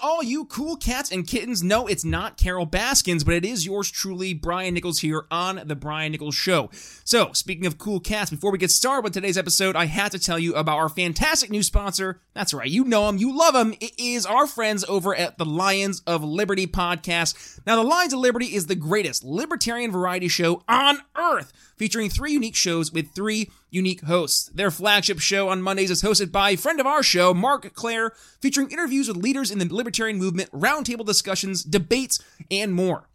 all 0.06 0.22
you 0.22 0.44
cool 0.44 0.76
cats 0.76 1.10
and 1.10 1.26
kittens. 1.26 1.64
No, 1.64 1.88
it's 1.88 2.04
not 2.04 2.36
Carole 2.36 2.64
Baskins, 2.64 3.24
but 3.24 3.34
it 3.34 3.44
is 3.44 3.66
yours 3.66 3.90
truly, 3.90 4.34
Brian 4.34 4.72
Nichols, 4.72 5.00
here 5.00 5.26
on 5.32 5.60
The 5.64 5.74
Brian 5.74 6.12
Nichols 6.12 6.36
Show. 6.36 6.70
So, 7.02 7.32
speaking 7.32 7.66
of 7.66 7.76
cool 7.76 7.98
cats, 7.98 8.30
before 8.30 8.52
we 8.52 8.58
get 8.58 8.70
started 8.70 9.02
with 9.02 9.14
today's 9.14 9.36
episode, 9.36 9.74
I 9.74 9.86
had 9.86 10.12
to 10.12 10.20
tell 10.20 10.38
you 10.38 10.54
about 10.54 10.78
our 10.78 10.88
fantastic 10.88 11.50
new 11.50 11.64
sponsor. 11.64 12.20
That's 12.34 12.54
right, 12.54 12.70
you 12.70 12.84
know 12.84 13.06
them, 13.08 13.16
you 13.18 13.36
love 13.36 13.54
them. 13.54 13.74
It 13.80 13.98
is 13.98 14.24
our 14.24 14.46
friends 14.46 14.84
over 14.84 15.12
at 15.12 15.38
the 15.38 15.44
Lions 15.44 16.02
of 16.06 16.22
Liberty 16.22 16.68
podcast. 16.68 17.58
Now, 17.66 17.74
the 17.74 17.82
Lions 17.82 18.12
of 18.12 18.20
Liberty 18.20 18.54
is 18.54 18.66
the 18.68 18.76
greatest 18.76 19.24
libertarian 19.24 19.90
variety 19.90 20.28
show 20.28 20.62
on 20.68 21.00
earth 21.16 21.52
featuring 21.76 22.10
three 22.10 22.32
unique 22.32 22.54
shows 22.54 22.92
with 22.92 23.10
three 23.12 23.50
unique 23.70 24.02
hosts. 24.02 24.50
Their 24.54 24.70
flagship 24.70 25.18
show 25.18 25.48
on 25.48 25.62
Mondays 25.62 25.90
is 25.90 26.02
hosted 26.02 26.32
by 26.32 26.50
a 26.50 26.56
friend 26.56 26.80
of 26.80 26.86
our 26.86 27.02
show, 27.02 27.34
Marc 27.34 27.74
Clair, 27.74 28.12
featuring 28.40 28.70
interviews 28.70 29.08
with 29.08 29.16
leaders 29.16 29.50
in 29.50 29.58
the 29.58 29.74
libertarian 29.74 30.18
movement, 30.18 30.50
roundtable 30.52 31.04
discussions, 31.04 31.62
debates, 31.62 32.20
and 32.50 32.72
more. 32.72 33.08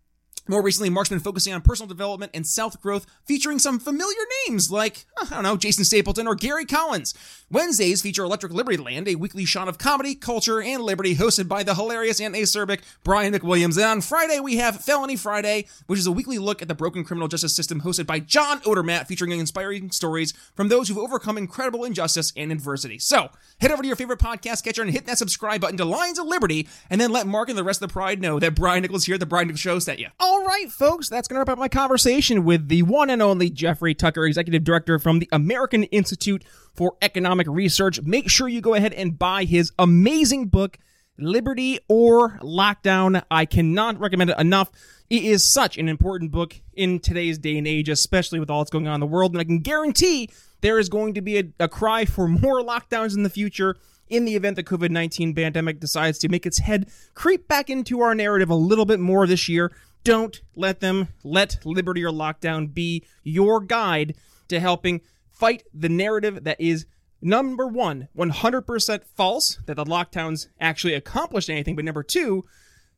More 0.47 0.61
recently, 0.61 0.89
Marc's 0.89 1.09
been 1.09 1.19
focusing 1.19 1.53
on 1.53 1.61
personal 1.61 1.87
development 1.87 2.31
and 2.33 2.45
self 2.45 2.79
growth, 2.81 3.05
featuring 3.25 3.59
some 3.59 3.79
familiar 3.79 4.19
names 4.47 4.71
like, 4.71 5.05
I 5.21 5.25
don't 5.25 5.43
know, 5.43 5.55
Jason 5.55 5.85
Stapleton 5.85 6.27
or 6.27 6.35
Gary 6.35 6.65
Collins. 6.65 7.13
Wednesdays 7.51 8.01
feature 8.01 8.23
Electric 8.23 8.53
Liberty 8.53 8.77
Land, 8.77 9.07
a 9.07 9.15
weekly 9.15 9.45
shot 9.45 9.67
of 9.67 9.77
comedy, 9.77 10.15
culture, 10.15 10.61
and 10.61 10.83
liberty 10.83 11.15
hosted 11.15 11.47
by 11.47 11.63
the 11.63 11.75
hilarious 11.75 12.19
and 12.19 12.33
acerbic 12.33 12.79
Brian 13.03 13.33
McWilliams. 13.33 13.75
And 13.75 13.85
on 13.85 14.01
Friday, 14.01 14.39
we 14.39 14.55
have 14.55 14.83
Felony 14.83 15.15
Friday, 15.15 15.67
which 15.87 15.99
is 15.99 16.07
a 16.07 16.11
weekly 16.11 16.39
look 16.39 16.61
at 16.61 16.67
the 16.67 16.75
broken 16.75 17.03
criminal 17.03 17.27
justice 17.27 17.55
system 17.55 17.81
hosted 17.81 18.05
by 18.05 18.19
John 18.19 18.61
Odermatt, 18.61 19.07
featuring 19.07 19.31
inspiring 19.31 19.91
stories 19.91 20.33
from 20.55 20.69
those 20.69 20.87
who've 20.87 20.97
overcome 20.97 21.37
incredible 21.37 21.83
injustice 21.83 22.31
and 22.35 22.51
adversity. 22.51 22.99
So, 22.99 23.29
head 23.59 23.71
over 23.71 23.81
to 23.81 23.87
your 23.87 23.97
favorite 23.97 24.19
podcast 24.19 24.63
catcher 24.63 24.81
and 24.81 24.91
hit 24.91 25.05
that 25.05 25.17
subscribe 25.17 25.61
button 25.61 25.77
to 25.77 25.85
Lions 25.85 26.19
of 26.19 26.27
Liberty, 26.27 26.67
and 26.89 26.99
then 26.99 27.11
let 27.11 27.27
Mark 27.27 27.49
and 27.49 27.57
the 27.57 27.63
rest 27.63 27.81
of 27.81 27.89
the 27.89 27.93
Pride 27.93 28.21
know 28.21 28.39
that 28.39 28.55
Brian 28.55 28.81
Nichols 28.81 29.05
here 29.05 29.15
at 29.15 29.19
the 29.19 29.25
Brian 29.25 29.47
Nichols 29.47 29.59
Show 29.59 29.79
sent 29.79 29.99
you. 29.99 30.07
All 30.31 30.45
right, 30.45 30.71
folks, 30.71 31.09
that's 31.09 31.27
going 31.27 31.35
to 31.35 31.39
wrap 31.41 31.49
up 31.49 31.59
my 31.59 31.67
conversation 31.67 32.45
with 32.45 32.69
the 32.69 32.83
one 32.83 33.09
and 33.09 33.21
only 33.21 33.49
Jeffrey 33.49 33.93
Tucker, 33.93 34.25
Executive 34.25 34.63
Director 34.63 34.97
from 34.97 35.19
the 35.19 35.27
American 35.33 35.83
Institute 35.83 36.45
for 36.73 36.95
Economic 37.01 37.47
Research. 37.49 38.01
Make 38.03 38.29
sure 38.29 38.47
you 38.47 38.61
go 38.61 38.73
ahead 38.73 38.93
and 38.93 39.19
buy 39.19 39.43
his 39.43 39.73
amazing 39.77 40.47
book, 40.47 40.77
Liberty 41.17 41.79
or 41.89 42.39
Lockdown. 42.41 43.21
I 43.29 43.43
cannot 43.43 43.99
recommend 43.99 44.29
it 44.29 44.39
enough. 44.39 44.71
It 45.09 45.25
is 45.25 45.51
such 45.51 45.77
an 45.77 45.89
important 45.89 46.31
book 46.31 46.61
in 46.71 47.01
today's 47.01 47.37
day 47.37 47.57
and 47.57 47.67
age, 47.67 47.89
especially 47.89 48.39
with 48.39 48.49
all 48.49 48.61
that's 48.61 48.71
going 48.71 48.87
on 48.87 48.93
in 48.93 48.99
the 49.01 49.07
world. 49.07 49.33
And 49.33 49.41
I 49.41 49.43
can 49.43 49.59
guarantee 49.59 50.29
there 50.61 50.79
is 50.79 50.87
going 50.87 51.13
to 51.15 51.21
be 51.21 51.39
a, 51.39 51.43
a 51.59 51.67
cry 51.67 52.05
for 52.05 52.25
more 52.29 52.61
lockdowns 52.61 53.17
in 53.17 53.23
the 53.23 53.29
future 53.29 53.75
in 54.07 54.25
the 54.25 54.35
event 54.35 54.57
the 54.57 54.63
COVID 54.63 54.91
19 54.91 55.33
pandemic 55.33 55.79
decides 55.79 56.19
to 56.19 56.29
make 56.29 56.45
its 56.45 56.59
head 56.59 56.89
creep 57.15 57.47
back 57.47 57.69
into 57.69 58.01
our 58.01 58.13
narrative 58.13 58.49
a 58.49 58.55
little 58.55 58.85
bit 58.85 58.99
more 58.99 59.25
this 59.25 59.49
year. 59.49 59.71
Don't 60.03 60.41
let 60.55 60.79
them 60.79 61.09
let 61.23 61.59
Liberty 61.65 62.03
or 62.03 62.11
Lockdown 62.11 62.73
be 62.73 63.05
your 63.23 63.61
guide 63.61 64.15
to 64.47 64.59
helping 64.59 65.01
fight 65.29 65.63
the 65.73 65.89
narrative 65.89 66.43
that 66.43 66.59
is 66.59 66.85
number 67.21 67.67
one, 67.67 68.07
100% 68.17 69.03
false, 69.15 69.59
that 69.65 69.75
the 69.75 69.85
lockdowns 69.85 70.47
actually 70.59 70.93
accomplished 70.93 71.49
anything, 71.49 71.75
but 71.75 71.85
number 71.85 72.03
two, 72.03 72.45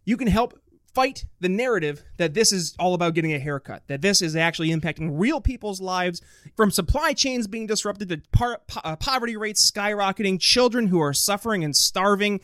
you 0.05 0.17
can 0.17 0.28
help 0.28 0.59
fight 0.93 1.25
the 1.39 1.49
narrative 1.49 2.03
that 2.17 2.34
this 2.34 2.51
is 2.51 2.75
all 2.78 2.93
about 2.93 3.15
getting 3.15 3.34
a 3.34 3.39
haircut, 3.39 3.84
that 3.88 4.01
this 4.01 4.21
is 4.21 4.36
actually 4.36 4.69
impacting 4.69 5.09
real 5.13 5.41
people's 5.41 5.82
lives, 5.82 6.21
from 6.55 6.69
supply 6.69 7.13
chains 7.13 7.47
being 7.47 7.67
disrupted 7.67 8.09
to 8.09 8.21
par- 8.32 8.61
po- 8.67 8.82
uh, 8.84 8.95
poverty 8.95 9.36
rates 9.36 9.69
skyrocketing, 9.69 10.39
children 10.39 10.88
who 10.88 10.99
are 11.01 11.13
suffering 11.13 11.63
and 11.63 11.75
starving. 11.75 12.39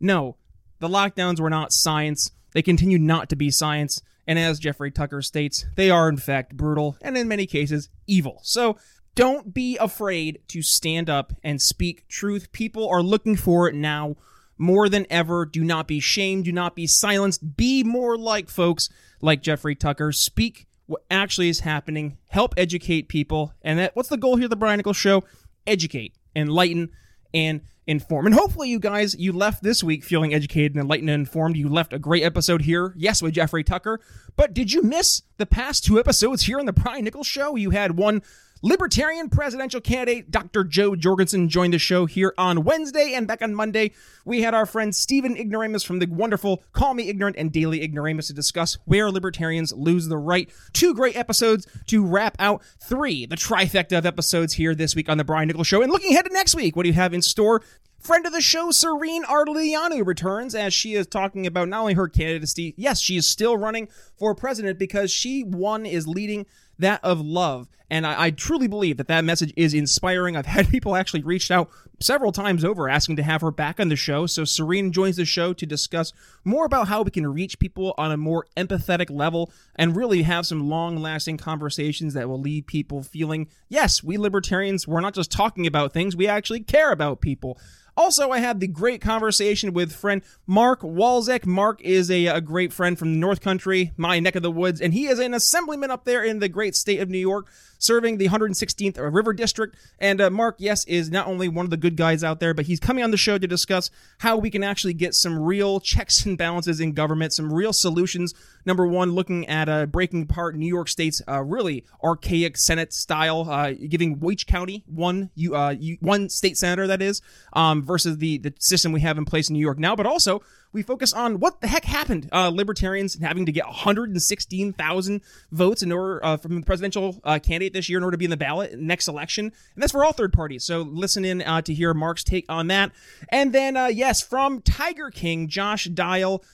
No, 0.00 0.36
the 0.80 0.88
lockdowns 0.88 1.40
were 1.40 1.50
not 1.50 1.72
science. 1.72 2.32
They 2.54 2.62
continue 2.62 2.98
not 2.98 3.28
to 3.28 3.36
be 3.36 3.50
science. 3.50 4.00
And 4.26 4.38
as 4.38 4.58
Jeffrey 4.58 4.90
Tucker 4.90 5.20
states, 5.20 5.66
they 5.76 5.90
are 5.90 6.08
in 6.08 6.16
fact 6.16 6.56
brutal 6.56 6.96
and 7.02 7.18
in 7.18 7.28
many 7.28 7.44
cases 7.44 7.90
evil. 8.06 8.40
So 8.42 8.78
don't 9.14 9.52
be 9.52 9.76
afraid 9.76 10.40
to 10.48 10.62
stand 10.62 11.10
up 11.10 11.34
and 11.42 11.60
speak 11.60 12.08
truth. 12.08 12.50
People 12.52 12.88
are 12.88 13.02
looking 13.02 13.36
for 13.36 13.68
it 13.68 13.74
now 13.74 14.16
more 14.56 14.88
than 14.88 15.06
ever. 15.10 15.44
Do 15.44 15.62
not 15.62 15.86
be 15.86 16.00
shamed. 16.00 16.46
Do 16.46 16.52
not 16.52 16.74
be 16.74 16.86
silenced. 16.86 17.56
Be 17.56 17.84
more 17.84 18.16
like 18.16 18.48
folks 18.48 18.88
like 19.20 19.42
Jeffrey 19.42 19.74
Tucker. 19.74 20.10
Speak 20.10 20.66
what 20.86 21.04
actually 21.10 21.48
is 21.48 21.60
happening. 21.60 22.18
Help 22.28 22.54
educate 22.56 23.08
people. 23.08 23.52
And 23.62 23.78
that 23.78 23.94
what's 23.94 24.08
the 24.08 24.16
goal 24.16 24.36
here? 24.36 24.48
The 24.48 24.56
Brian 24.56 24.78
Nichols 24.78 24.96
Show: 24.96 25.24
educate, 25.66 26.14
enlighten, 26.34 26.90
and 27.34 27.60
inform. 27.86 28.26
And 28.26 28.34
hopefully, 28.34 28.70
you 28.70 28.78
guys, 28.78 29.14
you 29.18 29.32
left 29.32 29.62
this 29.62 29.84
week 29.84 30.04
feeling 30.04 30.32
educated 30.32 30.72
and 30.72 30.80
enlightened 30.80 31.10
and 31.10 31.20
informed. 31.20 31.56
You 31.56 31.68
left 31.68 31.92
a 31.92 31.98
great 31.98 32.22
episode 32.22 32.62
here, 32.62 32.94
yes, 32.96 33.20
with 33.20 33.34
Jeffrey 33.34 33.64
Tucker. 33.64 34.00
But 34.36 34.54
did 34.54 34.72
you 34.72 34.82
miss 34.82 35.22
the 35.36 35.46
past 35.46 35.84
two 35.84 35.98
episodes 35.98 36.44
here 36.44 36.58
on 36.58 36.66
the 36.66 36.72
Brian 36.72 37.04
Nichols 37.04 37.26
Show? 37.26 37.56
You 37.56 37.70
had 37.70 37.96
one 37.98 38.22
Libertarian 38.64 39.28
presidential 39.28 39.78
candidate 39.78 40.30
Dr. 40.30 40.64
Jo 40.64 40.96
Jorgensen 40.96 41.50
joined 41.50 41.74
the 41.74 41.78
show 41.78 42.06
here 42.06 42.32
on 42.38 42.64
Wednesday, 42.64 43.12
and 43.12 43.26
back 43.26 43.42
on 43.42 43.54
Monday, 43.54 43.90
we 44.24 44.40
had 44.40 44.54
our 44.54 44.64
friend 44.64 44.96
Stephen 44.96 45.36
Ignoramus 45.36 45.84
from 45.84 45.98
the 45.98 46.06
wonderful 46.06 46.62
Call 46.72 46.94
Me 46.94 47.10
Ignorant 47.10 47.36
and 47.36 47.52
Daily 47.52 47.82
Ignoramus 47.82 48.28
to 48.28 48.32
discuss 48.32 48.78
where 48.86 49.10
libertarians 49.10 49.74
lose 49.74 50.08
the 50.08 50.16
right. 50.16 50.48
Two 50.72 50.94
great 50.94 51.14
episodes 51.14 51.66
to 51.88 52.06
wrap 52.06 52.36
out 52.38 52.62
three, 52.80 53.26
the 53.26 53.36
trifecta 53.36 53.98
of 53.98 54.06
episodes 54.06 54.54
here 54.54 54.74
this 54.74 54.96
week 54.96 55.10
on 55.10 55.18
the 55.18 55.24
Brian 55.24 55.48
Nichols 55.48 55.66
Show. 55.66 55.82
And 55.82 55.92
looking 55.92 56.12
ahead 56.12 56.24
to 56.24 56.32
next 56.32 56.54
week, 56.54 56.74
what 56.74 56.84
do 56.84 56.88
you 56.88 56.94
have 56.94 57.12
in 57.12 57.20
store? 57.20 57.60
Friend 57.98 58.24
of 58.24 58.32
the 58.32 58.40
show, 58.40 58.68
Sorinne 58.68 59.24
Ardeleanu, 59.24 60.06
returns 60.06 60.54
as 60.54 60.72
she 60.72 60.94
is 60.94 61.06
talking 61.06 61.46
about 61.46 61.68
not 61.68 61.80
only 61.80 61.94
her 61.94 62.08
candidacy, 62.08 62.74
yes, 62.76 63.00
she 63.00 63.16
is 63.16 63.28
still 63.28 63.58
running 63.58 63.88
for 64.16 64.34
president 64.34 64.78
because 64.78 65.10
she, 65.10 65.42
one, 65.42 65.84
is 65.84 66.06
leading 66.06 66.44
that 66.78 67.00
of 67.02 67.20
love. 67.20 67.68
And 67.90 68.06
I, 68.06 68.24
I, 68.24 68.30
truly 68.30 68.66
believe 68.66 68.96
that 68.96 69.08
that 69.08 69.24
message 69.24 69.52
is 69.56 69.74
inspiring. 69.74 70.36
I've 70.36 70.46
had 70.46 70.68
people 70.70 70.96
actually 70.96 71.22
reached 71.22 71.50
out 71.50 71.70
several 72.00 72.32
times 72.32 72.64
over 72.64 72.88
asking 72.88 73.16
to 73.16 73.22
have 73.22 73.40
her 73.40 73.50
back 73.50 73.78
on 73.78 73.88
the 73.88 73.96
show. 73.96 74.26
So 74.26 74.42
Sorinne 74.42 74.90
joins 74.90 75.16
the 75.16 75.24
show 75.24 75.52
to 75.52 75.66
discuss 75.66 76.12
more 76.44 76.64
about 76.64 76.88
how 76.88 77.02
we 77.02 77.10
can 77.10 77.26
reach 77.26 77.58
people 77.58 77.94
on 77.96 78.10
a 78.10 78.16
more 78.16 78.46
empathetic 78.56 79.10
level 79.10 79.52
and 79.76 79.94
really 79.94 80.22
have 80.22 80.46
some 80.46 80.68
long 80.68 80.96
lasting 80.96 81.36
conversations 81.36 82.14
that 82.14 82.28
will 82.28 82.40
leave 82.40 82.66
people 82.66 83.02
feeling, 83.02 83.48
yes, 83.68 84.02
we 84.02 84.16
libertarians, 84.16 84.88
we're 84.88 85.00
not 85.00 85.14
just 85.14 85.30
talking 85.30 85.66
about 85.66 85.92
things, 85.92 86.16
we 86.16 86.26
actually 86.26 86.60
care 86.60 86.90
about 86.90 87.20
people. 87.20 87.58
Also, 87.96 88.30
I 88.30 88.40
had 88.40 88.58
the 88.58 88.66
great 88.66 89.00
conversation 89.00 89.72
with 89.72 89.94
friend 89.94 90.22
Mark 90.46 90.80
Walczyk. 90.80 91.46
Mark 91.46 91.80
is 91.80 92.10
a, 92.10 92.26
a 92.26 92.40
great 92.40 92.72
friend 92.72 92.98
from 92.98 93.12
the 93.12 93.18
North 93.18 93.40
Country, 93.40 93.92
my 93.96 94.18
neck 94.18 94.34
of 94.34 94.42
the 94.42 94.50
woods, 94.50 94.80
and 94.80 94.92
he 94.92 95.06
is 95.06 95.20
an 95.20 95.32
assemblyman 95.32 95.90
up 95.90 96.04
there 96.04 96.24
in 96.24 96.40
the 96.40 96.48
great 96.48 96.74
state 96.74 97.00
of 97.00 97.08
New 97.08 97.18
York 97.18 97.46
serving 97.84 98.18
the 98.18 98.28
116th 98.28 98.98
River 99.12 99.32
District. 99.32 99.76
And 99.98 100.20
uh, 100.20 100.30
Mark, 100.30 100.56
yes, 100.58 100.84
is 100.86 101.10
not 101.10 101.26
only 101.26 101.48
one 101.48 101.66
of 101.66 101.70
the 101.70 101.76
good 101.76 101.96
guys 101.96 102.24
out 102.24 102.40
there, 102.40 102.54
but 102.54 102.66
he's 102.66 102.80
coming 102.80 103.04
on 103.04 103.10
the 103.10 103.16
show 103.16 103.38
to 103.38 103.46
discuss 103.46 103.90
how 104.18 104.36
we 104.36 104.50
can 104.50 104.62
actually 104.62 104.94
get 104.94 105.14
some 105.14 105.38
real 105.38 105.80
checks 105.80 106.24
and 106.24 106.38
balances 106.38 106.80
in 106.80 106.92
government, 106.92 107.32
some 107.32 107.52
real 107.52 107.72
solutions. 107.72 108.34
Number 108.64 108.86
one, 108.86 109.12
looking 109.12 109.46
at 109.46 109.68
uh, 109.68 109.86
breaking 109.86 110.22
apart 110.22 110.56
New 110.56 110.66
York 110.66 110.88
State's 110.88 111.20
uh, 111.28 111.42
really 111.42 111.84
archaic 112.02 112.56
Senate 112.56 112.92
style, 112.92 113.48
uh, 113.50 113.72
giving 113.72 114.20
each 114.30 114.46
county 114.46 114.84
one 114.86 115.30
uh, 115.52 115.74
one 116.00 116.28
state 116.28 116.56
senator 116.56 116.86
that 116.86 117.02
is, 117.02 117.20
um, 117.52 117.82
versus 117.82 118.18
the 118.18 118.38
the 118.38 118.54
system 118.58 118.92
we 118.92 119.00
have 119.00 119.18
in 119.18 119.24
place 119.24 119.48
in 119.48 119.54
New 119.54 119.60
York 119.60 119.78
now, 119.78 119.94
but 119.94 120.06
also 120.06 120.40
we 120.74 120.82
focus 120.82 121.14
on 121.14 121.38
what 121.38 121.60
the 121.60 121.68
heck 121.68 121.84
happened. 121.84 122.28
Uh, 122.32 122.48
libertarians 122.48 123.18
having 123.20 123.46
to 123.46 123.52
get 123.52 123.64
116,000 123.64 125.20
votes 125.52 125.82
in 125.82 125.92
order 125.92 126.22
uh, 126.22 126.36
from 126.36 126.56
the 126.56 126.66
presidential 126.66 127.18
uh, 127.24 127.38
candidate 127.38 127.72
this 127.72 127.88
year 127.88 127.98
in 127.98 128.04
order 128.04 128.14
to 128.14 128.18
be 128.18 128.24
in 128.24 128.30
the 128.30 128.36
ballot 128.36 128.78
next 128.78 129.08
election, 129.08 129.46
and 129.46 129.82
that's 129.82 129.92
for 129.92 130.04
all 130.04 130.12
third 130.12 130.32
parties. 130.32 130.64
So 130.64 130.82
listen 130.82 131.24
in 131.24 131.40
uh, 131.42 131.62
to 131.62 131.72
hear 131.72 131.94
Mark's 131.94 132.24
take 132.24 132.44
on 132.48 132.66
that, 132.66 132.90
and 133.30 133.52
then 133.52 133.76
uh, 133.76 133.86
yes, 133.86 134.20
from 134.20 134.60
Tiger 134.60 135.10
King, 135.10 135.48
Josh 135.48 135.86
Dial. 135.86 136.44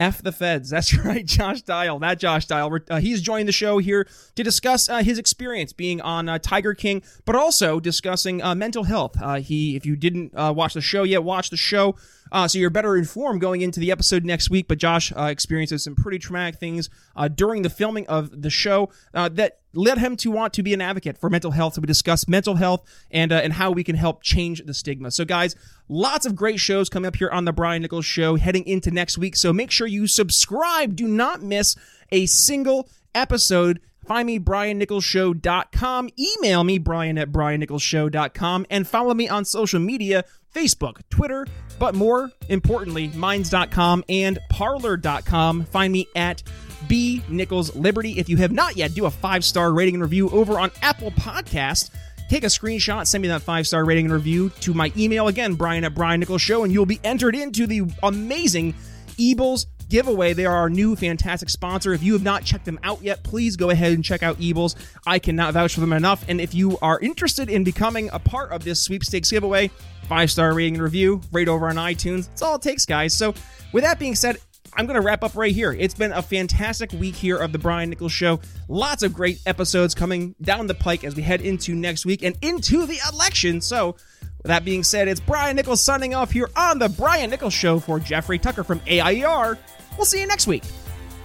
F 0.00 0.20
the 0.20 0.32
feds. 0.32 0.68
That's 0.70 0.96
right, 1.04 1.24
Josh 1.24 1.62
Dial. 1.62 2.00
That 2.00 2.18
Josh 2.18 2.46
Dial. 2.46 2.76
Uh, 2.90 2.98
he's 2.98 3.22
joined 3.22 3.46
the 3.46 3.52
show 3.52 3.78
here 3.78 4.08
to 4.34 4.42
discuss 4.42 4.88
uh, 4.88 5.04
his 5.04 5.16
experience 5.16 5.72
being 5.72 6.00
on 6.00 6.28
uh, 6.28 6.40
Tiger 6.40 6.74
King, 6.74 7.04
but 7.24 7.36
also 7.36 7.78
discussing 7.78 8.42
uh, 8.42 8.56
mental 8.56 8.82
health. 8.82 9.16
He, 9.44 9.76
if 9.76 9.86
you 9.86 9.94
didn't 9.94 10.32
watch 10.34 10.74
the 10.74 10.80
show 10.80 11.04
yet, 11.04 11.22
watch 11.22 11.50
the 11.50 11.56
show. 11.56 11.94
Uh, 12.32 12.48
so 12.48 12.58
you're 12.58 12.70
better 12.70 12.96
informed 12.96 13.40
going 13.40 13.60
into 13.60 13.78
the 13.78 13.92
episode 13.92 14.24
next 14.24 14.50
week. 14.50 14.66
But 14.66 14.78
Josh 14.78 15.12
uh, 15.12 15.24
experiences 15.24 15.84
some 15.84 15.94
pretty 15.94 16.18
traumatic 16.18 16.58
things 16.58 16.90
uh, 17.14 17.28
during 17.28 17.62
the 17.62 17.70
filming 17.70 18.06
of 18.08 18.42
the 18.42 18.50
show 18.50 18.90
uh, 19.14 19.28
that 19.30 19.58
led 19.74 19.98
him 19.98 20.16
to 20.16 20.30
want 20.30 20.52
to 20.54 20.62
be 20.62 20.74
an 20.74 20.80
advocate 20.80 21.18
for 21.18 21.30
mental 21.30 21.50
health. 21.50 21.74
So 21.74 21.82
we 21.82 21.86
discuss 21.86 22.26
mental 22.26 22.56
health 22.56 22.82
and 23.10 23.30
uh, 23.30 23.36
and 23.36 23.52
how 23.52 23.70
we 23.70 23.84
can 23.84 23.96
help 23.96 24.22
change 24.22 24.62
the 24.64 24.74
stigma. 24.74 25.10
So 25.10 25.24
guys, 25.24 25.54
lots 25.88 26.26
of 26.26 26.34
great 26.34 26.58
shows 26.58 26.88
coming 26.88 27.06
up 27.06 27.16
here 27.16 27.30
on 27.30 27.44
the 27.44 27.52
Brian 27.52 27.82
Nichols 27.82 28.06
Show 28.06 28.36
heading 28.36 28.66
into 28.66 28.90
next 28.90 29.18
week. 29.18 29.36
So 29.36 29.52
make 29.52 29.70
sure 29.70 29.86
you 29.86 30.06
subscribe. 30.06 30.96
Do 30.96 31.06
not 31.06 31.42
miss 31.42 31.76
a 32.10 32.26
single 32.26 32.88
episode 33.14 33.80
Find 34.06 34.26
me, 34.26 34.40
briannicholsshow.com. 34.40 36.10
Email 36.18 36.64
me, 36.64 36.78
brian 36.78 37.18
at 37.18 37.30
briannicholsshow.com. 37.30 38.66
And 38.68 38.86
follow 38.86 39.14
me 39.14 39.28
on 39.28 39.44
social 39.44 39.78
media 39.78 40.24
Facebook, 40.54 41.00
Twitter, 41.10 41.46
but 41.78 41.94
more 41.94 42.30
importantly, 42.48 43.08
minds.com 43.08 44.04
and 44.08 44.38
parler.com. 44.50 45.64
Find 45.64 45.92
me 45.92 46.06
at 46.14 46.42
B 46.88 47.22
Nichols 47.28 47.74
Liberty. 47.74 48.18
If 48.18 48.28
you 48.28 48.36
have 48.38 48.52
not 48.52 48.76
yet, 48.76 48.94
do 48.94 49.06
a 49.06 49.10
five 49.10 49.44
star 49.44 49.72
rating 49.72 49.94
and 49.94 50.02
review 50.02 50.28
over 50.30 50.58
on 50.58 50.70
Apple 50.82 51.10
Podcast. 51.12 51.90
Take 52.28 52.44
a 52.44 52.48
screenshot, 52.48 53.06
send 53.06 53.22
me 53.22 53.28
that 53.28 53.42
five 53.42 53.66
star 53.66 53.84
rating 53.84 54.06
and 54.06 54.14
review 54.14 54.50
to 54.60 54.72
my 54.72 54.92
email 54.96 55.28
again, 55.28 55.54
Brian 55.54 55.84
at 55.84 55.94
Brian 55.94 56.20
Nichols 56.20 56.42
Show, 56.42 56.64
and 56.64 56.72
you'll 56.72 56.86
be 56.86 57.00
entered 57.04 57.36
into 57.36 57.66
the 57.66 57.82
amazing 58.02 58.74
Eables 59.18 59.66
giveaway. 59.92 60.32
They 60.32 60.46
are 60.46 60.56
our 60.56 60.70
new 60.70 60.96
fantastic 60.96 61.50
sponsor. 61.50 61.92
If 61.92 62.02
you 62.02 62.14
have 62.14 62.22
not 62.22 62.44
checked 62.44 62.64
them 62.64 62.80
out 62.82 63.02
yet, 63.02 63.22
please 63.22 63.56
go 63.56 63.68
ahead 63.68 63.92
and 63.92 64.02
check 64.02 64.22
out 64.22 64.38
Eables. 64.40 64.74
I 65.06 65.18
cannot 65.18 65.52
vouch 65.52 65.74
for 65.74 65.80
them 65.80 65.92
enough. 65.92 66.24
And 66.28 66.40
if 66.40 66.54
you 66.54 66.78
are 66.80 66.98
interested 67.00 67.50
in 67.50 67.62
becoming 67.62 68.08
a 68.12 68.18
part 68.18 68.50
of 68.50 68.64
this 68.64 68.80
sweepstakes 68.80 69.30
giveaway, 69.30 69.70
five 70.08 70.30
star 70.30 70.54
rating 70.54 70.74
and 70.74 70.82
review, 70.82 71.20
right 71.32 71.48
over 71.48 71.68
on 71.68 71.76
iTunes. 71.76 72.28
That's 72.28 72.42
all 72.42 72.56
it 72.56 72.62
takes, 72.62 72.86
guys. 72.86 73.16
So, 73.16 73.34
with 73.72 73.84
that 73.84 73.98
being 73.98 74.14
said, 74.14 74.36
I'm 74.74 74.86
going 74.86 74.94
to 74.94 75.02
wrap 75.02 75.22
up 75.22 75.34
right 75.34 75.52
here. 75.52 75.72
It's 75.72 75.94
been 75.94 76.12
a 76.12 76.22
fantastic 76.22 76.92
week 76.92 77.14
here 77.14 77.36
of 77.36 77.52
the 77.52 77.58
Brian 77.58 77.90
Nichols 77.90 78.12
Show. 78.12 78.40
Lots 78.68 79.02
of 79.02 79.12
great 79.12 79.38
episodes 79.44 79.94
coming 79.94 80.34
down 80.40 80.66
the 80.66 80.74
pike 80.74 81.04
as 81.04 81.14
we 81.14 81.22
head 81.22 81.42
into 81.42 81.74
next 81.74 82.06
week 82.06 82.22
and 82.22 82.36
into 82.42 82.86
the 82.86 82.98
election. 83.12 83.60
So, 83.60 83.96
with 84.42 84.48
that 84.48 84.64
being 84.64 84.82
said, 84.82 85.08
it's 85.08 85.20
Brian 85.20 85.56
Nichols 85.56 85.82
signing 85.82 86.14
off 86.14 86.30
here 86.30 86.48
on 86.56 86.78
the 86.78 86.88
Brian 86.88 87.30
Nichols 87.30 87.54
Show 87.54 87.78
for 87.78 88.00
Jeffrey 88.00 88.38
Tucker 88.38 88.64
from 88.64 88.80
AIER. 88.86 89.58
We'll 89.96 90.06
see 90.06 90.20
you 90.20 90.26
next 90.26 90.46
week. 90.46 90.64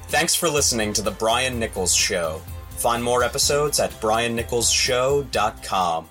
Thanks 0.09 0.36
for 0.36 0.49
listening 0.49 0.93
to 0.93 1.01
The 1.01 1.11
Brian 1.11 1.59
Nichols 1.59 1.93
Show. 1.93 2.41
Find 2.71 3.03
more 3.03 3.23
episodes 3.23 3.80
at 3.80 3.91
briannicholsshow.com. 4.01 6.09